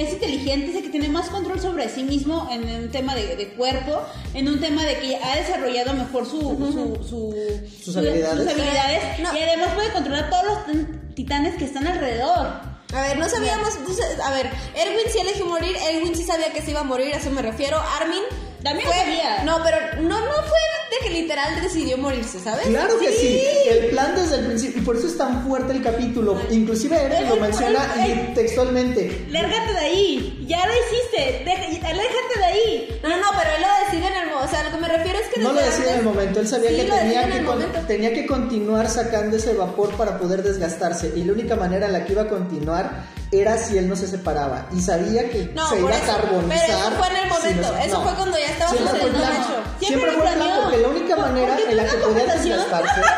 es 0.00 0.12
inteligente, 0.12 0.70
es 0.70 0.76
el 0.76 0.82
que 0.82 0.88
tiene 0.90 1.08
más 1.08 1.28
control 1.28 1.60
sobre 1.60 1.88
sí 1.88 2.02
mismo 2.02 2.48
en 2.50 2.62
un 2.84 2.90
tema 2.90 3.14
de, 3.14 3.36
de 3.36 3.48
cuerpo, 3.50 4.00
en 4.34 4.48
un 4.48 4.60
tema 4.60 4.84
de 4.84 4.98
que 4.98 5.16
ha 5.16 5.36
desarrollado 5.36 5.94
mejor 5.94 6.24
su, 6.26 6.40
su, 6.40 6.98
su- 7.08 7.34
Sus 7.82 7.92
su- 7.94 7.98
habilidades. 7.98 8.38
sus 8.44 8.52
habilidades, 8.52 9.18
No. 9.20 9.36
y 9.36 9.42
además 9.42 9.68
puede 9.74 9.92
controlar 9.92 10.24
a 10.24 10.30
todos 10.30 10.44
los 10.44 11.14
titanes 11.14 11.56
que 11.56 11.64
están 11.64 11.86
alrededor. 11.86 12.46
a 12.94 13.02
ver, 13.02 13.18
no 13.18 13.28
sabíamos. 13.28 13.76
entonces, 13.76 14.06
A 14.24 14.30
ver, 14.32 14.46
Erwin 14.74 15.12
sí 15.12 15.18
eligió 15.20 15.44
morir. 15.46 15.76
Erwin 15.90 16.14
sí 16.16 16.24
sabía 16.24 16.52
que 16.52 16.62
se 16.62 16.70
iba 16.70 16.80
a 16.80 16.84
morir, 16.84 17.12
a 17.14 17.18
eso 17.18 17.30
me 17.30 17.42
refiero. 17.42 17.78
Armin. 18.00 18.22
También 18.62 18.88
fue, 18.88 18.96
sabía. 18.98 19.44
No, 19.44 19.62
pero 19.62 19.76
no, 20.02 20.18
no 20.20 20.32
fue 20.32 20.58
de 20.90 21.06
que 21.06 21.10
literal 21.10 21.60
decidió 21.62 21.98
morirse, 21.98 22.40
¿sabes? 22.40 22.66
Claro 22.66 22.98
que 22.98 23.12
sí. 23.12 23.42
el 23.70 23.86
plan 23.90 24.14
desde 24.16 24.36
el 24.36 24.46
principio, 24.46 24.80
y 24.82 24.84
por 24.84 24.96
eso 24.96 25.06
es 25.06 25.16
tan 25.18 25.46
fuerte 25.46 25.72
el 25.72 25.82
capítulo. 25.82 26.40
Inclusive 26.50 26.96
Eren 26.96 27.28
lo 27.28 27.36
menciona 27.36 27.94
el- 28.04 28.34
textualmente. 28.34 29.26
Lárgate 29.30 29.72
de 29.72 29.78
ahí, 29.78 30.44
ya 30.48 30.66
lo 30.66 30.72
hiciste, 30.72 31.44
deja- 31.44 31.88
aléjate 31.88 32.38
de 32.38 32.44
ahí. 32.44 33.00
No, 33.02 33.08
no, 33.10 33.16
no, 33.18 33.26
pero 33.38 33.50
él 33.56 33.62
lo 33.62 33.68
decide 33.86 34.06
en 34.08 34.16
el 34.22 34.26
momento. 34.30 34.44
O 34.44 34.48
sea, 34.48 34.62
lo 34.64 34.70
que 34.70 34.76
me 34.80 34.88
refiero 34.88 35.18
es 35.18 35.26
que 35.28 35.40
No 35.40 35.52
lo 35.52 35.60
decía 35.60 35.92
en 35.92 35.98
el 35.98 36.04
momento, 36.04 36.40
él 36.40 36.48
sabía 36.48 36.70
Sí, 36.70 36.76
que, 36.76 36.82
tenía 36.84 37.22
en 37.24 37.32
que, 37.32 37.36
con- 37.44 37.58
momento. 37.58 37.80
tenía 37.86 38.14
que 38.14 38.26
continuar 38.26 38.88
sacando 38.88 39.36
ese 39.36 39.52
vapor 39.54 39.90
para 39.96 40.18
poder 40.18 40.42
desgastarse. 40.42 41.12
Y 41.14 41.24
la 41.24 41.32
única 41.32 41.54
manera 41.56 41.86
en 41.86 41.92
la 41.92 42.04
que 42.04 42.12
iba 42.12 42.22
a 42.22 42.28
continuar 42.28 43.04
era 43.30 43.58
si 43.58 43.76
él 43.78 43.88
no 43.88 43.96
se 43.96 44.06
separaba. 44.08 44.66
Y 44.72 44.80
sabía 44.80 45.28
que 45.30 45.50
No, 45.54 45.68
se 45.68 45.78
iba 45.80 45.90
a 45.90 45.94
eso, 45.96 46.06
carbonizar. 46.06 46.58
pero 46.66 46.78
eso 46.78 46.90
fue 46.98 47.08
en 47.08 47.16
el 47.16 47.22
si 47.22 47.28
momento, 47.28 47.74
se- 47.76 47.86
eso 47.86 48.02
fue 48.02 48.14
cuando 48.14 48.38
ya 48.38 48.46
estaba 48.46 48.70
Siempre 48.70 48.98
fue 49.00 49.08
el 49.10 49.14
plan, 49.16 49.32
siempre 49.32 49.86
Siempre 49.86 50.12
fue 50.12 50.22
plan, 50.32 50.50
porque 50.62 50.76
la 50.78 50.88
única 50.88 51.16
manera 51.16 51.58
en 51.68 51.76
la 51.76 51.84
que 51.84 51.96
podía 51.98 52.24
desgastarse. 52.34 53.00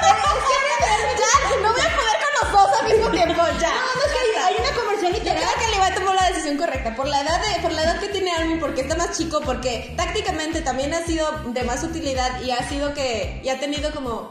Ya, 1.21 1.57
no 1.63 1.73
voy 1.73 1.81
a 1.81 1.97
poder 1.97 2.17
con 2.23 2.33
los 2.41 2.53
dos 2.53 2.81
al 2.81 2.87
mismo 2.91 3.11
tiempo, 3.11 3.43
ya. 3.61 3.69
No, 3.95 4.03
es 4.03 4.13
que 4.13 4.39
hay, 4.41 4.55
una 4.59 4.75
conversión 4.77 5.13
Yo 5.13 5.19
literal. 5.19 5.43
creo 5.43 5.67
que 5.71 5.77
Levi 5.79 5.95
tomó 5.95 6.15
la 6.15 6.29
decisión 6.29 6.57
correcta 6.57 6.95
por 6.97 7.07
la 7.09 7.21
edad 7.21 7.41
de, 7.41 7.61
por 7.63 7.73
la 7.73 7.83
edad 7.83 8.01
que 8.01 8.09
tiene 8.09 8.31
Armin, 8.33 8.59
porque 8.61 8.81
está 8.83 8.97
más 8.97 9.17
chico, 9.17 9.41
porque 9.45 9.95
tácticamente 9.97 10.61
también 10.63 10.95
ha 10.95 11.05
sido 11.05 11.27
de 11.47 11.63
más 11.65 11.83
utilidad 11.85 12.41
y 12.43 12.51
ha 12.51 12.67
sido 12.69 12.95
que 12.95 13.41
y 13.45 13.49
ha 13.49 13.61
tenido 13.61 13.93
como 13.93 14.29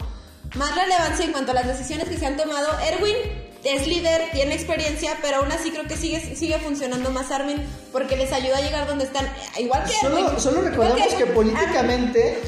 más 0.55 0.75
relevancia 0.75 1.25
en 1.25 1.31
cuanto 1.31 1.51
a 1.51 1.55
las 1.55 1.67
decisiones 1.67 2.09
que 2.09 2.17
se 2.17 2.25
han 2.25 2.37
tomado. 2.37 2.67
Erwin 2.79 3.15
es 3.63 3.87
líder, 3.87 4.21
tiene 4.31 4.55
experiencia, 4.55 5.17
pero 5.21 5.37
aún 5.37 5.51
así 5.51 5.71
creo 5.71 5.83
que 5.85 5.97
sigue 5.97 6.35
sigue 6.35 6.57
funcionando 6.59 7.09
más 7.11 7.29
Armin 7.31 7.61
porque 7.91 8.15
les 8.17 8.31
ayuda 8.31 8.57
a 8.57 8.61
llegar 8.61 8.87
donde 8.87 9.05
están, 9.05 9.27
igual 9.57 9.83
que 9.83 9.93
Erwin. 10.05 10.25
Solo, 10.25 10.39
solo 10.39 10.59
Igual 10.59 10.71
recordemos 10.71 11.13
que 11.15 11.25
políticamente 11.25 12.39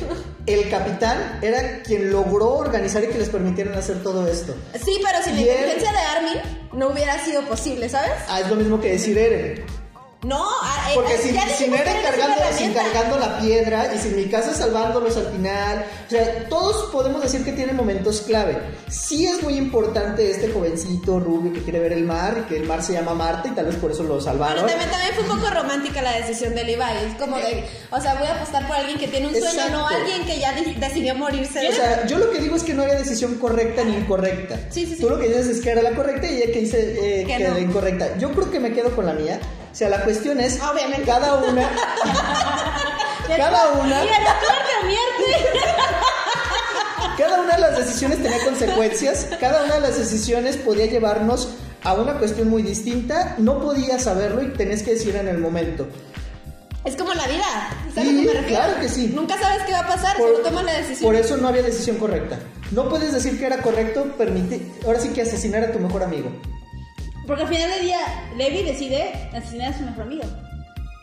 el 0.45 0.69
capitán 0.69 1.39
era 1.41 1.82
quien 1.84 2.12
logró 2.12 2.54
organizar 2.56 3.04
y 3.04 3.08
que 3.08 3.17
les 3.17 3.30
permitieran 3.30 3.74
hacer 3.76 4.02
todo 4.04 4.28
esto. 4.28 4.56
Sí, 4.84 5.00
pero 5.04 5.24
sin 5.24 5.36
la 5.36 5.41
él- 5.41 5.47
inteligencia 5.50 5.91
de 5.91 5.97
Armin 6.00 6.41
no 6.74 6.88
hubiera 6.89 7.24
sido 7.24 7.41
posible, 7.43 7.89
¿sabes? 7.89 8.12
Ah, 8.28 8.39
es 8.39 8.47
lo 8.47 8.56
mismo 8.56 8.80
que 8.80 8.91
decir 8.91 9.17
Eren. 9.17 9.65
No, 10.23 10.45
ah, 10.62 10.89
eh, 10.91 10.93
Porque 10.93 11.15
eh, 11.15 11.17
sin, 11.17 11.34
ya 11.34 11.41
sin 11.47 11.49
dijimos 11.71 11.81
que 11.81 11.89
Eren 11.89 11.97
Eren 11.97 12.13
es 12.13 12.13
una 12.15 12.27
cargando, 12.27 12.36
sin 12.55 12.65
herramienta. 12.71 12.84
cargando 12.84 13.17
la 13.19 13.39
piedra 13.39 13.95
y 13.95 13.97
sin 13.97 14.15
mi 14.15 14.25
casa 14.25 14.53
salvándolos 14.53 15.17
al 15.17 15.25
final. 15.31 15.86
O 16.05 16.10
sea, 16.12 16.47
todos 16.47 16.91
podemos 16.91 17.23
decir 17.23 17.43
que 17.43 17.53
tienen 17.53 17.75
momentos 17.75 18.21
clave. 18.21 18.60
Sí 18.88 19.25
es 19.25 19.41
muy 19.41 19.55
importante 19.55 20.29
este 20.29 20.51
jovencito 20.51 21.19
rubio 21.19 21.51
que 21.53 21.63
quiere 21.63 21.79
ver 21.79 21.93
el 21.93 22.03
mar 22.03 22.43
y 22.45 22.49
que 22.49 22.57
el 22.57 22.67
mar 22.67 22.84
se 22.84 22.93
llama 22.93 23.15
Marte 23.15 23.49
y 23.49 23.51
tal 23.55 23.65
vez 23.65 23.77
por 23.77 23.89
eso 23.89 24.03
lo 24.03 24.10
Pero 24.10 24.21
salvaron. 24.21 24.67
también, 24.67 24.91
también 24.91 25.12
fue 25.15 25.23
un 25.23 25.39
poco 25.41 25.49
romántica 25.55 26.01
la 26.03 26.12
decisión 26.17 26.53
de 26.53 26.65
Levi. 26.65 26.84
Es 27.07 27.15
como 27.19 27.38
de, 27.38 27.65
o 27.89 27.99
sea, 27.99 28.13
voy 28.13 28.27
a 28.27 28.36
apostar 28.36 28.67
por 28.67 28.75
alguien 28.75 29.00
que 29.00 29.08
tiene 29.08 29.25
un 29.25 29.33
sueño, 29.33 29.48
Exacto. 29.50 29.71
no 29.71 29.87
alguien 29.87 30.23
que 30.27 30.37
ya 30.39 30.54
de- 30.54 30.75
decidió 30.75 31.15
morirse. 31.15 31.67
O 31.67 31.71
sea, 31.71 32.06
yo 32.06 32.19
lo 32.19 32.29
que 32.29 32.37
digo 32.37 32.56
es 32.56 32.62
que 32.62 32.75
no 32.75 32.83
había 32.83 32.93
decisión 33.00 33.39
correcta 33.39 33.83
ni 33.83 33.96
incorrecta. 33.96 34.56
Sí, 34.69 34.85
sí, 34.85 34.98
sí. 34.98 35.02
Tú 35.02 35.10
lo 35.10 35.17
que 35.17 35.29
dices 35.29 35.48
es 35.48 35.62
que 35.62 35.71
era 35.71 35.81
la 35.81 35.96
correcta 35.96 36.27
y 36.27 36.43
ella 36.43 36.54
que 36.54 36.60
dice 36.60 36.77
eh, 37.21 37.21
Que 37.21 37.25
que 37.25 37.35
era 37.41 37.50
no. 37.50 37.56
la 37.56 37.62
incorrecta. 37.62 38.17
Yo 38.19 38.31
creo 38.33 38.52
que 38.52 38.60
me 38.60 38.71
quedo 38.71 38.96
con 38.96 39.08
la 39.08 39.13
mía. 39.13 39.39
O 39.72 39.76
sea, 39.76 39.90
la 39.90 40.04
cuestión 40.04 40.40
es 40.40 40.60
Obviamente. 40.62 41.04
cada 41.06 41.36
una 41.36 41.62
cada 43.38 43.72
una 43.74 44.02
cada 47.17 47.42
una 47.42 47.56
de 47.56 47.62
las 47.62 47.78
decisiones 47.78 48.22
tenía 48.22 48.44
consecuencias, 48.44 49.28
cada 49.40 49.63
una 49.63 49.76
de 49.76 49.82
las 49.82 49.98
decisiones 49.98 50.58
podía 50.58 50.86
llevarnos 50.88 51.50
a 51.84 51.94
una 51.94 52.15
cuestión 52.15 52.50
muy 52.50 52.63
distinta, 52.63 53.36
no 53.38 53.60
podías 53.62 54.04
saberlo 54.04 54.42
y 54.44 54.50
tenías 54.54 54.84
que 54.84 54.92
decir 54.92 55.15
en 55.15 55.28
el 55.28 55.38
momento. 55.38 55.88
Es 56.84 56.96
como 56.96 57.13
la 57.13 57.28
vida. 57.28 57.44
¿Sabes 57.94 58.10
Sí, 58.10 58.28
me 58.34 58.46
claro 58.48 58.80
que 58.80 58.90
sí. 58.90 59.12
Nunca 59.13 59.38
sabes 59.40 59.62
qué 59.63 59.72
va 59.72 59.82
a 59.82 59.88
pasar, 59.88 60.17
Por, 60.17 60.32
solo 60.32 60.44
tomas 60.44 60.63
la 60.65 60.74
decisión. 60.74 61.12
por 61.12 61.15
eso 61.15 61.38
no 61.38 61.48
había 61.48 61.62
decisión 61.62 61.98
correcta. 61.98 62.40
No 62.72 62.90
puedes 62.90 63.13
decir 63.13 63.38
que 63.38 63.46
era 63.46 63.62
correcto 63.62 64.04
permitir, 64.17 64.72
ahora 64.86 65.00
sí 65.00 65.10
que 65.10 65.22
asesinar 65.22 65.63
a 65.63 65.72
tu 65.72 65.80
mejor 65.80 66.02
amigo. 66.04 66.32
Porque 67.28 67.44
al 67.44 67.50
final 67.50 67.69
del 67.69 67.82
día, 67.82 68.00
Levi 68.38 68.63
decide 68.63 69.12
asesinar 69.34 69.74
a 69.74 69.78
su 69.78 69.84
mejor 69.84 70.04
amigo. 70.04 70.24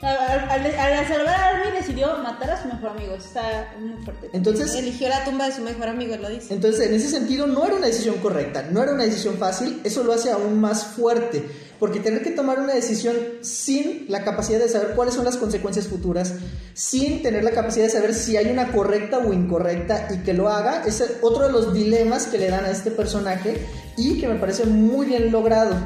Al, 0.01 0.16
al- 0.49 0.79
al 0.79 1.09
salvar 1.09 1.35
a 1.35 1.49
Armin 1.49 1.75
decidió 1.75 2.19
matar 2.19 2.51
a 2.53 2.62
su 2.62 2.69
mejor 2.69 2.91
amigo. 2.91 3.14
Está 3.16 3.73
muy 3.81 4.01
fuerte. 4.05 4.31
Entonces, 4.33 4.73
Eligió 4.77 5.09
la 5.09 5.25
tumba 5.25 5.47
de 5.47 5.53
su 5.53 5.62
mejor 5.62 5.89
amigo, 5.89 6.14
lo 6.16 6.29
dice. 6.29 6.55
Entonces, 6.55 6.87
en 6.87 6.95
ese 6.95 7.09
sentido, 7.09 7.47
no 7.49 7.64
era 7.66 7.75
una 7.75 7.87
decisión 7.87 8.16
correcta, 8.19 8.66
no 8.71 8.81
era 8.83 8.93
una 8.93 9.03
decisión 9.05 9.37
fácil, 9.39 9.81
eso 9.83 10.05
lo 10.05 10.12
hace 10.12 10.31
aún 10.31 10.61
más 10.61 10.85
fuerte, 10.85 11.45
porque 11.81 11.99
tener 11.99 12.23
que 12.23 12.31
tomar 12.31 12.61
una 12.61 12.75
decisión 12.75 13.16
sin 13.43 14.07
la 14.09 14.23
capacidad 14.25 14.61
de 14.61 14.69
saber 14.69 14.95
cuáles 14.95 15.14
son 15.14 15.25
las 15.25 15.37
consecuencias 15.37 15.89
futuras, 15.89 16.35
sin 16.75 17.21
tener 17.23 17.43
la 17.43 17.51
capacidad 17.51 17.87
de 17.87 17.91
saber 17.91 18.14
si 18.14 18.37
hay 18.37 18.51
una 18.53 18.71
correcta 18.71 19.19
o 19.19 19.33
incorrecta 19.33 20.07
y 20.14 20.19
que 20.19 20.33
lo 20.33 20.49
haga, 20.49 20.85
es 20.87 21.03
otro 21.23 21.47
de 21.47 21.53
los 21.53 21.75
dilemas 21.75 22.27
que 22.29 22.39
le 22.39 22.49
dan 22.51 22.64
a 22.64 22.71
este 22.71 22.93
personaje 22.93 23.66
y 23.99 24.18
que 24.20 24.28
me 24.28 24.36
parece 24.36 24.64
muy 24.64 25.07
bien 25.07 25.30
logrado. 25.32 25.76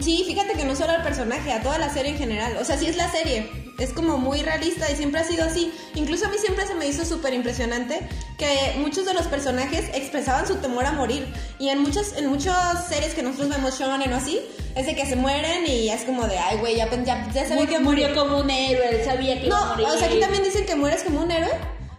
Sí, 0.00 0.24
fíjate 0.26 0.52
que 0.54 0.64
no 0.64 0.74
solo 0.76 0.92
al 0.92 1.02
personaje, 1.02 1.52
a 1.52 1.62
toda 1.62 1.78
la 1.78 1.92
serie 1.92 2.12
en 2.12 2.18
general. 2.18 2.56
O 2.60 2.64
sea, 2.64 2.78
sí 2.78 2.86
es 2.86 2.96
la 2.96 3.10
serie. 3.10 3.50
Es 3.78 3.92
como 3.92 4.16
muy 4.18 4.40
realista 4.42 4.90
y 4.90 4.96
siempre 4.96 5.20
ha 5.20 5.24
sido 5.24 5.44
así. 5.44 5.72
Incluso 5.94 6.26
a 6.26 6.28
mí 6.28 6.36
siempre 6.38 6.66
se 6.66 6.74
me 6.74 6.86
hizo 6.86 7.04
súper 7.04 7.34
impresionante 7.34 8.00
que 8.38 8.74
muchos 8.78 9.04
de 9.04 9.12
los 9.14 9.26
personajes 9.26 9.86
expresaban 9.94 10.46
su 10.46 10.56
temor 10.56 10.86
a 10.86 10.92
morir. 10.92 11.26
Y 11.58 11.68
en 11.70 11.80
muchas, 11.80 12.14
en 12.16 12.26
muchas 12.28 12.86
series 12.88 13.12
que 13.14 13.22
nosotros 13.22 13.50
vemos 13.50 13.78
shonen 13.78 14.12
o 14.12 14.16
así, 14.16 14.40
es 14.76 14.86
de 14.86 14.94
que 14.94 15.04
se 15.04 15.16
mueren 15.16 15.66
y 15.66 15.88
es 15.90 16.02
como 16.04 16.26
de, 16.26 16.38
ay, 16.38 16.58
güey, 16.58 16.76
ya, 16.76 16.88
ya, 17.04 17.30
ya 17.32 17.46
sabía 17.48 17.66
que 17.66 17.78
murió 17.80 18.08
murió. 18.08 18.22
como 18.22 18.38
un 18.40 18.50
héroe, 18.50 18.88
él 18.98 19.04
sabía 19.04 19.38
que 19.40 19.46
iba 19.46 19.58
a 19.58 19.60
No, 19.60 19.66
morir. 19.72 19.86
o 19.88 19.98
sea, 19.98 20.08
aquí 20.08 20.20
también 20.20 20.42
dicen 20.44 20.64
que 20.64 20.74
mueres 20.76 21.02
como 21.02 21.20
un 21.22 21.30
héroe. 21.30 21.50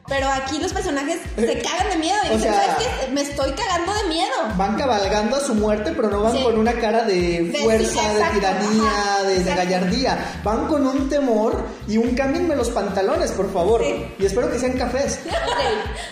Pero 0.09 0.27
aquí 0.27 0.59
los 0.59 0.73
personajes 0.73 1.19
se 1.35 1.61
cagan 1.61 1.89
de 1.91 1.95
miedo 1.97 2.17
y 2.25 2.27
O 2.33 2.37
dicen, 2.37 2.53
sea- 2.53 2.65
¿sabes 2.75 2.87
qué? 3.05 3.11
Me 3.11 3.21
estoy 3.21 3.51
cagando 3.53 3.93
de 3.93 4.03
miedo. 4.09 4.33
Van 4.57 4.75
cabalgando 4.77 5.37
a 5.37 5.39
su 5.39 5.55
muerte, 5.55 5.93
pero 5.95 6.09
no 6.09 6.23
van 6.23 6.33
Sí. 6.37 6.43
con 6.43 6.57
una 6.59 6.73
cara 6.73 7.03
de 7.05 7.57
fuerza, 7.63 8.01
sí, 8.01 8.15
de 8.17 8.23
tiranía, 8.33 8.83
ajá, 8.89 9.23
de, 9.23 9.43
gallardía. 9.43 10.41
Van 10.43 10.67
con 10.67 10.85
un 10.85 11.09
temor 11.09 11.65
y 11.87 11.97
un 11.97 12.15
cámbienme 12.15 12.55
los 12.55 12.69
pantalones, 12.69 13.31
por 13.31 13.51
favor. 13.53 13.81
Sí. 13.81 14.05
Y 14.19 14.25
espero 14.25 14.51
que 14.51 14.59
sean 14.59 14.73
cafés. 14.73 15.19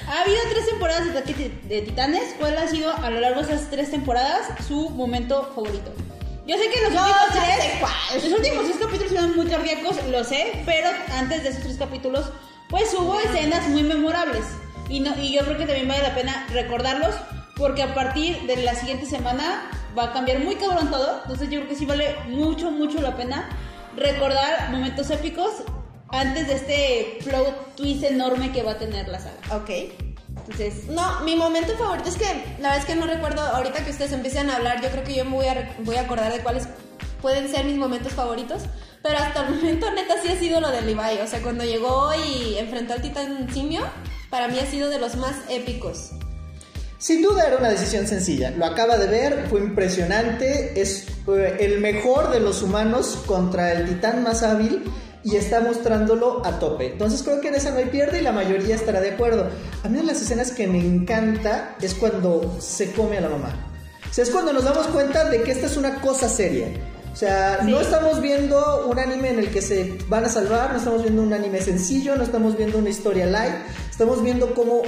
Ha 0.08 0.22
habido 0.24 0.40
tres 0.52 0.66
temporadas 0.68 1.04
de 1.14 1.82
Titanes. 1.82 2.36
¿Cuál 2.38 2.58
ha 2.58 2.68
sido 2.68 2.92
a 2.96 3.10
lo 3.10 3.20
largo 3.22 3.42
de 3.42 3.54
esas 3.54 3.70
tres 3.70 3.92
temporadas 3.92 4.42
su 4.68 4.90
momento 4.90 5.52
favorito? 5.56 5.92
Yo 6.46 6.58
sé 6.58 6.64
que 6.70 6.82
los 6.82 6.90
últimos 6.92 7.28
tres, 7.32 8.24
los 8.24 8.34
últimos 8.40 8.66
tres 8.66 8.78
capítulos 8.78 9.12
fueron 9.12 9.36
muy 9.38 9.46
cardíacos, 9.48 9.96
lo 10.10 10.24
sé, 10.26 10.64
pero 10.66 10.90
antes 11.18 11.44
de 11.44 11.50
esos 11.50 11.62
tres 11.64 11.78
capítulos, 11.78 12.26
pues 12.72 12.94
hubo 12.98 13.20
escenas 13.20 13.68
muy 13.68 13.84
memorables. 13.84 14.46
Y, 14.90 15.02
no, 15.02 15.16
y 15.22 15.34
yo 15.34 15.42
creo 15.44 15.58
que 15.58 15.66
también 15.66 15.88
vale 15.88 16.02
la 16.02 16.16
pena 16.16 16.48
recordarlos, 16.52 17.14
porque 17.56 17.84
a 17.84 17.94
partir 17.94 18.42
de 18.48 18.56
la 18.58 18.74
siguiente 18.74 19.06
semana 19.06 19.70
va 19.98 20.06
a 20.06 20.14
cambiar 20.14 20.40
muy 20.40 20.56
cabrón 20.56 20.90
todo. 20.90 21.20
Entonces 21.22 21.50
yo 21.50 21.60
creo 21.60 21.70
que 21.70 21.76
sí 21.76 21.86
vale 21.86 22.16
mucho, 22.28 22.72
mucho 22.72 23.02
la 23.02 23.16
pena 23.16 23.48
recordar 23.96 24.72
momentos 24.72 25.10
épicos 25.12 25.52
antes 26.10 26.48
de 26.48 26.54
este 26.56 27.20
plot 27.24 27.76
twist 27.76 28.04
enorme 28.04 28.52
que 28.52 28.64
va 28.64 28.72
a 28.72 28.78
tener 28.78 29.08
la 29.08 29.20
saga. 29.20 29.38
Ok. 29.56 29.70
Entonces, 30.30 30.88
No, 30.88 31.22
mi 31.22 31.36
momento 31.36 31.74
favorito 31.78 32.10
es 32.10 32.16
que 32.16 32.26
la 32.60 32.70
verdad 32.70 32.78
es 32.78 32.86
que 32.86 32.96
no 32.96 33.06
recuerdo, 33.06 33.42
ahorita 33.42 33.84
que 33.86 33.92
ustedes 33.92 34.12
empiecen 34.14 34.50
a 34.50 34.56
hablar, 34.56 34.82
yo 34.82 34.90
creo 34.90 35.04
que 35.04 35.14
yo 35.14 35.26
me 35.26 35.32
voy 35.32 35.48
a, 35.48 35.76
voy 35.80 35.98
a 35.98 36.02
acordar 36.02 36.32
de 36.32 36.40
cuáles 36.40 36.68
pueden 37.22 37.50
ser 37.50 37.66
mis 37.66 37.78
momentos 37.78 38.14
favoritos, 38.14 38.64
pero 39.02 39.18
hasta 39.18 39.48
el 39.48 39.56
momento 39.56 39.92
neta 39.92 40.16
sí 40.22 40.30
ha 40.30 40.40
sido 40.40 40.62
lo 40.62 40.70
de 40.70 40.82
Levi, 40.82 41.20
o 41.24 41.28
sea, 41.28 41.42
cuando 41.42 41.64
llegó 41.64 42.12
y 42.14 42.58
enfrentó 42.58 42.94
al 42.94 43.02
titán 43.02 43.48
simio, 43.54 43.82
para 44.30 44.48
mí 44.48 44.60
ha 44.60 44.66
sido 44.66 44.90
de 44.90 45.00
los 45.00 45.16
más 45.16 45.36
épicos. 45.50 46.12
Sin 47.02 47.24
duda 47.24 47.48
era 47.48 47.58
una 47.58 47.70
decisión 47.70 48.06
sencilla. 48.06 48.52
Lo 48.52 48.64
acaba 48.64 48.96
de 48.96 49.08
ver, 49.08 49.48
fue 49.50 49.60
impresionante. 49.60 50.80
Es 50.80 51.08
eh, 51.28 51.58
el 51.60 51.80
mejor 51.80 52.30
de 52.30 52.40
los 52.40 52.62
humanos 52.62 53.24
contra 53.26 53.72
el 53.72 53.88
titán 53.88 54.22
más 54.22 54.44
hábil 54.44 54.84
y 55.24 55.36
está 55.36 55.62
mostrándolo 55.62 56.46
a 56.46 56.60
tope. 56.60 56.92
Entonces 56.92 57.24
creo 57.24 57.42
que 57.42 57.48
en 57.48 57.56
esa 57.56 57.72
no 57.72 57.78
hay 57.78 57.86
pierde 57.86 58.20
y 58.20 58.22
la 58.22 58.32
mayoría 58.32 58.76
estará 58.76 59.02
de 59.02 59.12
acuerdo. 59.12 59.50
A 59.84 59.90
mí 59.90 59.98
de 59.98 60.04
las 60.04 60.22
escenas 60.22 60.52
que 60.52 60.68
me 60.68 60.78
encanta 60.78 61.76
es 61.82 61.96
cuando 61.96 62.58
se 62.62 62.92
come 62.92 63.18
a 63.18 63.22
la 63.22 63.30
mamá. 63.30 63.68
O 64.08 64.14
sea, 64.14 64.24
es 64.24 64.30
cuando 64.30 64.54
nos 64.54 64.64
damos 64.64 64.86
cuenta 64.86 65.28
de 65.28 65.42
que 65.42 65.54
esta 65.54 65.66
es 65.66 65.78
una 65.78 66.02
cosa 66.02 66.30
seria. 66.30 66.68
O 67.12 67.16
sea, 67.16 67.60
no 67.64 67.82
estamos 67.82 68.22
viendo 68.22 68.88
un 68.88 68.98
anime 68.98 69.30
en 69.32 69.40
el 69.40 69.52
que 69.52 69.62
se 69.62 69.98
van 70.08 70.26
a 70.26 70.30
salvar, 70.30 70.72
no 70.72 70.78
estamos 70.78 71.04
viendo 71.04 71.22
un 71.22 71.34
anime 71.34 71.62
sencillo, 71.62 72.16
no 72.16 72.24
estamos 72.24 72.58
viendo 72.58 72.78
una 72.78 72.90
historia 72.90 73.26
light, 73.26 73.54
estamos 73.90 74.24
viendo 74.24 74.54
cómo 74.56 74.82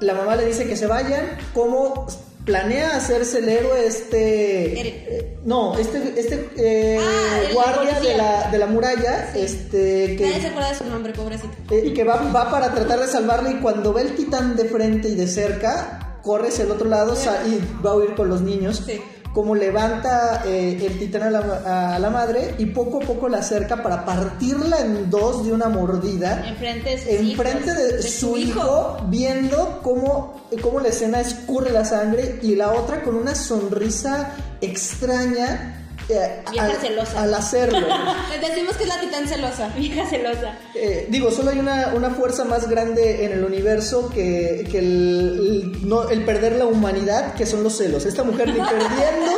la 0.00 0.14
mamá 0.14 0.36
le 0.36 0.46
dice 0.46 0.66
que 0.66 0.76
se 0.76 0.86
vayan, 0.86 1.36
cómo 1.52 2.06
planea 2.44 2.96
hacerse 2.96 3.38
el 3.40 3.48
héroe 3.48 3.86
este... 3.86 4.80
Eh, 4.88 5.38
no, 5.44 5.76
este, 5.78 6.14
este 6.18 6.50
eh, 6.56 6.98
Ah, 7.00 7.40
el 7.46 7.54
guardia 7.54 8.00
de 8.00 8.16
la, 8.16 8.50
de 8.50 8.58
la 8.58 8.66
muralla, 8.66 9.32
este... 9.34 10.16
Que, 10.16 10.24
Nadie 10.26 10.40
se 10.40 10.46
acuerda 10.48 10.70
de 10.70 10.74
su 10.76 10.84
nombre, 10.84 11.12
pobrecito. 11.12 11.50
eh, 11.70 11.82
y 11.86 11.92
que 11.92 12.04
va, 12.04 12.16
va 12.32 12.50
para 12.50 12.72
tratar 12.72 13.00
de 13.00 13.08
salvarle 13.08 13.50
y 13.50 13.54
cuando 13.56 13.92
ve 13.92 14.02
el 14.02 14.14
titán 14.14 14.56
de 14.56 14.64
frente 14.66 15.08
y 15.08 15.16
de 15.16 15.26
cerca, 15.26 16.18
corre 16.22 16.48
hacia 16.48 16.64
el 16.64 16.70
otro 16.70 16.88
lado 16.88 17.14
y 17.46 17.82
va 17.84 17.90
a 17.90 17.96
huir 17.96 18.14
con 18.14 18.28
los 18.28 18.40
niños. 18.40 18.82
Sí. 18.86 19.00
Como 19.32 19.54
levanta 19.54 20.42
eh, 20.44 20.76
el 20.84 20.98
titán 20.98 21.22
a 21.22 21.30
la, 21.30 21.94
a 21.94 21.98
la 22.00 22.10
madre 22.10 22.56
y 22.58 22.66
poco 22.66 22.98
a 23.00 23.06
poco 23.06 23.28
la 23.28 23.38
acerca 23.38 23.80
para 23.82 24.04
partirla 24.04 24.80
en 24.80 25.08
dos 25.08 25.44
de 25.44 25.52
una 25.52 25.68
mordida. 25.68 26.48
enfrente 26.48 26.90
de 26.90 26.98
sus 26.98 27.08
Enfrente 27.08 27.70
hijos. 27.70 27.76
de, 27.78 27.92
de 27.98 28.02
su 28.02 28.26
su 28.30 28.36
hijo, 28.36 28.58
hijo. 28.60 28.96
viendo 29.08 29.80
cómo, 29.82 30.40
cómo 30.60 30.80
la 30.80 30.88
escena 30.88 31.20
escurre 31.20 31.70
la 31.70 31.84
sangre 31.84 32.40
y 32.42 32.56
la 32.56 32.72
otra 32.72 33.02
con 33.04 33.14
una 33.14 33.34
sonrisa 33.36 34.32
extraña 34.60 35.79
eh, 36.12 36.42
Vieja 36.50 36.66
al, 36.66 36.76
celosa. 36.76 37.22
al 37.22 37.34
hacerlo. 37.34 37.86
Decimos 38.40 38.76
que 38.76 38.82
es 38.84 38.88
la 38.88 39.00
titán 39.00 39.26
celosa. 39.28 39.68
Vieja 39.76 40.06
celosa. 40.08 40.58
Eh, 40.74 41.06
digo, 41.10 41.30
solo 41.30 41.50
hay 41.50 41.58
una, 41.58 41.92
una 41.94 42.10
fuerza 42.10 42.44
más 42.44 42.68
grande 42.68 43.24
en 43.24 43.32
el 43.32 43.44
universo 43.44 44.10
que, 44.10 44.66
que 44.70 44.78
el, 44.78 45.72
el- 45.74 45.88
no, 45.88 46.08
el 46.08 46.24
perder 46.24 46.56
la 46.56 46.66
humanidad, 46.66 47.34
que 47.34 47.46
son 47.46 47.62
los 47.62 47.76
celos. 47.78 48.04
Esta 48.06 48.22
mujer 48.22 48.48
ni 48.48 48.60
perdiendo 48.60 49.32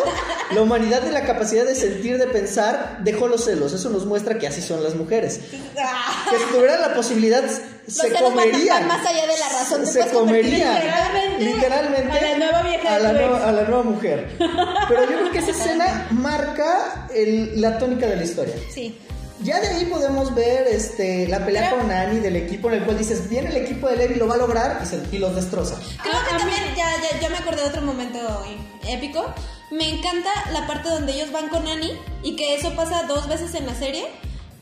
la 0.55 0.63
humanidad 0.63 1.03
de 1.03 1.13
la 1.13 1.25
capacidad 1.25 1.65
de 1.65 1.75
sentir, 1.75 2.19
de 2.19 2.27
pensar, 2.27 2.99
dejó 3.03 3.29
los 3.29 3.45
celos. 3.45 3.73
Eso 3.73 3.91
nos 3.91 4.05
muestra 4.07 4.39
que 4.39 4.47
así 4.47 4.61
son 4.61 4.83
las 4.83 4.95
mujeres. 4.95 5.41
Que 5.51 6.37
si 6.39 6.45
tuvieran 6.53 6.81
la 6.81 6.95
posibilidad, 6.95 7.43
se 7.87 8.03
celos 8.03 8.23
van- 8.23 8.33
comerían. 8.33 8.89
van 8.89 8.89
más 8.89 9.07
allá 9.07 9.27
de 9.27 9.39
la 9.39 9.49
razón, 9.49 9.81
te 9.85 9.87
Se 9.91 10.09
comerían. 10.11 10.75
literalmente 10.75 11.45
Literalmente. 11.45 12.19
a 12.19 12.23
la 12.23 12.39
nueva 12.39 12.63
vieja 12.63 12.89
a 12.95 12.97
de 12.99 13.03
la 13.03 13.13
nueva- 13.13 13.49
a 13.49 13.53
la 13.53 13.63
nueva 13.63 13.83
mujer. 13.83 14.37
Pero 14.89 15.03
yo 15.11 15.19
creo 15.19 15.31
que 15.33 15.39
esa 15.39 15.51
escena 15.51 16.07
marca 16.11 17.09
el- 17.15 17.61
la 17.61 17.79
tónica 17.79 18.07
de 18.07 18.17
la 18.17 18.25
historia. 18.25 18.55
Sí. 18.73 18.99
Ya 19.43 19.61
de 19.61 19.67
ahí 19.69 19.87
podemos 19.87 20.33
ver 20.37 20.69
este, 20.69 21.27
la 21.27 21.45
pelea 21.45 21.65
Pero- 21.71 21.79
con 21.79 21.89
Nani 21.89 22.21
del 22.21 22.37
equipo 22.37 22.69
en 22.69 22.75
el 22.79 22.85
cual 22.85 22.97
dices, 22.99 23.29
viene 23.29 23.51
el 23.51 23.57
equipo 23.57 23.89
de 23.89 23.97
Levi, 23.97 24.15
lo 24.15 24.29
va 24.29 24.35
a 24.35 24.39
lograr 24.39 24.81
y, 24.83 24.87
se- 24.87 25.03
y 25.11 25.19
los 25.19 25.35
destroza. 25.35 25.77
Creo 26.03 26.15
Ah, 26.15 26.25
que 26.31 26.37
también, 26.39 26.61
ya, 26.77 26.87
ya, 27.11 27.19
ya 27.21 27.29
me 27.29 27.39
acordé 27.39 27.63
de 27.63 27.69
otro 27.69 27.83
momento 27.83 28.19
épico. 28.89 29.35
Me 29.73 29.89
encanta 29.89 30.31
la 30.53 30.67
parte 30.69 30.91
donde 30.91 31.13
ellos 31.15 31.33
van 31.33 31.49
con 31.49 31.67
Annie 31.67 31.99
y 32.23 32.37
que 32.37 32.55
eso 32.55 32.77
pasa 32.77 33.03
dos 33.09 33.27
veces 33.27 33.55
en 33.55 33.67
la 33.67 33.75
serie. 33.75 34.05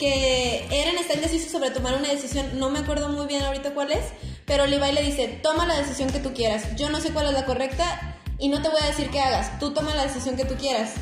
Que 0.00 0.66
Eren 0.70 0.96
está 0.98 1.12
indeciso 1.12 1.50
sobre 1.50 1.70
tomar 1.70 1.94
una 1.94 2.08
decisión, 2.08 2.58
no 2.58 2.70
me 2.70 2.78
acuerdo 2.78 3.10
muy 3.10 3.26
bien 3.26 3.42
ahorita 3.42 3.74
cuál 3.74 3.92
es, 3.92 4.02
pero 4.46 4.66
Levi 4.66 4.92
le 4.92 5.02
dice, 5.02 5.28
toma 5.42 5.66
la 5.66 5.76
decisión 5.76 6.08
que 6.10 6.18
tú 6.20 6.32
quieras, 6.32 6.74
yo 6.76 6.88
no 6.88 7.00
sé 7.00 7.12
cuál 7.12 7.26
es 7.26 7.32
la 7.34 7.44
correcta 7.44 8.16
y 8.38 8.48
no 8.48 8.62
te 8.62 8.70
voy 8.70 8.80
a 8.82 8.86
decir 8.86 9.10
qué 9.10 9.20
hagas, 9.20 9.58
tú 9.58 9.74
toma 9.74 9.94
la 9.94 10.04
decisión 10.04 10.36
que 10.36 10.46
tú 10.46 10.54
quieras. 10.56 10.92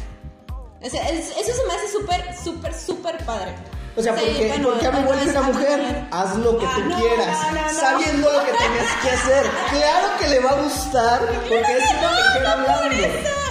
O 0.82 0.90
sea, 0.90 1.08
es- 1.10 1.30
eso 1.30 1.52
se 1.56 1.66
me 1.68 1.74
hace 1.74 1.88
súper, 1.92 2.34
súper, 2.44 2.74
súper 2.74 3.18
padre. 3.24 3.54
O 3.96 4.02
sea, 4.02 4.16
Sí, 4.16 4.22
porque, 4.26 4.48
bueno, 4.48 4.68
porque 4.70 4.90
me 4.90 5.28
una 5.30 5.42
mujer, 5.42 6.06
haz 6.10 6.36
lo 6.36 6.58
que 6.58 6.66
Ah, 6.66 6.72
tú 6.74 6.80
no, 6.84 6.96
quieras, 7.00 7.38
no, 7.42 7.52
no, 7.52 7.72
no. 7.72 7.80
sabiendo 7.80 8.32
lo 8.32 8.38
que 8.44 8.52
tenías 8.52 8.92
que 9.02 9.10
hacer. 9.10 9.46
Claro 9.70 10.08
que 10.20 10.28
le 10.28 10.40
va 10.40 10.50
a 10.50 10.60
gustar, 10.62 11.20
porque 11.26 11.54
es 11.54 11.90
una 11.98 12.10
mujer 12.12 12.46
hablando. 12.46 13.06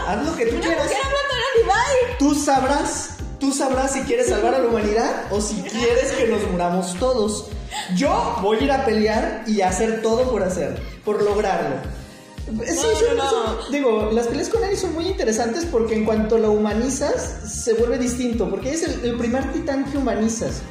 Haz 0.08 0.26
lo 0.26 0.36
que 0.36 0.46
tú 0.46 0.56
Una 0.56 0.66
quieras. 0.66 0.84
mujer 0.86 0.98
hablando. 1.04 2.18
Tú 2.20 2.36
sabrás, 2.36 3.10
tú 3.40 3.52
sabrás 3.54 3.94
si 3.94 4.02
quieres 4.02 4.28
salvar 4.28 4.56
a 4.56 4.60
la 4.60 4.68
humanidad 4.68 5.26
o 5.32 5.42
si 5.42 5.56
quieres 5.62 6.12
que 6.14 6.28
nos 6.28 6.42
muramos 6.52 6.96
todos. 7.00 7.48
Yo 7.96 8.38
voy 8.42 8.58
a 8.60 8.64
ir 8.64 8.72
a 8.72 8.86
pelear 8.86 9.44
y 9.48 9.62
a 9.62 9.70
hacer 9.70 10.02
todo 10.02 10.30
por 10.32 10.44
hacer, 10.44 10.80
por 11.06 11.22
lograrlo. 11.22 11.76
Sí, 12.48 12.52
No, 13.08 13.14
no, 13.16 13.24
no. 13.24 13.30
son- 13.30 13.72
digo, 13.72 14.10
las 14.14 14.28
peleas 14.28 14.48
con 14.50 14.64
Eren 14.64 14.78
son 14.78 14.94
muy 14.94 15.06
interesantes 15.08 15.66
porque 15.66 15.96
en 15.96 16.06
cuanto 16.06 16.38
lo 16.38 16.52
humanizas, 16.54 17.42
se 17.64 17.74
vuelve 17.74 17.98
distinto. 17.98 18.50
Porque 18.50 18.72
es 18.72 18.84
el, 18.84 19.04
el 19.04 19.18
primer 19.18 19.52
titán 19.52 19.84
que 19.92 19.98
humanizas. 19.98 20.62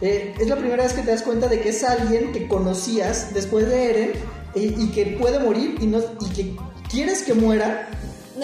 Eh, 0.00 0.34
es 0.38 0.48
la 0.48 0.56
primera 0.56 0.84
vez 0.84 0.92
que 0.92 1.02
te 1.02 1.10
das 1.10 1.22
cuenta 1.22 1.48
de 1.48 1.60
que 1.60 1.70
es 1.70 1.82
alguien 1.82 2.30
que 2.32 2.46
conocías 2.46 3.34
después 3.34 3.66
de 3.68 3.90
Eren 3.90 4.10
eh, 4.54 4.74
y 4.78 4.88
que 4.92 5.16
puede 5.20 5.38
morir 5.40 5.76
y, 5.80 5.86
no, 5.86 5.98
y 6.20 6.28
que 6.32 6.56
quieres 6.90 7.22
que 7.22 7.34
muera. 7.34 7.88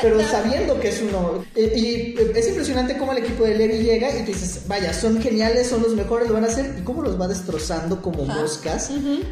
Pero 0.00 0.22
sabiendo 0.22 0.80
que 0.80 0.88
es 0.88 1.02
uno. 1.02 1.44
Y 1.54 2.14
es 2.34 2.48
impresionante 2.48 2.96
cómo 2.96 3.12
el 3.12 3.18
equipo 3.18 3.44
de 3.44 3.56
Levi 3.56 3.78
llega 3.78 4.14
y 4.16 4.24
tú 4.24 4.32
dices, 4.32 4.66
vaya, 4.66 4.92
son 4.92 5.20
geniales, 5.20 5.68
son 5.68 5.82
los 5.82 5.94
mejores, 5.94 6.28
lo 6.28 6.34
van 6.34 6.44
a 6.44 6.48
hacer. 6.48 6.76
Y 6.78 6.82
cómo 6.82 7.02
los 7.02 7.20
va 7.20 7.28
destrozando 7.28 8.00
como 8.00 8.24
Ajá. 8.24 8.40
moscas. 8.40 8.90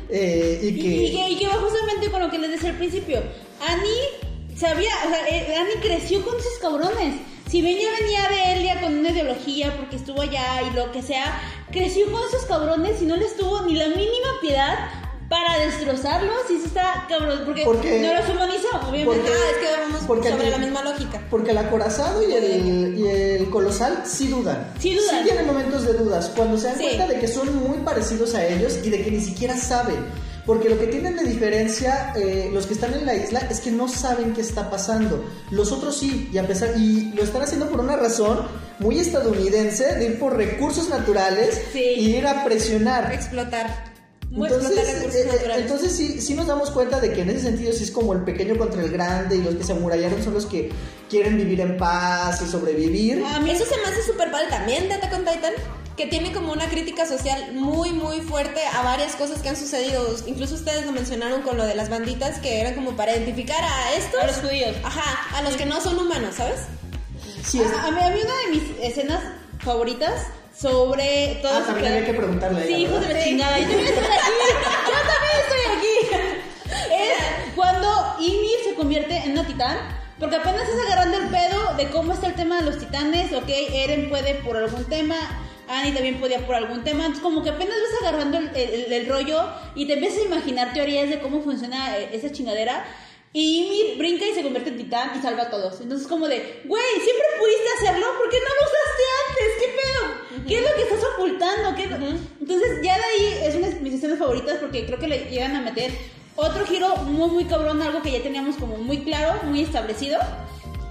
Eh, 0.09 0.61
y 0.63 0.81
que. 0.81 0.89
y 0.89 1.13
que, 1.17 1.29
y 1.31 1.39
que 1.39 1.47
va 1.49 1.55
justamente 1.55 2.11
con 2.11 2.21
lo 2.21 2.31
que 2.31 2.39
les 2.39 2.51
decía 2.51 2.71
al 2.71 2.77
principio. 2.77 3.23
Annie 3.67 4.57
sabía, 4.57 4.91
o 5.07 5.09
sea, 5.09 5.29
eh, 5.29 5.57
Annie 5.57 5.81
creció 5.81 6.25
con 6.25 6.39
esos 6.39 6.59
cabrones. 6.61 7.17
Si 7.49 7.63
bien 7.63 7.79
ya 7.81 7.89
venía 8.01 8.29
de 8.29 8.53
Elia 8.61 8.81
con 8.81 8.97
una 8.97 9.11
ideología 9.11 9.77
porque 9.77 9.97
estuvo 9.97 10.23
allá 10.23 10.63
y 10.71 10.77
lo 10.77 10.93
que 10.93 11.03
sea, 11.03 11.41
creció 11.73 12.11
con 12.13 12.23
esos 12.29 12.45
cabrones 12.45 13.03
y 13.03 13.07
no 13.07 13.17
les 13.17 13.37
tuvo 13.37 13.63
ni 13.63 13.75
la 13.75 13.89
mínima 13.89 14.29
piedad 14.41 14.79
para 15.31 15.59
destrozarlos. 15.61 16.51
Y 16.51 16.59
sí 16.59 16.65
está 16.67 17.07
cabrón, 17.09 17.41
porque, 17.47 17.63
Porque- 17.65 18.01
no 18.03 18.13
los 18.13 18.29
humanizó, 18.29 18.69
obviamente. 18.87 19.07
porque- 19.07 19.31
Ah, 19.31 19.51
es 19.53 19.57
que 19.57 19.81
vamos 19.81 20.01
porque 20.07 20.31
sobre 20.31 20.51
la 20.51 20.59
misma 20.59 20.83
lógica. 20.83 21.23
Porque 21.31 21.53
el 21.53 21.59
acorazado 21.59 22.29
y 22.29 22.33
el, 22.35 22.99
y 22.99 23.09
el 23.09 23.49
colosal 23.49 24.03
sí 24.05 24.27
dudan. 24.29 24.73
Sí 24.79 24.95
dudan. 24.95 25.19
Sí 25.21 25.25
tienen 25.25 25.47
momentos 25.47 25.87
de 25.87 25.95
dudas. 25.95 26.31
Cuando 26.37 26.59
se 26.59 26.67
dan 26.67 26.77
Sí. 26.79 26.83
cuenta 26.85 27.07
de 27.07 27.21
que 27.21 27.29
son 27.29 27.57
muy 27.67 27.79
parecidos 27.79 28.35
a 28.35 28.45
ellos 28.45 28.79
y 28.85 28.91
de 28.91 29.03
que 29.03 29.11
ni 29.11 29.21
siquiera 29.23 29.57
saben. 29.57 30.05
Porque 30.47 30.69
lo 30.69 30.79
que 30.81 30.87
tienen 30.89 31.15
de 31.17 31.23
diferencia 31.23 32.13
eh, 32.17 32.51
los 32.53 32.67
que 32.67 32.75
están 32.75 32.93
en 32.95 33.07
la 33.07 33.15
isla 33.15 33.41
es 33.51 33.61
que 33.61 33.71
no 33.71 33.87
saben 33.89 34.33
qué 34.33 34.41
está 34.41 34.69
pasando. 34.69 35.25
Los 35.51 35.71
otros 35.71 35.97
sí, 35.99 36.29
y 36.33 36.39
a 36.39 36.47
pesar 36.47 36.71
y 36.77 37.13
lo 37.15 37.23
están 37.23 37.43
haciendo 37.43 37.69
por 37.69 37.79
una 37.79 37.95
razón 37.95 38.49
muy 38.81 38.99
estadounidense 38.99 39.95
de 39.97 40.07
ir 40.07 40.19
por 40.19 40.37
recursos 40.37 40.89
naturales 40.89 41.61
Sí. 41.73 41.85
y 41.99 42.17
ir 42.17 42.27
a 42.27 42.43
presionar. 42.45 43.13
Explotar. 43.13 43.90
Entonces, 44.33 44.71
eh, 44.79 45.21
eh, 45.23 45.27
naturales. 45.27 45.63
entonces 45.63 45.97
sí, 45.97 46.21
sí 46.21 46.35
nos 46.35 46.47
damos 46.47 46.71
cuenta 46.71 47.01
de 47.01 47.13
que 47.13 47.23
en 47.23 47.31
ese 47.31 47.41
sentido 47.41 47.73
sí 47.73 47.83
es 47.85 47.91
como 47.91 48.13
el 48.13 48.23
pequeño 48.23 48.57
contra 48.57 48.81
el 48.83 48.91
grande 48.91 49.37
y 49.37 49.43
los 49.43 49.57
que 49.57 49.65
se 49.65 49.73
amurallaron 49.73 50.23
son 50.23 50.35
los 50.35 50.47
que 50.47 50.71
quieren 51.09 51.37
vivir 51.37 51.61
en 51.61 51.77
paz 51.77 52.41
y 52.43 52.47
sobrevivir. 52.49 53.25
A 53.25 53.41
mí 53.41 53.51
Eso 53.51 53.65
se 53.65 53.77
me 53.77 53.83
hace 53.85 54.03
súper 54.05 54.31
padre 54.31 54.47
también 54.49 54.89
de 54.89 54.95
Attack 54.95 55.15
on 55.15 55.25
Titan, 55.25 55.53
que 55.97 56.07
tiene 56.07 56.33
como 56.33 56.53
una 56.53 56.69
crítica 56.69 57.07
social 57.07 57.53
muy, 57.55 57.93
muy 57.93 58.21
fuerte 58.21 58.61
a 58.73 58.83
varias 58.83 59.17
cosas 59.17 59.43
que 59.43 59.49
han 59.49 59.57
sucedido. 59.57 60.07
Incluso 60.27 60.55
ustedes 60.55 60.87
lo 60.87 60.93
mencionaron 60.93 61.43
con 61.43 61.57
lo 61.57 61.67
de 61.67 61.75
las 61.75 61.89
banditas, 61.91 62.39
que 62.39 62.61
eran 62.61 62.75
como 62.77 62.93
para 62.97 63.13
identificar 63.17 63.63
a 63.65 63.95
estos. 63.95 64.23
a 64.23 64.27
los 64.29 64.37
judíos. 64.37 64.77
Ajá, 64.85 65.37
a 65.37 65.43
los 65.43 65.57
que 65.57 65.67
no 65.67 65.81
son 65.81 65.99
humanos, 65.99 66.37
¿sabes? 66.37 66.61
Sí, 67.45 67.61
es- 67.61 67.67
A, 67.73 67.87
a 67.89 67.91
mí, 67.91 67.99
a 68.01 68.11
mí 68.11 68.21
una 68.23 68.35
de 68.37 68.51
mis 68.61 68.63
escenas 68.89 69.23
favoritas 69.59 70.23
sobre 70.61 71.39
todo 71.43 71.53
Ah, 71.55 71.63
también 71.67 71.93
había 71.93 72.05
que 72.07 72.15
preguntarle 72.15 72.67
Sí, 72.67 72.75
hijos 72.75 73.01
de 73.07 73.15
la 73.15 73.25
chingada. 73.25 73.59
Yo 73.59 73.65
también 73.67 73.87
estoy 73.87 74.01
aquí. 74.11 74.27
Yo 74.87 74.97
también 75.11 75.37
estoy 75.41 75.63
aquí. 75.77 75.97
Es 76.93 77.55
cuando 77.55 78.17
Ymir 78.21 78.59
se 78.65 78.75
convierte 78.75 79.17
en 79.17 79.33
una 79.33 79.47
titán. 79.47 79.79
Porque 80.19 80.37
apenas 80.37 80.63
estás 80.69 80.85
agarrando 80.85 81.17
el 81.17 81.29
pedo 81.29 81.75
de 81.79 81.89
cómo 81.89 82.13
está 82.13 82.27
el 82.27 82.35
tema 82.35 82.57
de 82.61 82.63
los 82.67 82.79
titanes. 82.79 83.33
Ok, 83.33 83.49
Eren 83.49 84.11
puede 84.11 84.35
por 84.35 84.57
algún 84.59 84.85
tema. 84.85 85.17
Annie 85.67 85.93
también 85.93 86.21
podía 86.21 86.45
por 86.47 86.57
algún 86.57 86.85
tema. 86.85 87.07
Entonces, 87.07 87.23
como 87.23 87.43
que 87.43 87.49
apenas 87.51 87.75
vas 87.75 88.03
agarrando 88.09 88.37
el, 88.37 88.51
el- 88.55 88.93
el 88.93 89.09
rollo 89.09 89.49
y 89.75 89.87
te 89.87 89.95
empiezas 89.95 90.19
a 90.19 90.27
imaginar 90.27 90.75
teorías 90.75 91.09
de 91.09 91.21
cómo 91.21 91.41
funciona 91.41 91.97
eh, 91.97 92.11
esa 92.13 92.31
chingadera. 92.33 92.85
Y 93.33 93.61
Ymir 93.65 93.97
brinca 93.97 94.27
y 94.27 94.35
se 94.35 94.43
convierte 94.43 94.71
en 94.71 94.77
titán 94.77 95.13
y 95.19 95.23
salva 95.23 95.45
a 95.45 95.51
todos. 95.51 95.81
Entonces, 95.81 96.07
como 96.07 96.29
de, 96.29 96.63
güey, 96.67 96.83
siempre 97.03 97.25
pudiste 97.39 97.69
hacerlo, 97.79 98.07
¿por 98.19 98.29
qué 98.29 98.39
no 98.41 98.49
lo 98.59 98.63
usaste 98.67 99.03
antes? 99.25 99.49
¿Qué 99.61 99.67
pedo? 99.69 99.80
¿Qué 100.47 100.57
es 100.59 100.63
lo 100.63 100.75
que 100.77 100.83
estás 100.83 101.01
ocultando? 101.15 101.75
¿Qué 101.75 101.85
es 101.85 101.91
lo- 101.91 101.97
Entonces, 102.41 102.79
ya 102.83 102.97
de 102.97 103.05
ahí 103.05 103.39
es 103.45 103.55
una 103.57 103.69
de 103.69 103.81
mis 103.81 103.95
escenas 103.95 104.19
favoritas 104.19 104.59
porque 104.61 104.87
creo 104.87 104.99
que 104.99 105.09
le 105.09 105.31
llegan 105.31 105.57
a 105.57 105.61
meter 105.61 105.91
otro 106.37 106.65
giro 106.67 106.97
muy, 106.99 107.29
muy 107.31 107.45
cabrón, 107.45 107.83
algo 107.83 108.01
que 108.03 108.13
ya 108.13 108.23
teníamos 108.23 108.57
como 108.57 108.77
muy 108.79 109.05
claro, 109.05 109.41
muy 109.45 109.63
establecido. 109.63 110.19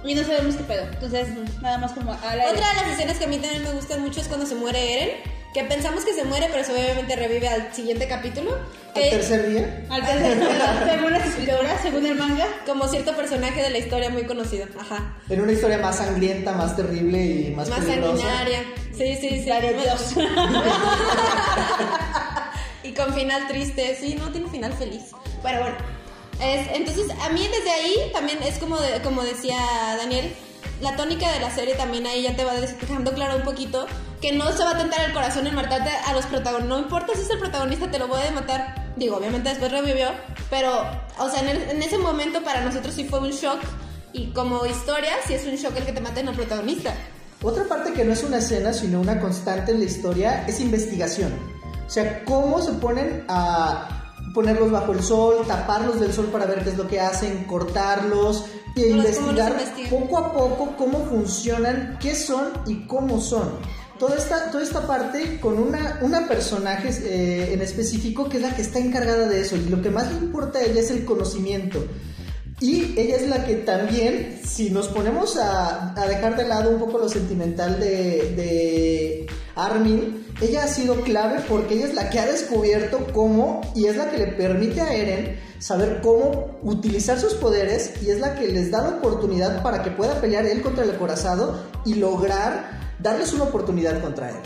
Y 0.04 0.14
no 0.14 0.24
sabemos 0.24 0.56
qué 0.56 0.62
pedo. 0.64 0.82
Entonces, 0.92 1.28
nada 1.60 1.76
más 1.78 1.92
como 1.92 2.12
a 2.12 2.36
la 2.36 2.50
Otra 2.50 2.68
de 2.68 2.74
las 2.82 2.88
escenas 2.92 3.18
que 3.18 3.24
a 3.24 3.28
mí 3.28 3.36
también 3.38 3.62
me 3.64 3.72
gustan 3.72 4.00
mucho 4.00 4.20
es 4.20 4.28
cuando 4.28 4.46
se 4.46 4.54
muere 4.54 4.94
Eren, 4.94 5.10
que 5.52 5.64
pensamos 5.64 6.04
que 6.04 6.14
se 6.14 6.24
muere, 6.24 6.48
pero 6.52 6.62
se 6.64 6.72
obviamente 6.72 7.16
revive 7.16 7.48
al 7.48 7.74
siguiente 7.74 8.06
capítulo. 8.06 8.52
al 8.54 8.92
Que, 8.94 9.10
tercer 9.10 9.48
día. 9.50 9.84
Al 9.90 10.04
tercer, 10.04 10.38
según 10.88 11.10
las 11.12 11.26
escritoras, 11.26 11.80
según 11.82 12.06
el 12.06 12.14
manga. 12.16 12.46
como 12.66 12.86
cierto 12.86 13.16
personaje 13.16 13.60
de 13.62 13.70
la 13.70 13.78
historia 13.78 14.10
muy 14.10 14.24
conocido. 14.24 14.66
Ajá. 14.78 15.16
En 15.28 15.40
una 15.40 15.52
historia 15.52 15.78
más 15.78 15.96
sangrienta, 15.96 16.52
más 16.52 16.76
terrible 16.76 17.24
y 17.24 17.50
más, 17.56 17.68
Más 17.68 17.80
peligrosa. 17.80 18.16
sanguinaria. 18.22 18.62
Sí, 18.96 19.16
sí, 19.20 19.42
sí. 19.42 19.46
La 19.48 19.60
Dios. 19.60 20.14
y 22.82 22.92
con 22.92 23.12
final 23.14 23.46
triste. 23.48 23.96
Sí, 24.00 24.14
no 24.14 24.30
tiene 24.30 24.48
final 24.50 24.72
feliz. 24.72 25.02
Pero 25.42 25.60
bueno. 25.60 25.76
Es, 26.40 26.68
entonces, 26.74 27.06
a 27.20 27.28
mí 27.30 27.46
desde 27.54 27.70
ahí 27.70 27.94
también 28.14 28.42
es 28.42 28.58
como, 28.58 28.80
de- 28.80 29.02
como 29.02 29.22
decía 29.22 29.58
Daniel, 29.98 30.32
la 30.80 30.96
tónica 30.96 31.30
de 31.32 31.40
la 31.40 31.50
serie 31.54 31.74
también 31.74 32.06
ahí 32.06 32.22
ya 32.22 32.34
te 32.34 32.44
va 32.44 32.54
dejando 32.54 33.12
claro 33.12 33.36
un 33.36 33.42
poquito 33.42 33.86
que 34.20 34.32
no 34.32 34.50
se 34.52 34.62
va 34.64 34.72
a 34.72 34.78
tentar 34.78 35.00
el 35.04 35.12
corazón 35.12 35.46
en 35.46 35.54
matarte 35.54 35.90
a 36.06 36.12
los 36.12 36.26
protagonistas. 36.26 36.68
No 36.68 36.78
importa 36.78 37.14
si 37.14 37.22
es 37.22 37.30
el 37.30 37.38
protagonista, 37.38 37.90
te 37.90 37.98
lo 37.98 38.08
voy 38.08 38.20
a 38.26 38.30
matar. 38.32 38.92
Digo, 38.96 39.16
obviamente 39.16 39.48
después 39.48 39.70
revivió, 39.72 40.08
pero, 40.50 40.72
o 41.18 41.28
sea, 41.30 41.40
en, 41.42 41.48
el- 41.48 41.70
en 41.70 41.82
ese 41.82 41.96
momento 41.98 42.42
para 42.42 42.60
nosotros 42.62 42.94
sí 42.94 43.04
fue 43.04 43.20
un 43.20 43.30
shock. 43.30 43.58
Y 44.12 44.32
como 44.32 44.66
historia, 44.66 45.12
sí 45.26 45.34
es 45.34 45.46
un 45.46 45.54
shock 45.54 45.76
el 45.76 45.86
que 45.86 45.92
te 45.92 46.00
maten 46.00 46.28
al 46.28 46.34
protagonista. 46.34 46.92
Otra 47.42 47.64
parte 47.64 47.92
que 47.92 48.04
no 48.04 48.12
es 48.12 48.22
una 48.24 48.38
escena, 48.38 48.72
sino 48.72 49.00
una 49.00 49.20
constante 49.20 49.70
en 49.72 49.78
la 49.78 49.84
historia, 49.86 50.44
es 50.46 50.60
investigación. 50.60 51.32
O 51.86 51.90
sea, 51.90 52.24
cómo 52.24 52.60
se 52.60 52.72
ponen 52.72 53.24
a 53.28 54.12
ponerlos 54.34 54.70
bajo 54.70 54.92
el 54.92 55.02
sol, 55.02 55.44
taparlos 55.46 55.98
del 56.00 56.12
sol 56.12 56.26
para 56.26 56.44
ver 56.46 56.62
qué 56.64 56.70
es 56.70 56.76
lo 56.76 56.86
que 56.86 57.00
hacen, 57.00 57.44
cortarlos 57.44 58.44
y 58.76 58.90
¿Cómo 58.90 59.02
los- 59.02 59.16
investigar 59.16 59.54
poco 59.88 60.18
a 60.18 60.32
poco 60.32 60.76
cómo 60.76 61.04
funcionan, 61.06 61.96
qué 62.00 62.14
son 62.14 62.50
y 62.66 62.86
cómo 62.86 63.20
son. 63.20 63.58
Toda 64.00 64.16
esta, 64.16 64.50
toda 64.50 64.62
esta 64.62 64.86
parte 64.86 65.38
con 65.40 65.58
una, 65.58 65.98
una 66.00 66.26
personaje 66.26 66.88
eh, 66.88 67.52
en 67.52 67.60
específico 67.60 68.30
que 68.30 68.38
es 68.38 68.42
la 68.42 68.56
que 68.56 68.62
está 68.62 68.78
encargada 68.78 69.28
de 69.28 69.42
eso 69.42 69.56
y 69.56 69.68
lo 69.68 69.82
que 69.82 69.90
más 69.90 70.10
le 70.10 70.20
importa 70.20 70.58
a 70.58 70.62
ella 70.62 70.80
es 70.80 70.90
el 70.90 71.04
conocimiento. 71.04 71.86
Y 72.60 72.98
ella 72.98 73.16
es 73.16 73.28
la 73.28 73.44
que 73.44 73.56
también, 73.56 74.40
si 74.42 74.70
nos 74.70 74.88
ponemos 74.88 75.36
a, 75.36 75.94
dejar 76.08 76.38
de 76.38 76.48
lado 76.48 76.70
un 76.70 76.78
poco 76.78 76.96
lo 76.96 77.10
sentimental 77.10 77.78
de, 77.78 78.32
de 78.36 79.26
Armin, 79.54 80.24
ella 80.40 80.64
ha 80.64 80.68
sido 80.68 81.02
clave 81.02 81.44
porque 81.46 81.74
ella 81.74 81.88
es 81.88 81.94
la 81.94 82.08
que 82.08 82.20
ha 82.20 82.26
descubierto 82.26 83.06
cómo 83.12 83.60
y 83.74 83.84
es 83.84 83.98
la 83.98 84.10
que 84.10 84.16
le 84.16 84.28
permite 84.28 84.80
a 84.80 84.94
Eren 84.94 85.38
saber 85.58 86.00
cómo 86.02 86.58
utilizar 86.62 87.20
sus 87.20 87.34
poderes 87.34 88.02
y 88.02 88.08
es 88.08 88.18
la 88.18 88.34
que 88.34 88.48
les 88.48 88.70
da 88.70 88.80
la 88.80 88.96
oportunidad 88.96 89.62
para 89.62 89.82
que 89.82 89.90
pueda 89.90 90.22
pelear 90.22 90.46
él 90.46 90.62
contra 90.62 90.84
el 90.84 90.90
acorazado 90.90 91.62
y 91.84 91.96
lograr 91.96 92.79
darles 93.02 93.32
una 93.32 93.44
oportunidad 93.44 94.00
contra 94.00 94.30
él. 94.30 94.36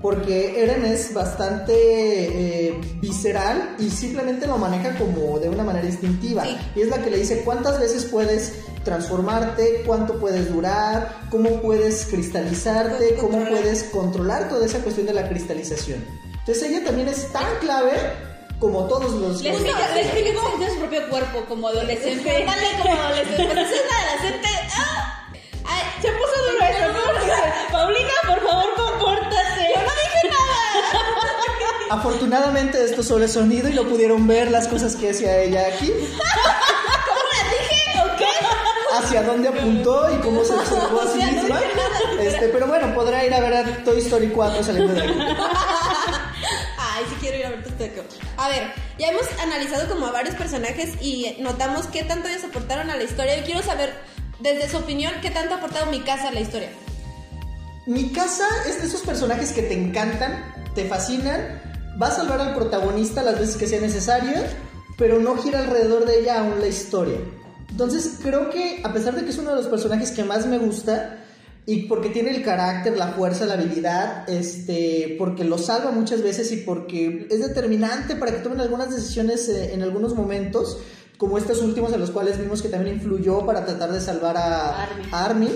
Porque 0.00 0.62
Eren 0.62 0.84
es 0.84 1.14
bastante 1.14 1.72
eh, 1.74 2.80
visceral 3.00 3.76
y 3.78 3.88
simplemente 3.88 4.46
lo 4.46 4.58
maneja 4.58 4.94
como 4.98 5.38
de 5.38 5.48
una 5.48 5.64
manera 5.64 5.86
instintiva. 5.86 6.44
Sí. 6.44 6.56
Y 6.76 6.82
es 6.82 6.88
la 6.88 7.02
que 7.02 7.10
le 7.10 7.18
dice 7.18 7.40
cuántas 7.42 7.80
veces 7.80 8.04
puedes 8.04 8.52
transformarte, 8.84 9.82
cuánto 9.86 10.20
puedes 10.20 10.52
durar, 10.52 11.26
cómo 11.30 11.62
puedes 11.62 12.04
cristalizarte, 12.06 13.14
cómo 13.14 13.46
puedes 13.46 13.84
controlar 13.84 14.50
toda 14.50 14.66
esa 14.66 14.80
cuestión 14.80 15.06
de 15.06 15.14
la 15.14 15.26
cristalización. 15.28 16.04
Entonces 16.40 16.62
ella 16.68 16.84
también 16.84 17.08
es 17.08 17.32
tan 17.32 17.46
clave 17.60 17.92
como 18.60 18.84
todos 18.84 19.12
los... 19.14 19.42
Le 19.42 19.50
explica, 19.50 19.94
le 19.94 20.02
explica 20.02 20.34
cómo 20.34 20.50
funciona 20.50 20.74
su 20.74 20.80
propio 20.80 21.08
cuerpo 21.08 21.44
como 21.48 21.68
adolescente. 21.68 22.44
Dale 22.46 22.82
como 22.82 22.94
adolescente. 22.94 23.54
Pues 23.54 23.70
es 23.70 23.80
una 23.86 23.98
adolescente. 24.00 24.48
¡Ah! 24.76 25.28
Ay, 25.64 25.82
Se 26.02 26.08
puso 26.12 26.52
duro 26.52 26.64
eso. 26.64 26.93
Paulina, 27.84 28.12
por 28.26 28.40
favor, 28.42 28.74
compórtate. 28.76 29.68
Yo 29.74 29.82
no 29.82 29.90
dije 29.90 30.30
nada. 30.30 31.90
Afortunadamente 31.90 32.82
esto 32.82 33.02
solo 33.02 33.26
es 33.26 33.34
sonido 33.34 33.68
y 33.68 33.74
no 33.74 33.82
pudieron 33.84 34.26
ver 34.26 34.50
las 34.50 34.68
cosas 34.68 34.96
que 34.96 35.10
hacía 35.10 35.36
ella 35.42 35.66
aquí, 35.66 35.88
¿Cómo 35.88 37.20
la 37.30 37.50
dije? 37.50 38.00
¿O 38.00 38.16
qué? 38.16 38.24
hacia 38.96 39.22
dónde 39.22 39.48
apuntó 39.50 40.10
y 40.14 40.18
cómo 40.22 40.42
se 40.46 40.54
observó 40.54 41.02
a 41.02 41.08
sí 41.08 41.18
misma. 41.18 41.60
Este, 42.20 42.48
pero 42.48 42.68
bueno, 42.68 42.94
podrá 42.94 43.22
ir 43.22 43.34
a 43.34 43.40
ver 43.40 43.52
a 43.52 43.84
Toy 43.84 43.98
Story 43.98 44.28
4 44.28 44.64
saliendo 44.64 44.94
de 44.94 45.02
aquí. 45.02 45.18
Ay, 46.78 47.04
sí 47.10 47.16
quiero 47.20 47.36
ir 47.36 47.44
a 47.44 47.50
ver 47.50 47.64
tu 47.64 47.70
teco. 47.72 48.00
A 48.38 48.48
ver, 48.48 48.72
ya 48.98 49.08
hemos 49.08 49.26
analizado 49.42 49.90
como 49.90 50.06
a 50.06 50.10
varios 50.10 50.36
personajes 50.36 50.94
y 51.02 51.36
notamos 51.40 51.86
qué 51.88 52.02
tanto 52.02 52.28
ellos 52.28 52.44
aportaron 52.44 52.88
a 52.88 52.96
la 52.96 53.02
historia. 53.02 53.36
Yo 53.36 53.44
quiero 53.44 53.62
saber, 53.62 53.92
desde 54.40 54.70
su 54.70 54.78
opinión, 54.78 55.12
qué 55.20 55.30
tanto 55.30 55.52
ha 55.52 55.58
aportado 55.58 55.84
mi 55.90 56.00
casa 56.00 56.28
a 56.28 56.32
la 56.32 56.40
historia. 56.40 56.70
Mi 57.86 58.10
casa 58.12 58.46
es 58.66 58.80
de 58.80 58.86
esos 58.86 59.02
personajes 59.02 59.52
que 59.52 59.62
te 59.62 59.74
encantan, 59.74 60.54
te 60.74 60.86
fascinan, 60.86 61.60
va 62.00 62.08
a 62.08 62.10
salvar 62.12 62.40
al 62.40 62.54
protagonista 62.54 63.22
las 63.22 63.38
veces 63.38 63.56
que 63.56 63.66
sea 63.66 63.80
necesario, 63.80 64.32
pero 64.96 65.20
no 65.20 65.36
gira 65.36 65.58
alrededor 65.58 66.06
de 66.06 66.20
ella 66.20 66.40
aún 66.40 66.60
la 66.60 66.66
historia. 66.66 67.18
Entonces 67.70 68.18
creo 68.22 68.48
que 68.48 68.80
a 68.84 68.92
pesar 68.92 69.14
de 69.14 69.24
que 69.24 69.30
es 69.30 69.38
uno 69.38 69.50
de 69.50 69.56
los 69.56 69.66
personajes 69.66 70.12
que 70.12 70.24
más 70.24 70.46
me 70.46 70.58
gusta, 70.58 71.20
y 71.66 71.82
porque 71.82 72.10
tiene 72.10 72.30
el 72.30 72.42
carácter, 72.42 72.96
la 72.96 73.08
fuerza, 73.08 73.46
la 73.46 73.54
habilidad, 73.54 74.28
este, 74.28 75.16
porque 75.18 75.44
lo 75.44 75.56
salva 75.56 75.92
muchas 75.92 76.22
veces 76.22 76.52
y 76.52 76.58
porque 76.58 77.26
es 77.30 77.40
determinante 77.40 78.16
para 78.16 78.32
que 78.32 78.38
tomen 78.38 78.60
algunas 78.60 78.94
decisiones 78.94 79.48
eh, 79.48 79.72
en 79.72 79.82
algunos 79.82 80.14
momentos, 80.14 80.78
como 81.16 81.38
estos 81.38 81.62
últimos 81.62 81.92
en 81.92 82.00
los 82.00 82.10
cuales 82.10 82.38
vimos 82.38 82.60
que 82.60 82.68
también 82.68 82.96
influyó 82.96 83.46
para 83.46 83.64
tratar 83.64 83.92
de 83.92 84.00
salvar 84.00 84.36
a 84.36 84.88
Armin. 85.12 85.52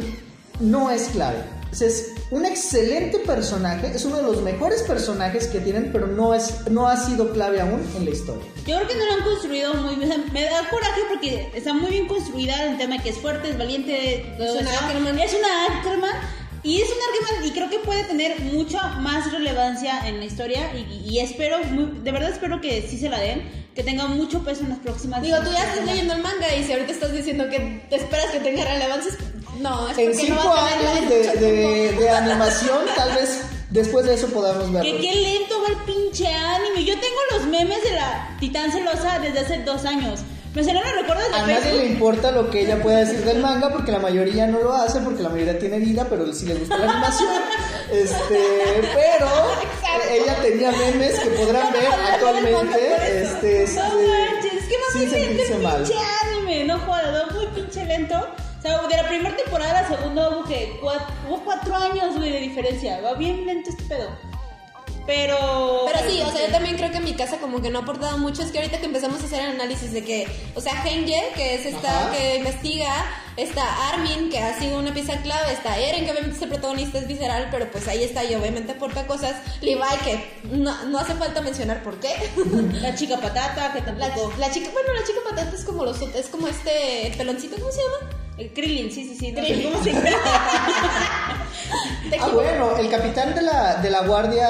no 0.60 0.90
es 0.90 1.08
clave. 1.08 1.38
O 1.70 1.74
sea, 1.74 1.88
es 1.88 2.12
un 2.30 2.44
excelente 2.44 3.18
personaje, 3.20 3.92
es 3.94 4.04
uno 4.04 4.16
de 4.18 4.22
los 4.22 4.42
mejores 4.42 4.82
personajes 4.82 5.46
que 5.46 5.60
tienen, 5.60 5.90
pero 5.92 6.06
no, 6.06 6.34
es, 6.34 6.68
no 6.70 6.86
ha 6.86 6.96
sido 6.96 7.32
clave 7.32 7.60
aún 7.60 7.80
en 7.96 8.04
la 8.04 8.10
historia. 8.10 8.44
Yo 8.66 8.76
creo 8.76 8.86
que 8.88 8.94
no 8.96 9.04
lo 9.06 9.12
han 9.14 9.22
construido 9.22 9.74
muy 9.74 9.94
bien. 9.96 10.24
Me 10.32 10.44
da 10.44 10.68
coraje 10.68 11.00
porque 11.08 11.50
está 11.54 11.72
muy 11.72 11.90
bien 11.90 12.06
construida 12.06 12.64
el 12.64 12.76
tema 12.76 12.96
de 12.98 13.02
que 13.02 13.08
es 13.10 13.18
fuerte, 13.18 13.48
es 13.50 13.56
valiente. 13.58 14.34
todo 14.36 14.58
una. 14.58 14.70
Ackerman. 14.78 15.18
Es 15.18 15.34
una 15.34 15.78
Ackerman. 15.78 16.14
Y 16.64 16.82
es 16.82 16.88
un 16.88 16.96
Ackerman 17.24 17.46
y 17.46 17.52
creo 17.52 17.70
que 17.70 17.78
puede 17.78 18.04
tener 18.04 18.40
mucha 18.40 18.88
más 18.98 19.32
relevancia 19.32 20.06
en 20.08 20.18
la 20.18 20.24
historia. 20.26 20.70
Y, 20.76 21.08
y 21.08 21.20
espero, 21.20 21.58
muy- 21.70 22.00
de 22.02 22.12
verdad 22.12 22.30
espero 22.30 22.60
que 22.60 22.86
sí 22.88 22.98
se 22.98 23.08
la 23.08 23.18
den. 23.20 23.68
Que 23.74 23.84
tenga 23.84 24.06
mucho 24.08 24.42
peso 24.42 24.62
en 24.64 24.70
las 24.70 24.78
próximas 24.80 25.22
Digo, 25.22 25.36
tú 25.38 25.52
ya 25.52 25.62
estás 25.70 25.86
leyendo 25.86 26.12
el 26.14 26.20
manga 26.20 26.52
y 26.52 26.64
si 26.64 26.72
ahorita 26.72 26.90
estás 26.90 27.12
diciendo 27.12 27.48
que 27.48 27.86
te 27.88 27.94
esperas 27.94 28.26
que 28.32 28.40
tenga 28.40 28.64
relevancia, 28.64 29.12
no, 29.61 29.88
es 29.88 29.98
En 29.98 30.11
no 30.11 30.14
cinco 30.18 30.52
años 30.54 31.09
de, 31.09 31.92
de- 31.98 32.11
animación, 32.11 32.78
tal 32.96 33.14
vez 33.14 33.40
después 33.70 34.06
de 34.06 34.14
eso 34.14 34.28
podamos 34.28 34.64
Que 34.66 34.72
verlo. 34.72 35.00
qué 35.00 35.14
lento 35.14 35.54
va 35.62 35.68
el 35.68 35.76
pinche 35.84 36.26
anime. 36.32 36.84
Yo 36.84 36.94
tengo 36.98 37.16
los 37.32 37.46
memes 37.46 37.82
de 37.82 37.90
la 37.92 38.36
Titán 38.40 38.72
Celosa 38.72 39.18
desde 39.18 39.40
hace 39.40 39.59
dos 39.59 39.84
años. 39.84 40.20
Me 40.54 40.64
salieron 40.64 40.90
los 40.90 41.02
recuerdos 41.02 41.28
de 41.30 41.34
A 41.36 41.42
nadie 41.42 41.56
Facebook. 41.56 41.80
le 41.82 41.86
importa 41.88 42.30
lo 42.32 42.50
que 42.50 42.62
ella 42.62 42.82
pueda 42.82 42.98
decir 43.00 43.22
del 43.24 43.38
manga 43.40 43.70
porque 43.70 43.92
la 43.92 43.98
mayoría 43.98 44.46
no 44.46 44.61
lo 44.61 44.72
hace 44.72 44.98
porque 45.00 45.22
la 45.22 45.28
mayoría 45.28 45.59
tiene 45.59 45.78
vida, 45.78 46.06
pero 46.09 46.32
sí 46.32 46.46
le 46.46 46.54
gusta 46.54 46.76
la 46.78 46.90
animación. 46.90 47.28
Este, 47.90 48.82
pero 48.94 49.28
ella 50.11 50.36
tenía 50.42 50.70
memes 50.72 51.18
que 51.20 51.30
podrán 51.30 51.72
ver 51.72 51.86
actualmente. 51.86 53.22
Este, 53.22 53.66
sí, 53.66 53.76
No 53.76 53.84
manches, 53.84 54.52
es 54.52 55.46
que 55.48 55.52
el 55.54 55.62
mal. 55.62 55.76
pinche 55.82 55.94
anime, 56.24 56.64
no 56.64 56.78
jodas, 56.80 57.32
muy 57.34 57.46
pinche 57.54 57.84
lento. 57.86 58.26
O 58.59 58.62
sea, 58.62 58.82
de 58.88 58.96
la 58.96 59.09
primera 59.09 59.36
temporada 59.36 59.78
a 59.78 59.82
la 59.82 59.88
segunda 59.88 60.30
hubo 60.30 60.44
que 60.44 60.78
cuatro, 60.80 61.06
hubo 61.28 61.44
cuatro 61.44 61.76
años, 61.76 62.16
güey, 62.16 62.30
de 62.32 62.40
diferencia. 62.40 63.00
Va 63.00 63.14
bien 63.14 63.46
lento 63.46 63.70
este 63.70 63.84
pedo. 63.84 64.09
Pero. 65.06 65.84
Pero 65.86 66.11
sí, 66.11 66.20
o 66.20 66.30
sea, 66.30 66.46
yo 66.46 66.52
también 66.52 66.76
creo 66.76 66.90
que 66.90 66.98
en 66.98 67.04
mi 67.04 67.14
casa 67.14 67.38
como 67.38 67.62
que 67.62 67.70
no 67.70 67.78
ha 67.78 67.82
aportado 67.82 68.18
mucho. 68.18 68.42
Es 68.42 68.50
que 68.50 68.59
ahorita 68.59 68.78
que 68.78 68.84
empezamos 68.86 69.22
a 69.22 69.24
hacer 69.24 69.40
el 69.40 69.50
análisis 69.52 69.90
de 69.92 70.04
que, 70.04 70.28
o 70.54 70.61
sea, 70.61 70.84
Henge, 70.84 71.32
que 71.34 71.54
es 71.54 71.64
esta 71.64 72.09
Ajá. 72.09 72.11
que 72.11 72.36
investiga, 72.36 73.06
está 73.38 73.88
Armin, 73.88 74.28
que 74.28 74.38
ha 74.38 74.59
sido 74.59 74.78
una 74.78 74.92
pieza 74.92 75.16
clave, 75.22 75.52
está 75.52 75.78
Eren, 75.78 76.04
que 76.04 76.11
obviamente 76.11 76.36
es 76.36 76.42
el 76.42 76.50
protagonista, 76.50 76.98
es 76.98 77.06
visceral, 77.06 77.48
pero 77.50 77.70
pues 77.70 77.88
ahí 77.88 78.04
está 78.04 78.22
y 78.24 78.34
obviamente 78.34 78.72
aporta 78.72 79.06
cosas. 79.06 79.36
Levi, 79.62 79.80
que 80.04 80.40
no, 80.50 80.84
no 80.84 80.98
hace 80.98 81.14
falta 81.14 81.40
mencionar 81.40 81.82
por 81.82 81.98
qué. 82.00 82.11
La 82.82 82.94
chica 82.94 83.16
patata, 83.16 83.72
que 83.72 83.80
La, 83.80 84.09
tampoco. 84.11 84.34
la 84.36 84.50
chica, 84.50 84.68
bueno, 84.74 84.92
la 84.92 85.04
chica 85.06 85.20
patata 85.26 85.56
es 85.56 85.64
como 85.64 85.86
los 85.86 86.02
es 86.02 86.26
como 86.26 86.48
este 86.48 87.06
el 87.06 87.16
peloncito, 87.16 87.56
¿cómo 87.56 87.72
se 87.72 87.80
llama? 87.80 88.27
El 88.39 88.53
Krillin, 88.53 88.91
sí, 88.93 89.05
sí, 89.05 89.16
sí. 89.18 89.32
No 89.32 89.43
sé 89.45 89.62
cómo 89.64 89.82
se 89.84 89.93
llama. 89.93 90.11
Ah, 92.20 92.28
bueno, 92.32 92.74
el 92.78 92.89
capitán 92.89 93.34
de 93.34 93.43
la, 93.43 93.74
de 93.76 93.91
la 93.91 94.01
guardia 94.01 94.49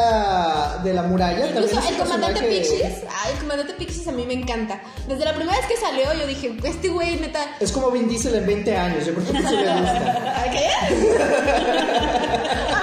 de 0.85 0.95
la 0.95 1.03
muralla 1.03 1.53
también 1.53 1.65
Incluso 1.65 1.81
un 1.81 1.87
el 1.93 1.97
comandante 1.99 2.41
Pixies, 2.43 3.03
ay, 3.11 3.33
el 3.33 3.39
comandante 3.41 3.75
Pixies 3.75 4.07
a 4.07 4.13
mí 4.13 4.25
me 4.25 4.35
encanta. 4.35 4.81
Desde 5.09 5.25
la 5.25 5.35
primera 5.35 5.57
vez 5.59 5.67
que 5.67 5.77
salió 5.77 6.13
yo 6.15 6.25
dije, 6.27 6.57
este 6.63 6.89
güey 6.89 7.17
neta, 7.17 7.41
Es 7.59 7.73
como 7.73 7.91
Vin 7.91 8.09
Diesel 8.09 8.37
en 8.37 8.47
20 8.47 8.77
años, 8.77 9.05
yo 9.07 9.15
creo 9.15 9.27
que 9.33 9.39
eso 9.39 9.51
le 9.51 9.81
gusta. 9.81 10.41
¿A 10.41 10.45
qué? 10.53 10.69
a 10.69 10.91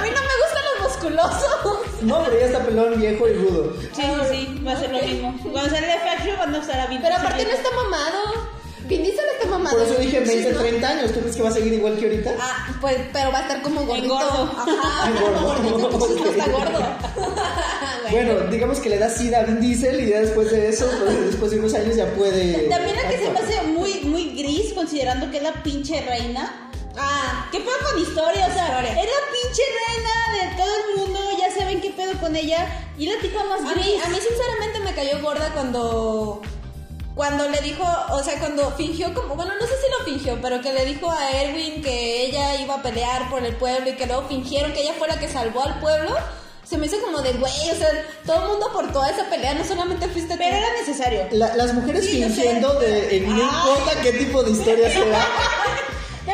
mí 0.01 0.10
no 0.10 0.22
me 0.22 0.36
gustan 0.43 0.64
los 0.74 0.82
musculosos. 0.91 1.80
No, 2.01 2.24
pero 2.26 2.38
ya 2.39 2.45
está 2.47 2.60
pelón, 2.66 2.99
viejo 2.99 3.28
y 3.30 3.34
rudo. 3.34 3.74
Sí, 3.93 4.01
sí, 4.01 4.12
sí, 4.30 4.62
va 4.66 4.74
a 4.74 4.80
ser 4.80 4.91
lo 4.91 4.99
mismo. 5.01 5.34
Cuando 5.53 5.70
sale 5.70 5.88
de 5.88 5.99
Faction 5.99 6.38
van 6.38 6.53
a 6.53 6.58
estar 6.60 6.80
a 6.82 6.88
20. 6.88 7.01
Pero 7.08 7.16
aparte 7.22 7.45
no 7.45 7.51
está 7.51 7.70
mamado. 7.72 8.55
Vin 8.88 9.03
Diesel 9.03 9.25
está 9.38 9.49
mamado. 9.49 9.77
Por 9.77 9.86
eso 9.88 9.95
dije 9.99 10.19
20, 10.19 10.51
¿no? 10.53 10.59
30 10.59 10.88
años. 10.88 11.11
¿Tú 11.11 11.19
crees 11.21 11.36
que 11.36 11.41
va 11.43 11.49
a 11.49 11.53
seguir 11.53 11.73
igual 11.73 11.97
que 11.97 12.05
ahorita? 12.05 12.36
Ah, 12.39 12.67
pues, 12.81 12.97
pero 13.11 13.31
va 13.31 13.39
a 13.39 13.41
estar 13.41 13.61
como 13.61 13.86
gordito. 13.86 14.05
Engordo. 14.13 14.51
Ajá, 14.57 15.09
Engordo. 15.09 15.89
gordito, 15.97 16.23
no 16.25 16.31
está 16.31 16.47
gordo. 16.51 16.79
Bueno, 18.11 18.39
digamos 18.51 18.79
que 18.79 18.89
le 18.89 18.99
da 18.99 19.09
sida 19.09 19.39
a 19.39 19.43
Vin 19.43 19.59
Diesel 19.59 19.99
y 19.99 20.09
ya 20.11 20.21
después 20.21 20.51
de 20.51 20.69
eso, 20.69 20.88
pues, 21.03 21.25
después 21.25 21.51
de 21.51 21.59
unos 21.59 21.73
años 21.73 21.95
ya 21.95 22.05
puede. 22.13 22.69
También 22.69 22.95
la 22.95 23.09
que 23.09 23.17
se 23.17 23.29
me 23.31 23.39
hace 23.39 23.61
muy, 23.63 24.01
muy 24.01 24.29
gris, 24.38 24.73
considerando 24.73 25.29
que 25.31 25.38
es 25.38 25.43
la 25.43 25.51
pinche 25.63 26.01
reina. 26.01 26.69
Ah, 26.97 27.49
¿Qué 27.51 27.59
pedo 27.59 27.73
con 27.91 27.99
historia? 28.01 28.47
O 28.47 28.53
sea, 28.53 28.67
Historia. 28.67 28.91
es 28.91 29.09
la 29.09 29.21
pinche 29.33 29.63
reina 29.88 30.49
de 30.49 30.55
todo 30.55 30.71
el 30.77 30.97
mundo, 30.99 31.19
ya 31.39 31.59
saben 31.59 31.81
qué 31.81 31.89
pedo 31.89 32.13
con 32.21 32.36
ella. 32.36 32.67
Y 32.97 33.07
la 33.07 33.19
tipa 33.19 33.43
más 33.43 33.61
A 33.61 33.73
gris. 33.73 33.86
mí, 33.86 33.93
a 34.05 34.07
mí 34.09 34.17
sinceramente 34.17 34.79
me 34.81 34.93
cayó 34.93 35.21
gorda 35.21 35.49
cuando 35.53 36.41
cuando 37.16 37.47
le 37.49 37.59
dijo, 37.61 37.84
o 38.11 38.22
sea, 38.24 38.38
cuando 38.39 38.70
fingió 38.72 39.13
como, 39.13 39.36
bueno, 39.36 39.53
no 39.59 39.66
sé 39.66 39.74
si 39.78 39.89
lo 39.89 40.05
fingió, 40.05 40.38
pero 40.41 40.61
que 40.61 40.74
le 40.74 40.86
dijo 40.86 41.09
a 41.09 41.32
Erwin 41.32 41.82
que 41.82 42.26
ella 42.26 42.55
iba 42.61 42.76
a 42.76 42.82
pelear 42.84 43.30
por 43.30 43.43
el 43.43 43.55
pueblo 43.55 43.89
y 43.89 43.93
que 43.95 44.05
luego 44.05 44.28
fingieron 44.28 44.74
que 44.74 44.82
ella 44.82 44.93
fue 44.99 45.07
la 45.07 45.18
que 45.20 45.30
salvó 45.30 45.63
al 45.63 45.80
pueblo. 45.80 46.13
Se 46.66 46.78
me 46.78 46.88
hizo 46.88 46.99
como 46.99 47.22
de, 47.22 47.32
güey, 47.34 47.53
o 47.72 47.76
sea, 47.76 47.88
todo 48.26 48.41
el 48.41 48.47
mundo 48.49 48.70
por 48.74 48.91
toda 48.91 49.09
esa 49.11 49.30
pelea, 49.30 49.53
no 49.53 49.63
solamente 49.63 50.07
fuiste 50.09 50.34
tú. 50.34 50.39
Pero 50.39 50.55
era 50.57 50.74
necesario. 50.74 51.28
La- 51.32 51.55
las 51.55 51.74
mujeres 51.74 52.05
Sí, 52.05 52.20
yo 52.20 52.28
sé. 52.28 52.34
fingiendo 52.34 52.74
de. 52.80 53.18
en 53.18 53.30
no 53.30 53.43
importa 53.43 54.01
qué 54.01 54.11
tipo 54.13 54.43
de 54.43 54.51
historia 54.51 54.89
sea. 54.91 55.28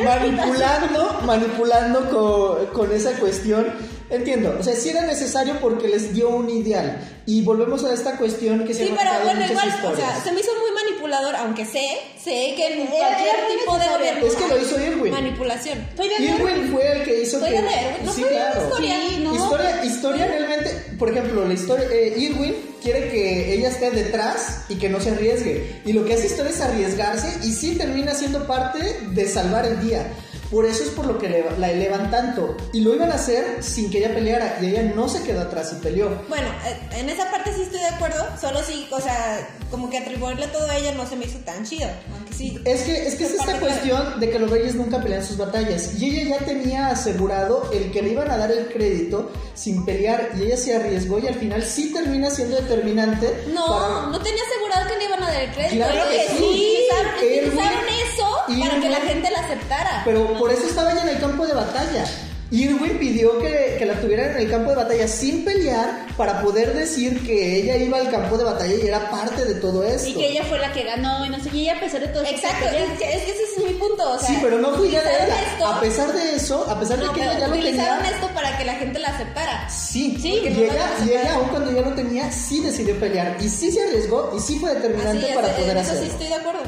manipulando, 0.04 1.20
manipulando 1.26 2.10
con, 2.10 2.66
con 2.68 2.92
esa 2.96 3.12
cuestión. 3.20 3.74
Entiendo, 4.12 4.58
o 4.60 4.64
sea, 4.64 4.76
sí 4.76 4.90
era 4.90 5.02
necesario 5.04 5.58
porque 5.62 5.88
les 5.88 6.14
dio 6.14 6.30
un 6.30 6.50
ideal. 6.50 6.98
Y 7.26 7.44
volvemos 7.44 7.84
a 7.86 7.94
esta 7.94 8.18
cuestión 8.18 8.66
que 8.66 8.74
se 8.74 8.86
Sí, 8.86 8.94
pero 8.98 9.12
bueno, 9.24 9.46
igual, 9.46 9.70
o 9.86 9.96
sea, 9.96 10.22
se 10.22 10.32
me 10.34 10.42
hizo 10.42 10.52
muy 10.60 10.72
manipulador, 10.84 11.36
aunque 11.38 11.66
sé, 11.66 11.86
sé 12.22 12.54
que 12.58 12.74
en 12.82 12.88
cualquier 12.88 13.36
tipo 13.58 13.78
de 13.78 13.88
gobierno 13.88 14.26
Es 14.28 14.36
que 14.36 14.48
lo 14.48 14.58
hizo 14.62 14.82
Irwin. 14.82 15.12
manipulación. 15.14 15.88
Irwin 15.98 16.72
fue 16.72 16.92
el 16.92 17.04
que 17.04 17.22
hizo 17.22 17.40
Fue 17.40 17.50
que. 17.50 17.56
de 17.56 17.62
Irwin, 17.62 18.06
no 18.06 18.14
sí, 18.14 18.24
claro. 18.24 18.62
historia. 18.64 18.96
Sí, 19.10 19.20
no. 19.24 19.36
Historia, 19.36 19.86
historia 19.86 20.28
realmente, 20.28 20.70
por 21.00 21.10
ejemplo, 21.10 21.46
la 21.46 21.54
historia, 21.54 21.88
eh, 21.92 22.14
Irwin 22.18 22.56
quiere 22.84 23.10
que 23.10 23.54
ella 23.54 23.70
esté 23.70 23.92
detrás 23.92 24.66
y 24.68 24.76
que 24.76 24.90
no 24.90 25.00
se 25.00 25.12
arriesgue. 25.12 25.82
Y 25.86 25.94
lo 25.94 26.04
que 26.04 26.16
hace 26.16 26.26
historia 26.26 26.52
es 26.52 26.60
arriesgarse 26.60 27.48
y 27.48 27.54
sí 27.54 27.76
termina 27.78 28.14
siendo 28.14 28.46
parte 28.46 28.80
de 29.12 29.28
salvar 29.28 29.66
el 29.66 29.80
día. 29.80 30.08
Por 30.52 30.66
eso 30.66 30.84
es 30.84 30.90
por 30.90 31.06
lo 31.06 31.18
que 31.18 31.30
le- 31.30 31.58
la 31.58 31.72
elevan 31.72 32.12
tanto. 32.12 32.58
Y 32.74 32.82
lo 32.82 32.94
iban 32.94 33.10
a 33.12 33.16
hacer 33.16 33.64
sin 33.64 33.90
que 33.90 34.00
ella 34.00 34.14
peleara. 34.14 34.58
Y 34.62 34.66
ella 34.68 34.84
no 34.96 35.08
se 35.08 35.24
quedó 35.24 35.42
atrás 35.42 35.72
y 35.72 35.82
peleó. 35.82 36.10
Bueno, 36.28 36.48
eh, 36.66 36.78
en 37.00 37.10
esa 37.10 37.32
parte 37.32 37.54
sí 37.54 37.62
estoy 37.64 37.80
de 37.80 37.88
acuerdo, 37.88 38.24
solo 38.40 38.60
sí, 38.64 38.88
o 38.92 39.00
sea, 39.00 39.48
como 39.72 39.90
que 39.90 39.98
atribuirle 40.00 40.48
todo 40.48 40.70
a 40.70 40.76
ella 40.78 40.92
no 40.94 41.08
se 41.08 41.16
me 41.16 41.26
hizo 41.26 41.40
tan 41.40 41.64
chido, 41.66 41.88
aunque 42.14 42.34
sí. 42.34 42.60
Es 42.66 42.82
que 42.82 43.08
es, 43.08 43.16
que 43.16 43.24
es 43.24 43.32
esta 43.32 43.58
cuestión 43.60 44.20
de 44.20 44.30
que 44.30 44.40
los 44.40 44.50
reyes 44.52 44.76
nunca 44.76 45.02
pelean 45.02 45.26
sus 45.26 45.38
batallas. 45.38 45.94
Y 46.00 46.20
ella 46.20 46.38
ya 46.38 46.46
tenía 46.46 46.88
asegurado 46.90 47.70
el 47.72 47.90
que 47.92 48.02
le 48.02 48.10
iban 48.10 48.30
a 48.30 48.36
dar 48.38 48.52
el 48.52 48.68
crédito 48.68 49.32
sin 49.56 49.86
pelear. 49.86 50.32
Y 50.38 50.44
ella 50.44 50.58
se 50.58 50.76
arriesgó 50.76 51.20
y 51.20 51.28
al 51.28 51.36
final 51.36 51.64
sí 51.64 51.94
termina 51.94 52.30
siendo 52.30 52.58
determinante. 52.58 53.46
No, 53.54 53.66
para- 53.68 54.08
no 54.08 54.20
tenía 54.22 54.42
asegurado 54.44 54.88
que 54.90 54.98
le 54.98 55.06
iban 55.06 55.24
a 55.24 55.28
dar 55.32 55.42
el 55.44 55.52
crédito. 55.54 55.76
Claro 55.86 56.10
que 56.10 56.28
sí. 56.28 56.44
Utilizaron, 56.44 57.14
Irwin- 57.22 57.48
utilizaron 57.48 57.84
eso 58.12 58.62
para 58.70 58.82
que 58.82 58.90
la 58.90 59.02
gente 59.02 59.31
aceptara. 59.62 60.02
Pero 60.06 60.38
por 60.38 60.52
eso 60.52 60.64
estaba 60.68 60.92
ella 60.92 61.04
en 61.04 61.10
el 61.10 61.20
campo 61.20 61.46
de 61.46 61.54
batalla. 61.54 62.06
Irwin 62.54 63.00
pidió 63.00 63.40
que, 63.40 63.78
que 63.80 63.86
la 63.86 63.94
tuvieran 63.94 64.32
en 64.32 64.38
el 64.40 64.52
campo 64.52 64.72
de 64.72 64.76
batalla 64.76 65.08
sin 65.08 65.46
pelear 65.46 66.08
para 66.18 66.42
poder 66.42 66.74
decir 66.74 67.26
que 67.26 67.56
ella 67.56 67.78
iba 67.78 67.98
al 67.98 68.12
campo 68.12 68.38
de 68.38 68.44
batalla 68.44 68.74
y 68.76 68.86
era 68.86 69.10
parte 69.10 69.46
de 69.46 69.56
todo 69.56 69.86
esto. 69.86 70.10
Y 70.10 70.14
que 70.16 70.28
ella 70.32 70.44
fue 70.44 70.60
la 70.60 70.70
que 70.74 70.84
ganó 70.84 71.26
y 71.26 71.30
no 71.30 71.42
sé, 71.42 71.50
y 71.54 71.62
ella 71.62 71.78
a 71.78 71.80
pesar 71.80 72.02
de 72.02 72.08
todo 72.10 72.24
eso, 72.24 72.34
Exacto, 72.36 72.66
es 72.66 73.00
que, 73.00 73.06
es 73.14 73.22
que 73.24 73.32
ese 73.32 73.44
es 73.58 73.64
mi 73.66 73.74
punto. 73.76 74.04
O 74.12 74.20
sea, 74.20 74.28
sí, 74.28 74.38
pero 74.42 74.58
no 74.60 74.74
fue 74.74 74.90
idea 74.90 75.02
de 75.02 75.08
utilizaron 75.08 75.32
ella. 75.40 75.52
esto- 75.54 75.66
A 75.66 75.80
pesar 75.80 76.12
de 76.14 76.36
eso, 76.36 76.70
a 76.70 76.78
pesar 76.78 77.00
de 77.00 77.06
no, 77.06 77.14
que 77.14 77.20
pero 77.22 77.32
ella 77.32 77.40
ya 77.40 77.48
lo 77.48 77.54
utilizaron 77.56 77.98
tenía. 78.04 78.16
esto 78.18 78.28
para 78.34 78.58
que 78.58 78.66
la 78.66 78.74
gente 78.74 79.00
la 79.00 79.08
aceptara. 79.08 79.70
Sí, 79.70 80.18
Sí, 80.22 80.42
y, 80.46 80.50
no 80.50 80.60
ella, 80.60 80.74
la 81.00 81.06
y 81.06 81.10
ella, 81.10 81.34
aun 81.36 81.48
cuando 81.48 81.72
ya 81.72 81.82
lo 81.90 81.94
tenía, 81.96 82.30
sí 82.34 82.60
decidió 82.60 83.00
pelear. 83.00 83.38
Y 83.40 83.48
sí 83.48 83.72
se 83.72 83.82
arriesgó 83.82 84.34
y 84.36 84.42
sí 84.42 84.60
fue 84.60 84.76
determinante 84.76 85.26
Así, 85.26 85.34
para 85.36 85.48
ese- 85.48 85.62
poder 85.62 85.78
en 85.78 85.84
eso 85.84 85.92
sí 85.92 85.98
hacerlo. 86.00 86.12
estoy 86.12 86.28
de 86.28 86.36
acuerdo. 86.36 86.60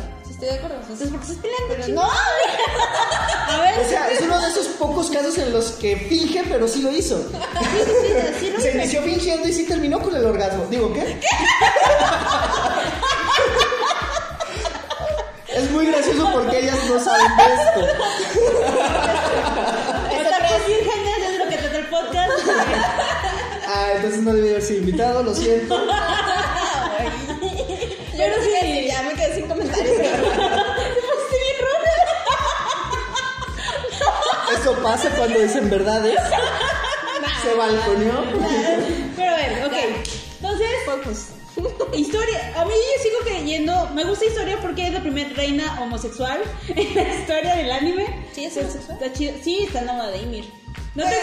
Sí 0.43 0.49
estoy 0.49 0.57
de 0.59 0.65
acuerdo. 0.65 0.77
O 0.77 0.83
sea, 0.83 0.91
Entonces, 0.93 1.09
¿por 1.09 1.19
qué 1.19 1.25
estás 1.25 1.37
peleando? 1.41 1.67
pero 1.69 1.87
no. 1.87 2.01
A 3.53 3.61
ver, 3.61 3.79
O 3.85 3.89
sea, 3.89 4.09
es 4.09 4.21
uno 4.21 4.41
de 4.41 4.47
esos 4.49 4.67
pocos 4.67 5.09
casos 5.09 5.37
en 5.37 5.53
los 5.53 5.65
que 5.73 5.95
finge, 5.95 6.43
pero 6.49 6.67
sí 6.67 6.81
lo 6.81 6.91
hizo. 6.91 7.17
sí, 7.19 7.27
sí, 7.29 8.35
sí, 8.39 8.51
no 8.55 8.59
Se 8.61 8.71
me- 8.73 8.79
inició 8.83 9.01
fingiendo 9.03 9.47
y 9.47 9.53
sí 9.53 9.65
terminó 9.65 9.99
con 10.01 10.15
el 10.15 10.25
orgasmo. 10.25 10.65
Digo, 10.69 10.91
¿qué? 10.93 11.19
Es 15.47 15.69
muy 15.71 15.85
gracioso 15.85 16.29
porque 16.33 16.59
ellas 16.59 16.77
no 16.89 16.99
saben 16.99 17.37
de 17.37 17.43
esto. 17.43 17.79
Otakus 20.19 20.67
vírgenes 20.67 21.17
es 21.29 21.37
lo 21.39 21.47
que 21.49 21.57
trata 21.57 21.77
el 21.77 21.85
podcast. 21.87 22.31
Ah, 23.67 23.91
entonces 23.95 24.21
no 24.23 24.33
debí 24.33 24.49
haber 24.49 24.61
sido 24.63 24.79
invitado, 24.79 25.23
lo 25.23 25.33
siento. 25.35 25.77
Pero 28.17 28.35
sí, 28.43 28.52
sin 29.33 29.47
comentarios. 29.47 29.99
Bien. 29.99 30.13
Pues 34.45 34.59
Eso 34.59 34.73
pasa 34.83 35.09
cuando 35.11 35.39
dicen 35.39 35.69
verdades. 35.69 36.15
Nah, 37.21 37.41
Se 37.41 37.53
balconeó. 37.55 38.21
Nah, 38.21 39.11
pero 39.15 39.31
bueno, 39.33 39.67
ok. 39.67 39.73
Entonces. 40.41 40.67
Focus. 40.85 41.27
Historia, 41.93 42.53
a 42.59 42.65
mí 42.65 42.71
yo 42.71 43.03
sigo 43.03 43.19
creyendo, 43.23 43.89
me 43.93 44.03
gusta 44.05 44.25
historia 44.25 44.57
porque 44.59 44.87
es 44.87 44.93
la 44.93 45.01
primera 45.01 45.29
reina 45.35 45.79
homosexual 45.81 46.39
en 46.67 46.95
la 46.95 47.13
historia 47.13 47.55
del 47.55 47.71
anime. 47.71 48.25
Sí, 48.33 48.45
es 48.45 48.57
homosexual. 48.57 48.97
Está 49.01 49.13
chido. 49.13 49.33
Sí, 49.43 49.65
está 49.65 49.79
enamorada 49.81 50.11
de 50.11 50.23
Ymir. 50.23 50.51
No, 50.95 51.03
tengo 51.03 51.15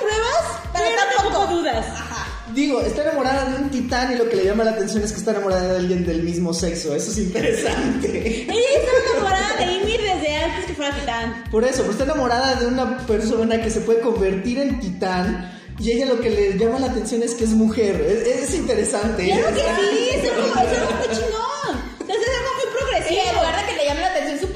pruebas, 0.00 0.60
pero, 0.72 0.96
tampoco. 0.96 1.22
tampoco 1.22 1.46
dudas. 1.54 1.86
Ajá. 1.86 2.37
Digo, 2.54 2.80
está 2.80 3.02
enamorada 3.02 3.50
de 3.50 3.62
un 3.62 3.70
titán 3.70 4.12
y 4.12 4.16
lo 4.16 4.28
que 4.28 4.36
le 4.36 4.44
llama 4.44 4.64
la 4.64 4.72
atención 4.72 5.02
es 5.02 5.12
que 5.12 5.18
está 5.18 5.32
enamorada 5.32 5.72
de 5.72 5.78
alguien 5.78 6.04
del 6.04 6.22
mismo 6.22 6.52
sexo. 6.52 6.94
Eso 6.94 7.10
es 7.10 7.18
interesante. 7.18 8.42
Ella 8.50 8.68
estaba 8.76 8.98
enamorada 9.12 9.56
de 9.56 9.72
Ymir 9.74 10.00
desde 10.00 10.36
antes 10.36 10.64
que 10.66 10.74
fuera 10.74 10.94
titán. 10.94 11.44
Por 11.50 11.64
eso, 11.64 11.78
pero 11.82 11.92
está 11.92 12.04
enamorada 12.04 12.56
de 12.56 12.66
una 12.66 12.98
persona 13.06 13.60
que 13.60 13.70
se 13.70 13.80
puede 13.80 14.00
convertir 14.00 14.58
en 14.58 14.80
titán 14.80 15.58
y 15.80 15.92
ella 15.92 16.06
lo 16.06 16.20
que 16.20 16.30
le 16.30 16.58
llama 16.58 16.80
la 16.80 16.86
atención 16.86 17.22
es 17.22 17.34
que 17.34 17.44
es 17.44 17.50
mujer. 17.50 18.00
Es, 18.00 18.48
es 18.48 18.54
interesante. 18.54 19.26
Claro 19.26 19.54
que 19.54 19.60
sí, 19.60 20.08
es 20.12 20.22
muy 20.22 21.16
chingón. 21.16 21.47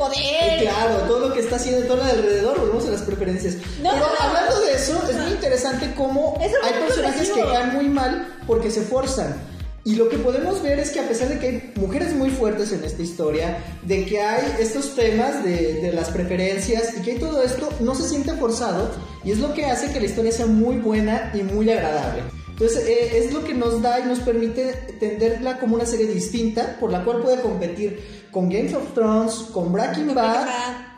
Poder. 0.03 0.61
Claro, 0.62 0.96
todo 1.07 1.28
lo 1.28 1.34
que 1.34 1.40
está 1.40 1.57
haciendo 1.57 1.86
todo 1.86 1.96
lo 1.98 2.05
de 2.05 2.11
alrededor, 2.12 2.59
volvemos 2.59 2.86
a 2.86 2.90
las 2.90 3.03
preferencias. 3.03 3.55
No, 3.82 3.90
Pero 3.90 4.07
no. 4.07 4.20
hablando 4.20 4.61
de 4.61 4.74
eso, 4.74 5.03
es 5.09 5.16
muy 5.16 5.30
interesante 5.32 5.92
cómo 5.96 6.36
hay 6.40 6.72
personajes 6.86 7.30
que 7.30 7.40
caen 7.40 7.74
muy 7.74 7.88
mal 7.88 8.28
porque 8.46 8.70
se 8.70 8.82
forzan. 8.82 9.36
Y 9.84 9.96
lo 9.96 10.09
que 10.09 10.16
podemos 10.16 10.62
ver 10.62 10.78
es 10.78 10.90
que 10.90 11.00
a 11.00 11.09
pesar 11.09 11.28
de 11.28 11.40
que 11.40 11.46
hay 11.48 11.72
mujeres 11.74 12.14
muy 12.14 12.30
fuertes 12.30 12.70
en 12.70 12.84
esta 12.84 13.03
historia, 13.03 13.59
de 13.82 14.05
que 14.07 14.20
hay 14.20 14.55
estos 14.61 14.94
temas 14.94 15.42
de, 15.42 15.80
de 15.80 15.92
las 15.92 16.11
preferencias 16.11 16.96
y 16.96 17.03
que 17.03 17.12
hay 17.12 17.18
todo 17.18 17.42
esto, 17.42 17.68
no 17.80 17.96
se 17.96 18.09
siente 18.09 18.32
forzado 18.34 18.92
y 19.24 19.32
es 19.32 19.38
lo 19.38 19.53
que 19.55 19.66
hace 19.66 19.92
que 19.92 19.98
la 19.98 20.07
historia 20.07 20.30
sea 20.30 20.46
muy 20.46 20.76
buena 20.76 21.32
y 21.34 21.42
muy 21.42 21.68
agradable. 21.68 22.22
Entonces 22.50 22.86
eh, 22.86 23.18
es 23.18 23.32
lo 23.32 23.42
que 23.42 23.55
nos 23.55 23.82
da 23.82 23.98
y 23.98 24.05
nos 24.05 24.20
permite 24.20 24.70
entenderla 24.88 25.59
como 25.59 25.74
una 25.74 25.86
serie 25.86 26.07
distinta 26.07 26.76
por 26.78 26.92
la 26.92 27.03
cual 27.05 27.20
puede 27.20 27.40
competir 27.40 28.22
con 28.33 28.49
Games 28.49 28.74
of 28.74 28.95
Thrones, 28.95 29.35
con 29.53 29.72
Breaking 29.72 30.14
Bad 30.14 30.49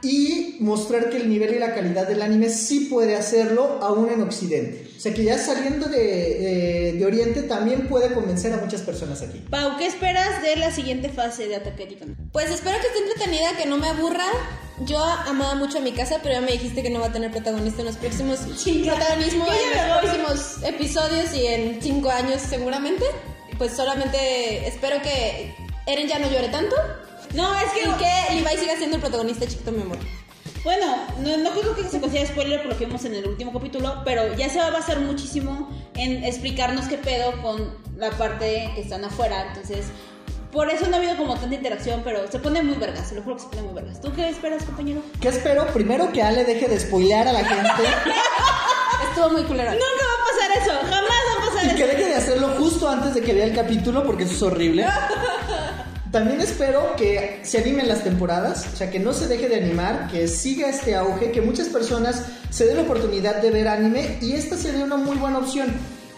y 0.03 0.57
mostrar 0.61 1.11
que 1.11 1.16
el 1.16 1.28
nivel 1.28 1.55
y 1.55 1.59
la 1.59 1.74
calidad 1.74 2.07
del 2.07 2.22
anime 2.22 2.49
sí 2.49 2.87
puede 2.91 3.16
hacerlo 3.16 3.80
aún 3.82 4.09
en 4.09 4.22
Occidente. 4.22 4.89
O 4.97 5.01
sea 5.01 5.12
que 5.12 5.24
ya 5.24 5.37
saliendo 5.37 5.87
de, 5.89 6.91
eh, 6.91 6.93
de 6.93 7.05
Oriente 7.05 7.43
también 7.43 7.89
puede 7.89 8.14
convencer 8.14 8.53
a 8.53 8.59
muchas 8.59 8.82
personas 8.82 9.20
aquí. 9.20 9.43
Pau, 9.51 9.76
¿qué 9.76 9.87
esperas 9.87 10.43
de 10.43 10.57
la 10.57 10.70
siguiente 10.70 11.09
fase 11.09 11.49
de 11.49 11.57
Ataque 11.57 11.87
Titan? 11.87 12.16
Pues 12.32 12.51
espero 12.51 12.78
que 12.80 12.87
esté 12.87 12.99
entretenida, 13.01 13.57
que 13.57 13.66
no 13.66 13.78
me 13.78 13.89
aburra. 13.89 14.26
Yo 14.87 15.03
amaba 15.03 15.55
mucho 15.57 15.78
a 15.78 15.80
mi 15.80 15.93
casa, 15.93 16.20
pero 16.22 16.37
ya 16.37 16.41
me 16.41 16.53
dijiste 16.53 16.82
que 16.82 16.91
no 16.91 17.01
va 17.01 17.07
a 17.07 17.12
tener 17.12 17.30
protagonista 17.30 17.80
en 17.80 17.87
los 17.87 17.97
próximos 17.97 18.41
Chinga. 18.62 18.95
protagonismo 18.95 19.47
en 19.47 19.89
los 19.89 19.99
próximos 19.99 20.62
episodios 20.62 21.35
y 21.35 21.47
en 21.47 21.82
cinco 21.82 22.11
años 22.11 22.41
seguramente. 22.41 23.05
Pues 23.59 23.72
solamente 23.72 24.66
espero 24.66 25.01
que 25.03 25.55
Eren 25.87 26.09
ya 26.09 26.18
no 26.18 26.30
llore 26.30 26.49
tanto 26.49 26.76
No, 27.35 27.55
es 27.59 27.70
que. 27.72 27.80
y 27.80 27.93
que 27.93 28.35
Levi 28.35 28.57
siga 28.59 28.76
siendo 28.76 28.97
el 28.97 29.03
protagonista 29.03 29.47
chiquito 29.47 29.72
mi 29.72 29.82
amor. 29.82 29.99
Bueno, 30.62 30.97
no, 31.18 31.37
no 31.37 31.51
creo 31.51 31.74
que 31.76 31.85
se 31.85 32.01
considere 32.01 32.26
spoiler 32.26 32.62
por 32.62 32.72
lo 32.72 32.78
que 32.78 32.87
vimos 32.87 33.05
en 33.05 33.14
el 33.14 33.26
último 33.28 33.53
capítulo, 33.53 34.01
pero 34.05 34.35
ya 34.35 34.49
se 34.49 34.59
va 34.59 34.68
a 34.68 34.70
basar 34.70 34.99
muchísimo 35.01 35.68
en 35.95 36.24
explicarnos 36.24 36.87
qué 36.87 36.97
pedo 36.97 37.32
con 37.43 37.76
la 37.99 38.11
parte 38.12 38.70
que 38.74 38.80
están 38.80 39.05
afuera. 39.05 39.49
Entonces, 39.49 39.87
por 40.51 40.70
eso 40.70 40.87
no 40.87 40.95
ha 40.97 40.99
habido 41.01 41.16
como 41.18 41.35
tanta 41.35 41.55
interacción, 41.55 42.01
pero 42.03 42.30
se 42.32 42.39
pone 42.39 42.62
muy 42.62 42.76
vergas, 42.76 43.09
se 43.09 43.14
lo 43.14 43.22
juro 43.22 43.37
que 43.37 43.43
se 43.43 43.49
pone 43.49 43.62
muy 43.62 43.74
vergas. 43.74 44.01
¿Tú 44.01 44.11
qué 44.14 44.28
esperas, 44.30 44.62
compañero? 44.62 45.03
¿Qué 45.20 45.28
espero? 45.28 45.66
Primero 45.66 46.11
que 46.12 46.22
Ale 46.22 46.45
deje 46.45 46.66
de 46.68 46.80
spoilear 46.80 47.28
a 47.28 47.32
la 47.32 47.45
gente 47.45 47.68
Estuvo 49.11 49.30
muy 49.30 49.43
culero. 49.43 49.70
Nunca 49.72 49.85
va 49.85 50.14
a 50.14 50.24
pasar 50.30 50.62
eso, 50.62 50.80
jamás 50.80 51.11
va 51.11 51.43
a 51.43 51.47
pasar 51.51 51.64
y 51.66 51.76
que 51.76 51.82
eso. 51.85 51.93
deje 51.93 52.09
de 52.09 52.14
hacerlo 52.14 52.49
justo 52.59 52.89
antes 52.89 53.14
de 53.14 53.20
que 53.20 53.35
vea 53.35 53.45
el 53.45 53.55
capítulo 53.55 54.03
porque 54.05 54.24
eso 54.24 54.32
es 54.35 54.43
horrible. 54.43 54.87
También 56.14 56.40
espero 56.40 56.94
que 56.96 57.40
se 57.42 57.58
animen 57.58 57.88
las 57.88 58.04
temporadas, 58.04 58.68
o 58.72 58.76
sea, 58.76 58.88
que 58.88 59.00
no 59.00 59.12
se 59.12 59.26
deje 59.26 59.48
de 59.48 59.56
animar, 59.56 60.06
que 60.12 60.28
siga 60.28 60.68
este 60.68 60.94
auge, 60.94 61.32
que 61.32 61.40
muchas 61.40 61.66
personas 61.66 62.26
se 62.50 62.66
den 62.66 62.76
la 62.76 62.84
oportunidad 62.84 63.42
de 63.42 63.50
ver 63.50 63.66
anime 63.66 64.18
y 64.20 64.34
esta 64.34 64.56
sería 64.56 64.84
una 64.84 64.96
muy 64.96 65.16
buena 65.16 65.38
opción. 65.38 65.74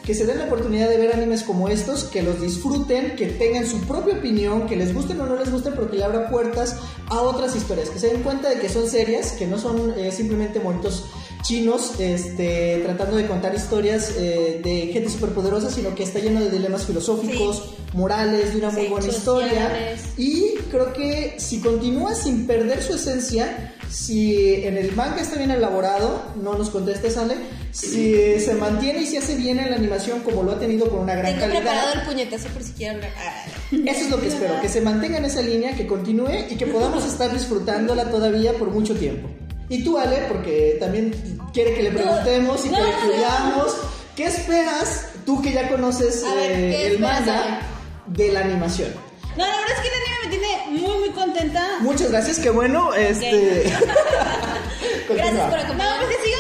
Que 0.07 0.15
se 0.15 0.25
den 0.25 0.39
la 0.39 0.45
oportunidad 0.45 0.89
de 0.89 0.99
ver 0.99 1.13
animes 1.13 1.43
como 1.43 1.69
estos, 1.69 2.05
que 2.05 2.23
los 2.23 2.41
disfruten, 2.41 3.17
que 3.17 3.27
tengan 3.27 3.67
su 3.67 3.81
propia 3.81 4.15
opinión, 4.19 4.67
que 4.69 4.77
les 4.77 4.95
gusten 4.95 5.21
o 5.21 5.27
no 5.27 5.35
les 5.37 5.51
gusten, 5.51 5.73
pero 5.75 5.91
que 5.91 5.97
le 5.97 6.05
abra 6.05 6.31
puertas 6.31 6.77
a 7.09 7.21
otras 7.23 7.57
historias, 7.57 7.91
que 7.91 7.99
se 7.99 8.07
den 8.09 8.23
cuenta 8.23 8.49
de 8.49 8.61
que 8.61 8.69
son 8.69 8.89
serias, 8.89 9.33
que 9.33 9.47
no 9.49 9.59
son 9.59 9.93
eh, 9.99 10.13
simplemente 10.13 10.61
monitos 10.61 11.07
chinos 11.43 11.99
este, 12.01 12.81
tratando 12.85 13.17
de 13.17 13.27
contar 13.27 13.55
historias 13.55 14.13
eh, 14.17 14.61
de 14.63 14.93
gente 14.93 15.11
superpoderosa, 15.11 15.71
sino 15.71 15.95
que 15.95 16.05
está 16.05 16.19
lleno 16.21 16.41
de 16.41 16.51
dilemas 16.51 16.85
filosóficos, 16.87 17.71
morales, 17.93 18.53
de 18.53 18.59
una 18.59 18.71
muy 18.71 18.83
Sí, 18.83 18.89
buena 18.89 19.07
sociales. 19.13 20.01
historia. 20.07 20.15
Y 20.17 20.55
creo 20.71 20.93
que 20.93 21.35
si 21.39 21.61
continúa 21.61 22.15
sin 22.15 22.47
perder 22.47 22.83
su 22.83 22.95
esencia, 22.95 23.75
si 23.91 24.55
en 24.65 24.77
el 24.77 24.93
manga 24.95 25.21
está 25.21 25.37
bien 25.37 25.51
elaborado, 25.51 26.23
no 26.43 26.55
nos 26.59 26.71
contestes, 26.71 27.17
Ale, 27.17 27.37
si 27.77 28.41
se 28.41 28.55
mantiene 28.55 29.03
y 29.03 29.07
se 29.07 29.19
hace 29.19 29.35
bien 29.37 29.59
en 29.59 29.71
la 29.71 29.77
animación 29.77 30.21
como 30.21 30.43
lo 30.43 30.53
ha 30.53 30.59
tenido 30.59 30.89
con 30.89 31.01
una 31.01 31.15
gran 31.15 31.39
Tengo 31.39 31.55
preparado 31.57 31.93
calidad, 31.93 32.03
el 32.03 32.09
puñetazo 32.09 32.49
por 32.49 32.63
si 32.63 32.73
quieren. 32.73 33.01
Ah. 33.19 33.45
eso 33.71 34.01
es 34.05 34.11
lo 34.11 34.19
que 34.21 34.29
espero, 34.29 34.61
que 34.63 34.69
se 34.69 34.81
mantenga 34.81 35.19
en 35.19 35.27
esa 35.27 35.43
línea, 35.43 35.77
que 35.77 35.87
continúe 35.87 36.47
y 36.51 36.57
que 36.57 36.67
podamos 36.67 37.05
estar 37.05 37.31
disfrutándola 37.33 38.11
todavía 38.11 38.55
por 38.55 38.71
mucho 38.71 38.95
tiempo. 38.95 39.29
Y 39.69 39.85
tú, 39.85 39.99
Ale, 39.99 40.25
porque 40.29 40.79
también 40.81 41.13
quiere 41.53 41.75
que 41.75 41.83
le 41.83 41.91
preguntemos 41.91 42.65
y 42.65 42.71
que 42.71 42.77
No, 42.77 42.79
le 42.79 42.93
no, 42.93 42.99
no. 42.99 43.05
incluyamos, 43.05 43.77
¿qué 44.17 44.25
esperas, 44.25 45.09
tú 45.27 45.43
que 45.43 45.53
ya 45.53 45.69
conoces 45.69 46.23
ver, 46.23 46.53
eh, 46.53 46.71
¿qué 46.71 46.87
el 46.87 46.99
manga, 47.01 47.61
de 48.07 48.33
la 48.33 48.41
animación? 48.41 48.89
No, 49.37 49.45
la 49.47 49.55
verdad 49.55 49.77
es 49.77 49.81
que 49.83 49.89
el 49.89 49.95
anime 49.95 50.17
me 50.25 50.31
tiene 50.31 50.81
muy, 50.81 50.99
muy 50.99 51.11
contenta. 51.11 51.67
Muchas 51.81 52.11
gracias, 52.11 52.39
qué 52.39 52.49
bueno. 52.49 52.95
Este. 52.95 53.65
Gracias 55.09 55.51
por 55.51 55.77
No, 55.77 55.85
pues 56.01 56.09
que 56.09 56.17
con 56.17 56.23
esa 56.23 56.36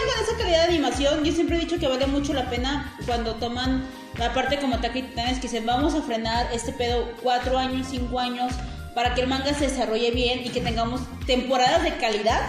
calidad 0.46 0.62
de 0.68 0.74
animación. 0.74 1.24
Yo 1.24 1.32
siempre 1.32 1.56
he 1.56 1.60
dicho 1.60 1.78
que 1.78 1.88
vale 1.88 2.06
mucho 2.06 2.32
la 2.32 2.48
pena 2.48 2.94
cuando 3.04 3.34
toman 3.34 3.84
la 4.18 4.32
parte 4.32 4.58
como 4.58 4.76
Ataque 4.76 5.02
Titanes, 5.02 5.36
que 5.38 5.42
dicen 5.48 5.66
vamos 5.66 5.94
a 5.94 6.02
frenar 6.02 6.46
este 6.52 6.72
pedo 6.72 7.04
cuatro 7.22 7.58
años, 7.58 7.88
cinco 7.90 8.18
años, 8.20 8.52
para 8.94 9.14
que 9.14 9.22
el 9.22 9.26
manga 9.26 9.52
se 9.54 9.68
desarrolle 9.68 10.10
bien 10.12 10.40
y 10.44 10.50
que 10.50 10.60
tengamos 10.60 11.00
temporadas 11.26 11.82
de 11.82 11.96
calidad. 11.98 12.40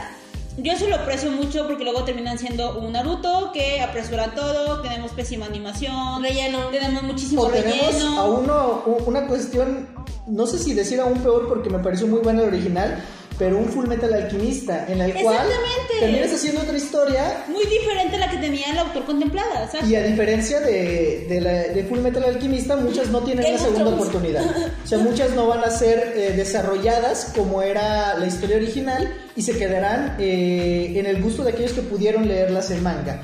Yo 0.60 0.72
eso 0.72 0.88
lo 0.88 0.96
aprecio 0.96 1.30
mucho 1.32 1.68
porque 1.68 1.84
luego 1.84 2.04
terminan 2.04 2.40
siendo 2.40 2.80
un 2.80 2.92
Naruto 2.94 3.52
que 3.54 3.82
apresuran 3.82 4.34
todo, 4.34 4.82
tenemos 4.82 5.12
pésima 5.12 5.46
animación, 5.46 6.24
Relleno. 6.24 6.68
tenemos 6.70 7.04
muchísimo 7.04 7.44
O 7.44 7.48
tenemos 7.50 7.94
relleno. 7.94 8.20
a 8.20 8.26
uno, 8.26 8.84
una 9.06 9.28
cuestión, 9.28 9.90
no 10.26 10.48
sé 10.48 10.58
si 10.58 10.74
decir 10.74 11.00
aún 11.00 11.20
peor 11.20 11.48
porque 11.48 11.70
me 11.70 11.78
pareció 11.80 12.08
muy 12.08 12.22
buena 12.22 12.42
el 12.42 12.48
original, 12.48 13.04
pero 13.38 13.58
un 13.58 13.66
Full 13.70 13.88
Metal 13.88 14.12
Alquimista, 14.14 14.86
en 14.88 15.00
el 15.02 15.14
cual 15.14 15.48
terminas 16.00 16.34
haciendo 16.34 16.62
otra 16.62 16.76
historia 16.78 17.44
Muy 17.48 17.66
diferente 17.66 18.16
a 18.16 18.20
la 18.20 18.30
que 18.32 18.38
tenía 18.38 18.72
el 18.72 18.80
autor 18.80 19.06
contemplada, 19.06 19.70
¿sabes? 19.72 19.90
y 19.90 19.96
a 19.96 20.04
diferencia 20.04 20.60
de, 20.60 21.26
de, 21.30 21.42
la, 21.42 21.52
de 21.52 21.84
Full 21.84 22.00
Metal 22.00 22.24
Alquimista, 22.24 22.76
muchas 22.78 23.10
no 23.10 23.22
tienen 23.22 23.54
of 23.54 23.62
segunda 23.62 23.90
oportunidad. 23.90 24.44
O 24.84 24.88
sea, 24.88 24.98
muchas 25.00 25.32
no 25.32 25.48
van 25.48 25.64
a 25.64 25.70
ser 25.70 26.14
eh, 26.16 26.34
desarrolladas 26.36 27.32
como 27.36 27.62
era 27.62 28.18
la 28.18 28.26
historia 28.26 28.58
original 28.58 29.14
y 29.36 29.42
se 29.42 29.58
quedarán 29.58 30.16
eh, 30.20 30.94
en 30.96 31.06
el 31.06 31.22
gusto 31.22 31.44
de 31.44 31.52
aquellos 31.52 31.74
que 31.74 31.82
pudieron 31.82 32.28
leerlas 32.28 32.72
en 32.72 32.82
manga. 32.84 33.22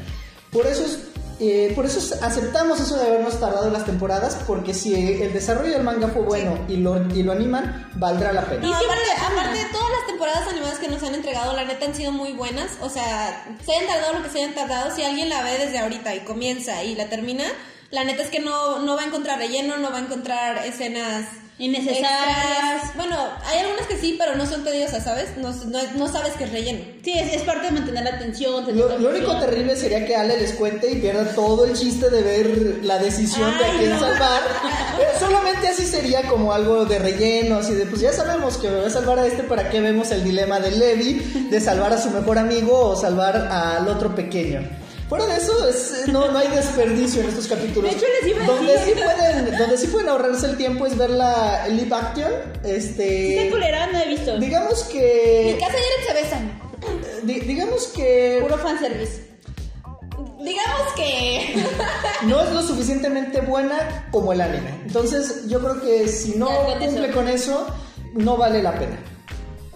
Por 0.51 0.67
eso, 0.67 0.85
es- 0.85 0.99
eh, 1.39 1.71
por 1.75 1.85
eso 1.85 1.99
es- 1.99 2.21
aceptamos 2.21 2.79
eso 2.79 2.95
de 2.97 3.07
habernos 3.07 3.39
tardado 3.39 3.69
las 3.69 3.85
temporadas, 3.85 4.37
porque 4.47 4.73
si 4.73 4.93
el 4.95 5.33
desarrollo 5.33 5.71
del 5.73 5.83
manga 5.83 6.07
fue 6.09 6.21
bueno 6.21 6.57
y, 6.67 6.77
lo, 6.77 6.97
y 7.13 7.23
lo 7.23 7.31
animan, 7.31 7.89
valdrá 7.95 8.31
la 8.33 8.45
pena. 8.45 8.61
No, 8.61 8.69
Y 8.69 8.73
siempre 8.75 8.99
aparte 9.19 9.57
de 9.57 9.65
todas 9.65 9.89
las 9.89 10.07
temporadas 10.07 10.47
animadas 10.47 10.79
que 10.79 10.87
nos 10.87 11.03
han 11.03 11.15
entregado, 11.15 11.53
la 11.53 11.63
neta 11.65 11.85
han 11.85 11.95
sido 11.95 12.11
muy 12.11 12.33
buenas. 12.33 12.71
O 12.81 12.89
sea, 12.89 13.45
se 13.65 13.71
hayan 13.75 13.87
tardado 13.87 14.13
lo 14.13 14.23
que 14.23 14.29
se 14.29 14.39
hayan 14.43 14.53
tardado. 14.55 14.95
Si 14.95 15.03
alguien 15.03 15.29
la 15.29 15.41
ve 15.43 15.57
desde 15.57 15.79
ahorita 15.79 16.13
y 16.15 16.19
comienza 16.21 16.83
y 16.83 16.95
la 16.95 17.09
termina, 17.09 17.45
la 17.93 18.03
neta 18.03 18.23
es 18.23 18.29
que 18.29 18.39
no, 18.39 18.79
no 18.79 18.95
va 18.95 19.03
a 19.03 19.05
encontrar 19.05 19.37
relleno, 19.37 19.77
no 19.77 19.91
va 19.91 19.97
a 19.97 20.01
encontrar 20.01 20.65
escenas 20.65 21.27
Innecesarias. 21.59 22.09
extras. 22.09 22.95
Bueno, 22.95 23.15
hay 23.45 23.59
algunas 23.59 23.85
que 23.85 23.97
sí, 23.97 24.15
pero 24.17 24.35
no 24.35 24.47
son 24.47 24.63
tediosas, 24.63 25.03
¿sabes? 25.03 25.37
No, 25.37 25.51
no, 25.51 25.79
no 25.95 26.07
sabes 26.11 26.33
que 26.33 26.45
es 26.45 26.51
relleno. 26.51 26.79
Sí, 27.03 27.11
es, 27.11 27.35
es 27.35 27.43
parte 27.43 27.67
de 27.67 27.71
mantener 27.73 28.03
la 28.03 28.09
atención. 28.15 28.65
Lo, 28.75 28.89
la 28.89 28.97
lo 28.97 29.09
único 29.11 29.37
terrible 29.37 29.75
sería 29.75 30.07
que 30.07 30.15
Ale 30.15 30.39
les 30.39 30.53
cuente 30.53 30.89
y 30.89 30.95
pierda 30.95 31.35
todo 31.35 31.65
el 31.65 31.73
chiste 31.73 32.09
de 32.09 32.23
ver 32.23 32.79
la 32.83 32.97
decisión 32.97 33.55
de 33.59 33.65
a 33.65 33.77
quién 33.77 33.89
no. 33.91 33.99
salvar. 33.99 34.41
Solamente 35.19 35.67
así 35.67 35.85
sería 35.85 36.23
como 36.23 36.51
algo 36.51 36.85
de 36.85 36.97
relleno, 36.97 37.57
así 37.57 37.75
de 37.75 37.85
pues 37.85 38.01
ya 38.01 38.11
sabemos 38.11 38.57
que 38.57 38.69
me 38.69 38.77
voy 38.77 38.85
a 38.87 38.89
salvar 38.89 39.19
a 39.19 39.27
este, 39.27 39.43
¿para 39.43 39.69
qué 39.69 39.81
vemos 39.81 40.09
el 40.09 40.23
dilema 40.23 40.59
de 40.59 40.71
Levi 40.71 41.47
de 41.51 41.61
salvar 41.61 41.93
a 41.93 42.01
su 42.01 42.09
mejor 42.09 42.39
amigo 42.39 42.75
o 42.75 42.95
salvar 42.95 43.37
al 43.37 43.87
otro 43.87 44.15
pequeño? 44.15 44.82
Fuera 45.09 45.25
de 45.25 45.35
eso, 45.37 45.67
es- 45.67 46.07
no, 46.07 46.31
no 46.31 46.39
hay 46.39 46.47
desperdicio 46.47 47.21
en 47.21 47.29
estos 47.29 47.47
capítulos. 47.47 47.91
De 47.91 47.97
hecho, 47.97 48.05
les 48.21 48.31
iba 48.31 48.43
a 48.43 48.47
donde 48.47 48.71
decir. 48.73 48.95
sí 48.95 49.01
pueden, 49.03 49.57
donde 49.57 49.77
sí 49.77 49.87
pueden 49.87 50.09
ahorrarse 50.09 50.45
el 50.47 50.57
tiempo 50.57 50.85
es 50.87 50.97
ver 50.97 51.09
la 51.11 51.67
live 51.67 51.93
action. 51.95 52.31
¿Sí 52.63 52.69
Este, 52.69 53.47
culera? 53.51 53.87
No 53.87 53.99
he 53.99 54.07
visto. 54.07 54.37
digamos 54.39 54.85
Mi 54.87 54.93
que 54.93 55.57
casa 55.59 55.75
y 55.77 56.07
se 56.07 56.13
besan. 56.13 56.61
di- 57.23 57.39
digamos 57.41 57.87
que 57.87 58.39
Puro 58.41 58.57
fanservice. 58.57 59.33
Digamos 60.39 60.93
que. 60.95 61.63
no 62.23 62.41
es 62.41 62.51
lo 62.51 62.61
suficientemente 62.61 63.41
buena 63.41 64.07
como 64.11 64.33
el 64.33 64.41
anime. 64.41 64.81
Entonces, 64.85 65.47
yo 65.47 65.59
creo 65.59 65.81
que 65.81 66.07
si 66.07 66.35
no 66.37 66.49
Ya, 66.49 66.77
cumple 66.79 67.05
eso. 67.07 67.13
con 67.15 67.27
eso, 67.29 67.67
no 68.13 68.35
vale 68.37 68.61
la 68.63 68.73
pena. 68.77 68.97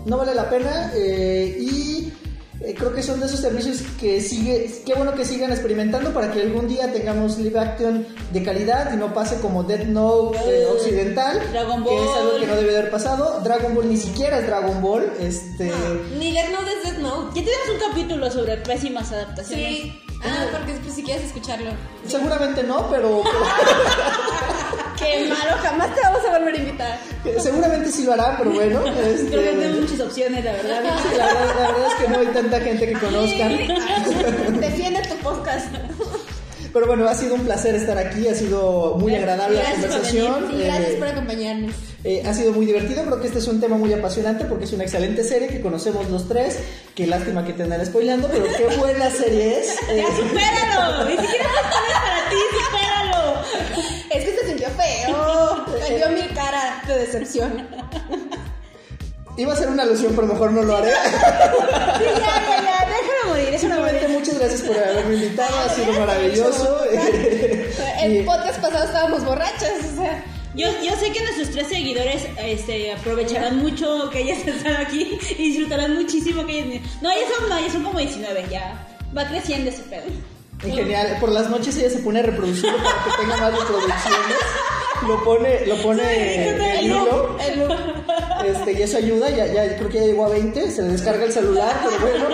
No 0.06 0.18
vale 0.18 0.34
la 0.36 0.50
pena 0.50 0.92
eh, 0.96 1.58
y 1.60 2.14
eh, 2.62 2.76
creo 2.78 2.94
que 2.94 3.04
son 3.04 3.20
de 3.20 3.26
esos 3.28 3.40
servicios 3.40 3.82
que 4.00 4.20
sigue, 4.22 4.82
qué 4.86 4.94
bueno 4.96 5.14
que 5.16 5.26
sigan 5.26 5.52
experimentando 5.52 6.14
para 6.14 6.32
que 6.32 6.42
algún 6.42 6.68
día 6.68 6.92
tengamos 6.92 7.38
live 7.38 7.60
action 7.60 8.06
de 8.34 8.44
calidad 8.44 8.94
y 8.94 8.98
no 8.98 9.14
pase 9.14 9.40
como 9.40 9.64
Death 9.64 9.86
Note 9.86 10.38
eh, 10.46 10.66
Uh, 10.68 10.74
occidental, 10.76 11.42
Dragon 11.52 11.84
que 11.84 11.96
es 11.96 12.06
Ball. 12.06 12.18
algo 12.20 12.40
que 12.40 12.48
no 12.48 12.56
debe 12.56 12.78
haber 12.78 12.92
pasado. 12.92 13.42
Dragon 13.44 13.76
Ball 13.76 13.90
ni 13.90 13.98
siquiera 13.98 14.40
es 14.40 14.48
Dragon 14.48 14.82
Ball, 14.82 15.12
este 15.20 15.72
Ni 16.18 16.32
Death 16.34 16.50
Note 16.52 16.72
es 16.78 16.84
Death 16.84 17.00
Note. 17.00 17.40
Ya 17.40 17.46
tenemos 17.46 17.70
un 17.74 17.90
capítulo 17.90 18.32
sobre 18.32 18.58
pésimas 18.58 19.12
adaptaciones. 19.12 19.68
Sí. 19.68 20.02
Ah, 20.24 20.48
porque 20.52 20.74
pues, 20.82 20.96
si 20.96 21.04
quieres 21.04 21.26
escucharlo. 21.26 21.70
seguramente 22.08 22.64
no, 22.64 22.90
pero, 22.90 23.22
Qué 24.98 25.26
malo, 25.30 25.58
jamás 25.62 25.94
te 25.96 26.02
vamos 26.02 26.22
a 26.26 26.38
volver 26.40 26.56
a 26.56 26.58
invitar. 26.58 27.00
pero 27.24 27.40
seguramente 27.42 27.92
sí 27.92 28.04
lo 28.04 28.14
hará, 28.14 28.36
pero 28.38 28.52
bueno, 28.52 28.82
este, 29.06 29.30
Creo 29.30 29.60
que 29.60 29.68
muchas 29.82 30.00
opciones, 30.00 30.44
la 30.44 30.52
verdad. 30.54 30.82
Sí, 31.04 31.18
la, 31.18 31.26
verdad, 31.26 31.56
la 31.60 31.68
verdad 31.72 31.88
es 31.88 32.04
que 32.04 32.10
no 32.12 32.20
hay 32.20 32.28
tanta 32.28 32.60
gente 32.62 32.88
que 32.88 32.94
conozcan. 32.94 33.58
Defiende 34.60 35.02
tu 35.08 35.16
podcast. 35.18 35.68
Pero 36.74 36.86
bueno, 36.86 37.08
ha 37.08 37.16
sido 37.16 37.34
un 37.36 37.42
placer 37.42 37.74
estar 37.76 37.98
aquí, 37.98 38.28
ha 38.28 38.36
sido 38.36 38.96
muy 39.00 39.16
agradable 39.16 39.58
la 39.58 39.64
por 39.64 39.72
conversación. 39.82 40.48
Sí, 40.52 40.58
gracias 40.64 40.90
eh, 40.92 40.96
por 41.00 41.08
acompañarnos. 41.08 41.74
eh, 42.04 42.22
ha 42.26 42.34
sido 42.34 42.52
muy 42.52 42.66
divertido, 42.68 43.04
creo 43.04 43.20
que 43.20 43.28
este 43.28 43.40
es 43.40 43.48
un 43.48 43.60
tema 43.60 43.78
muy 43.78 43.92
apasionante 43.94 44.46
porque 44.46 44.66
es 44.66 44.74
una 44.74 44.84
excelente 44.84 45.24
serie 45.24 45.48
que 45.48 45.62
conocemos 45.62 46.08
los 46.10 46.28
tres. 46.28 46.60
Qué 46.94 47.08
lástima 47.08 47.44
que 47.46 47.54
te 47.54 47.64
andan 47.64 47.84
spoileando, 47.86 48.28
pero 48.28 48.46
qué 48.56 48.76
buena 48.78 49.10
serie 49.10 49.60
es. 49.60 49.70
Eh, 49.90 49.98
Ya, 49.98 50.16
supéralo. 50.18 51.06
Ni 51.06 51.18
siquiera 51.18 51.50
cara 56.88 57.00
de 57.00 57.06
decepción. 57.06 57.68
iba 59.38 59.54
a 59.54 59.56
ser 59.56 59.70
una 59.70 59.84
alusión, 59.84 60.14
pero 60.16 60.28
mejor 60.28 60.52
no 60.52 60.64
lo 60.64 60.78
haré. 60.78 60.92
Sí, 60.92 62.06
ya, 62.06 62.20
ya, 62.20 62.62
ya. 62.64 62.88
Déjalo 62.88 63.82
morir, 63.82 63.94
morir. 63.94 64.10
muchas 64.10 64.40
gracias 64.40 64.62
por 64.62 64.78
haberme 64.78 65.16
invitado, 65.16 65.56
ha 65.60 65.70
sido 65.70 65.94
maravilloso. 65.94 66.80
El 68.02 68.16
Y- 68.16 68.24
podcast 68.24 68.60
pasado 68.60 68.86
estábamos 68.86 69.24
borrachos, 69.26 69.70
o 69.94 70.02
sea. 70.02 70.24
Yo, 70.56 70.68
yo 70.84 70.96
sé 71.00 71.12
que 71.12 71.22
nuestros 71.22 71.52
tres 71.52 71.68
seguidores 71.68 72.24
este, 72.40 72.92
aprovecharán 72.92 73.58
mucho 73.60 74.10
que 74.10 74.22
ellas 74.22 74.40
están 74.48 74.76
aquí 74.78 75.20
y 75.38 75.50
disfrutarán 75.52 75.94
muchísimo 75.94 76.48
que 76.48 76.60
ellas... 76.60 76.82
No, 77.02 77.12
ya 77.12 77.28
son, 77.38 77.50
no, 77.50 77.60
ya 77.60 77.72
son 77.72 77.84
como 77.84 78.00
19, 78.00 78.46
ya. 78.50 78.88
Va 79.16 79.28
creciendo 79.28 79.70
ese 79.70 79.84
pedo. 79.84 80.06
Y 80.66 80.72
genial, 80.72 81.18
por 81.20 81.30
las 81.32 81.48
noches 81.52 81.78
ella 81.78 81.92
se 81.92 82.00
pone 82.00 82.22
a 82.22 82.24
reproducirlo 82.24 82.76
para 82.78 83.04
que 83.04 83.22
tenga 83.22 83.38
más 83.38 83.52
reproducciones. 83.60 84.38
Lo 85.06 85.24
pone, 85.24 85.66
lo 85.66 85.76
pone 85.82 86.50
El 86.50 86.86
hilo. 86.86 87.38
el. 87.40 87.68
Este, 88.48 88.74
y 88.74 88.82
eso 88.82 88.98
ayuda, 88.98 89.30
ya, 89.30 89.46
ya 89.48 89.76
creo 89.78 89.90
que 89.90 90.00
ya 90.00 90.06
llegó 90.06 90.26
a 90.26 90.30
20, 90.30 90.72
se 90.72 90.82
le 90.82 90.90
descarga 90.90 91.26
el 91.26 91.32
celular, 91.34 91.76
pero 91.84 92.00
bueno, 92.00 92.26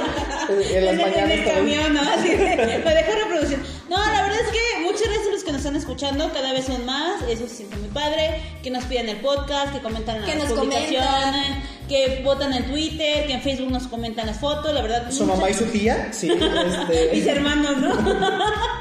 en 0.70 0.86
las 0.86 0.94
En 0.94 1.00
el- 1.00 1.12
mañanas 1.12 1.54
camión, 1.54 1.94
¿no? 1.94 2.02
Así 2.02 2.30
de, 2.30 2.56
lo 2.84 2.90
dejo 2.90 3.12
reproducir. 3.24 3.60
No, 3.90 3.98
la 3.98 4.22
verdad 4.22 4.40
es 4.42 4.52
que 4.52 4.82
muchas 4.84 5.02
gracias 5.04 5.28
a 5.28 5.32
los 5.32 5.44
que 5.44 5.52
nos 5.52 5.60
están 5.62 5.76
escuchando, 5.76 6.32
cada 6.34 6.52
vez 6.54 6.66
son 6.66 6.86
más, 6.86 7.22
eso 7.30 7.48
se 7.48 7.56
siente 7.56 7.78
muy 7.78 7.88
padre, 7.90 8.42
que 8.62 8.70
nos 8.70 8.84
piden 8.86 9.10
el 9.10 9.18
podcast, 9.22 9.74
que 9.74 9.80
comentan 9.82 10.18
en 10.18 10.24
Que 10.26 10.36
las 10.36 10.50
nos 10.50 10.60
publicaciones, 10.60 11.58
que 11.88 12.22
votan 12.24 12.54
en 12.54 12.66
Twitter, 12.70 13.26
que 13.26 13.34
en 13.34 13.42
Facebook 13.42 13.72
nos 13.72 13.88
comentan 13.88 14.28
las 14.28 14.40
fotos, 14.40 14.74
la 14.74 14.82
verdad. 14.82 15.10
Su 15.10 15.24
muchas- 15.24 15.38
mamá 15.40 15.50
y 15.50 15.54
su 15.54 15.66
tía, 15.66 16.10
sí, 16.12 16.30
Mis 16.30 16.40
este, 16.42 17.32
hermanos, 17.32 17.78
¿no? 17.78 17.94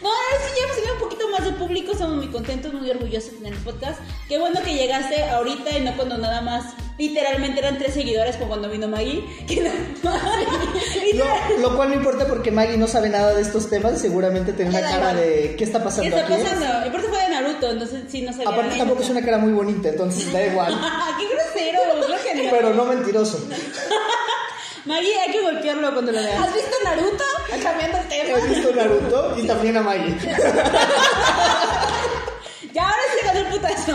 No, 0.00 0.08
ahora 0.08 0.36
sí 0.42 0.60
ya 0.66 0.74
tenido 0.74 0.94
un 0.94 1.00
poquito 1.00 1.19
más 1.30 1.44
de 1.44 1.52
público, 1.52 1.92
estamos 1.92 2.16
muy 2.16 2.28
contentos, 2.28 2.72
muy 2.72 2.90
orgullosos 2.90 3.32
de 3.32 3.36
tener 3.38 3.52
el 3.54 3.58
podcast. 3.60 4.00
Qué 4.28 4.38
bueno 4.38 4.60
que 4.62 4.74
llegaste 4.74 5.22
ahorita 5.24 5.76
y 5.78 5.82
no 5.82 5.96
cuando 5.96 6.18
nada 6.18 6.40
más, 6.40 6.74
literalmente 6.98 7.60
eran 7.60 7.78
tres 7.78 7.94
seguidores 7.94 8.36
como 8.36 8.48
cuando 8.48 8.68
vino 8.68 8.88
Maggie. 8.88 9.24
Que 9.46 9.62
lo, 11.14 11.58
lo 11.68 11.76
cual 11.76 11.90
no 11.90 11.94
importa 11.96 12.26
porque 12.26 12.50
Maggie 12.50 12.76
no 12.76 12.86
sabe 12.86 13.08
nada 13.08 13.34
de 13.34 13.42
estos 13.42 13.68
temas 13.68 13.94
y 13.94 13.98
seguramente 13.98 14.52
tiene 14.52 14.70
una 14.70 14.80
cara 14.80 15.14
de 15.14 15.54
¿qué 15.56 15.64
está 15.64 15.78
¿Qué 15.78 15.84
pasando 15.84 16.16
está 16.16 16.34
aquí? 16.34 16.42
pasando? 16.42 16.66
Aparte 16.66 17.08
fue 17.08 17.22
de 17.22 17.28
Naruto, 17.30 17.70
entonces 17.70 18.04
sí 18.08 18.22
no 18.22 18.32
sabía. 18.32 18.48
Aparte 18.50 18.78
tampoco 18.78 19.02
es 19.02 19.10
una 19.10 19.22
cara 19.22 19.38
muy 19.38 19.52
bonita, 19.52 19.88
entonces 19.88 20.32
da 20.32 20.44
igual, 20.46 20.74
¡Qué 21.18 21.26
grosero! 21.34 21.80
Creo 22.06 22.22
que 22.22 22.44
no. 22.44 22.50
pero 22.50 22.74
no 22.74 22.84
mentiroso. 22.84 23.46
Maggie, 24.86 25.18
hay 25.20 25.32
que 25.32 25.40
golpearlo 25.42 25.92
cuando 25.92 26.12
lo 26.12 26.18
veas. 26.22 26.40
¿Has 26.40 26.54
visto 26.54 26.76
Naruto? 26.84 27.24
Cambiando 27.62 27.98
el 27.98 28.08
tema. 28.08 28.38
He 28.38 28.46
visto 28.48 28.74
Naruto 28.74 29.34
y 29.38 29.46
también 29.46 29.76
a 29.76 29.82
Maggie. 29.82 30.16
Ya, 32.72 32.84
ahora 32.84 33.02
sí 33.18 33.26
ganó 33.26 33.40
el 33.40 33.46
putazo. 33.46 33.92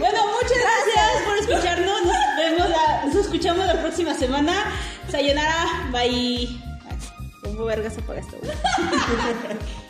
Bueno, 0.00 0.18
muchas 0.26 0.58
gracias 0.58 1.22
por 1.24 1.36
escucharnos. 1.38 2.02
Nos 2.04 2.16
vemos, 2.36 2.68
la- 2.68 3.04
nos 3.04 3.14
escuchamos 3.14 3.64
la 3.66 3.80
próxima 3.80 4.12
semana. 4.12 4.72
Sayonara, 5.08 5.88
bye. 5.92 6.00
Ay, 6.10 6.60
¿Cómo 7.44 7.64
vergas 7.66 7.96
apaga 7.96 8.18
esto? 8.18 8.36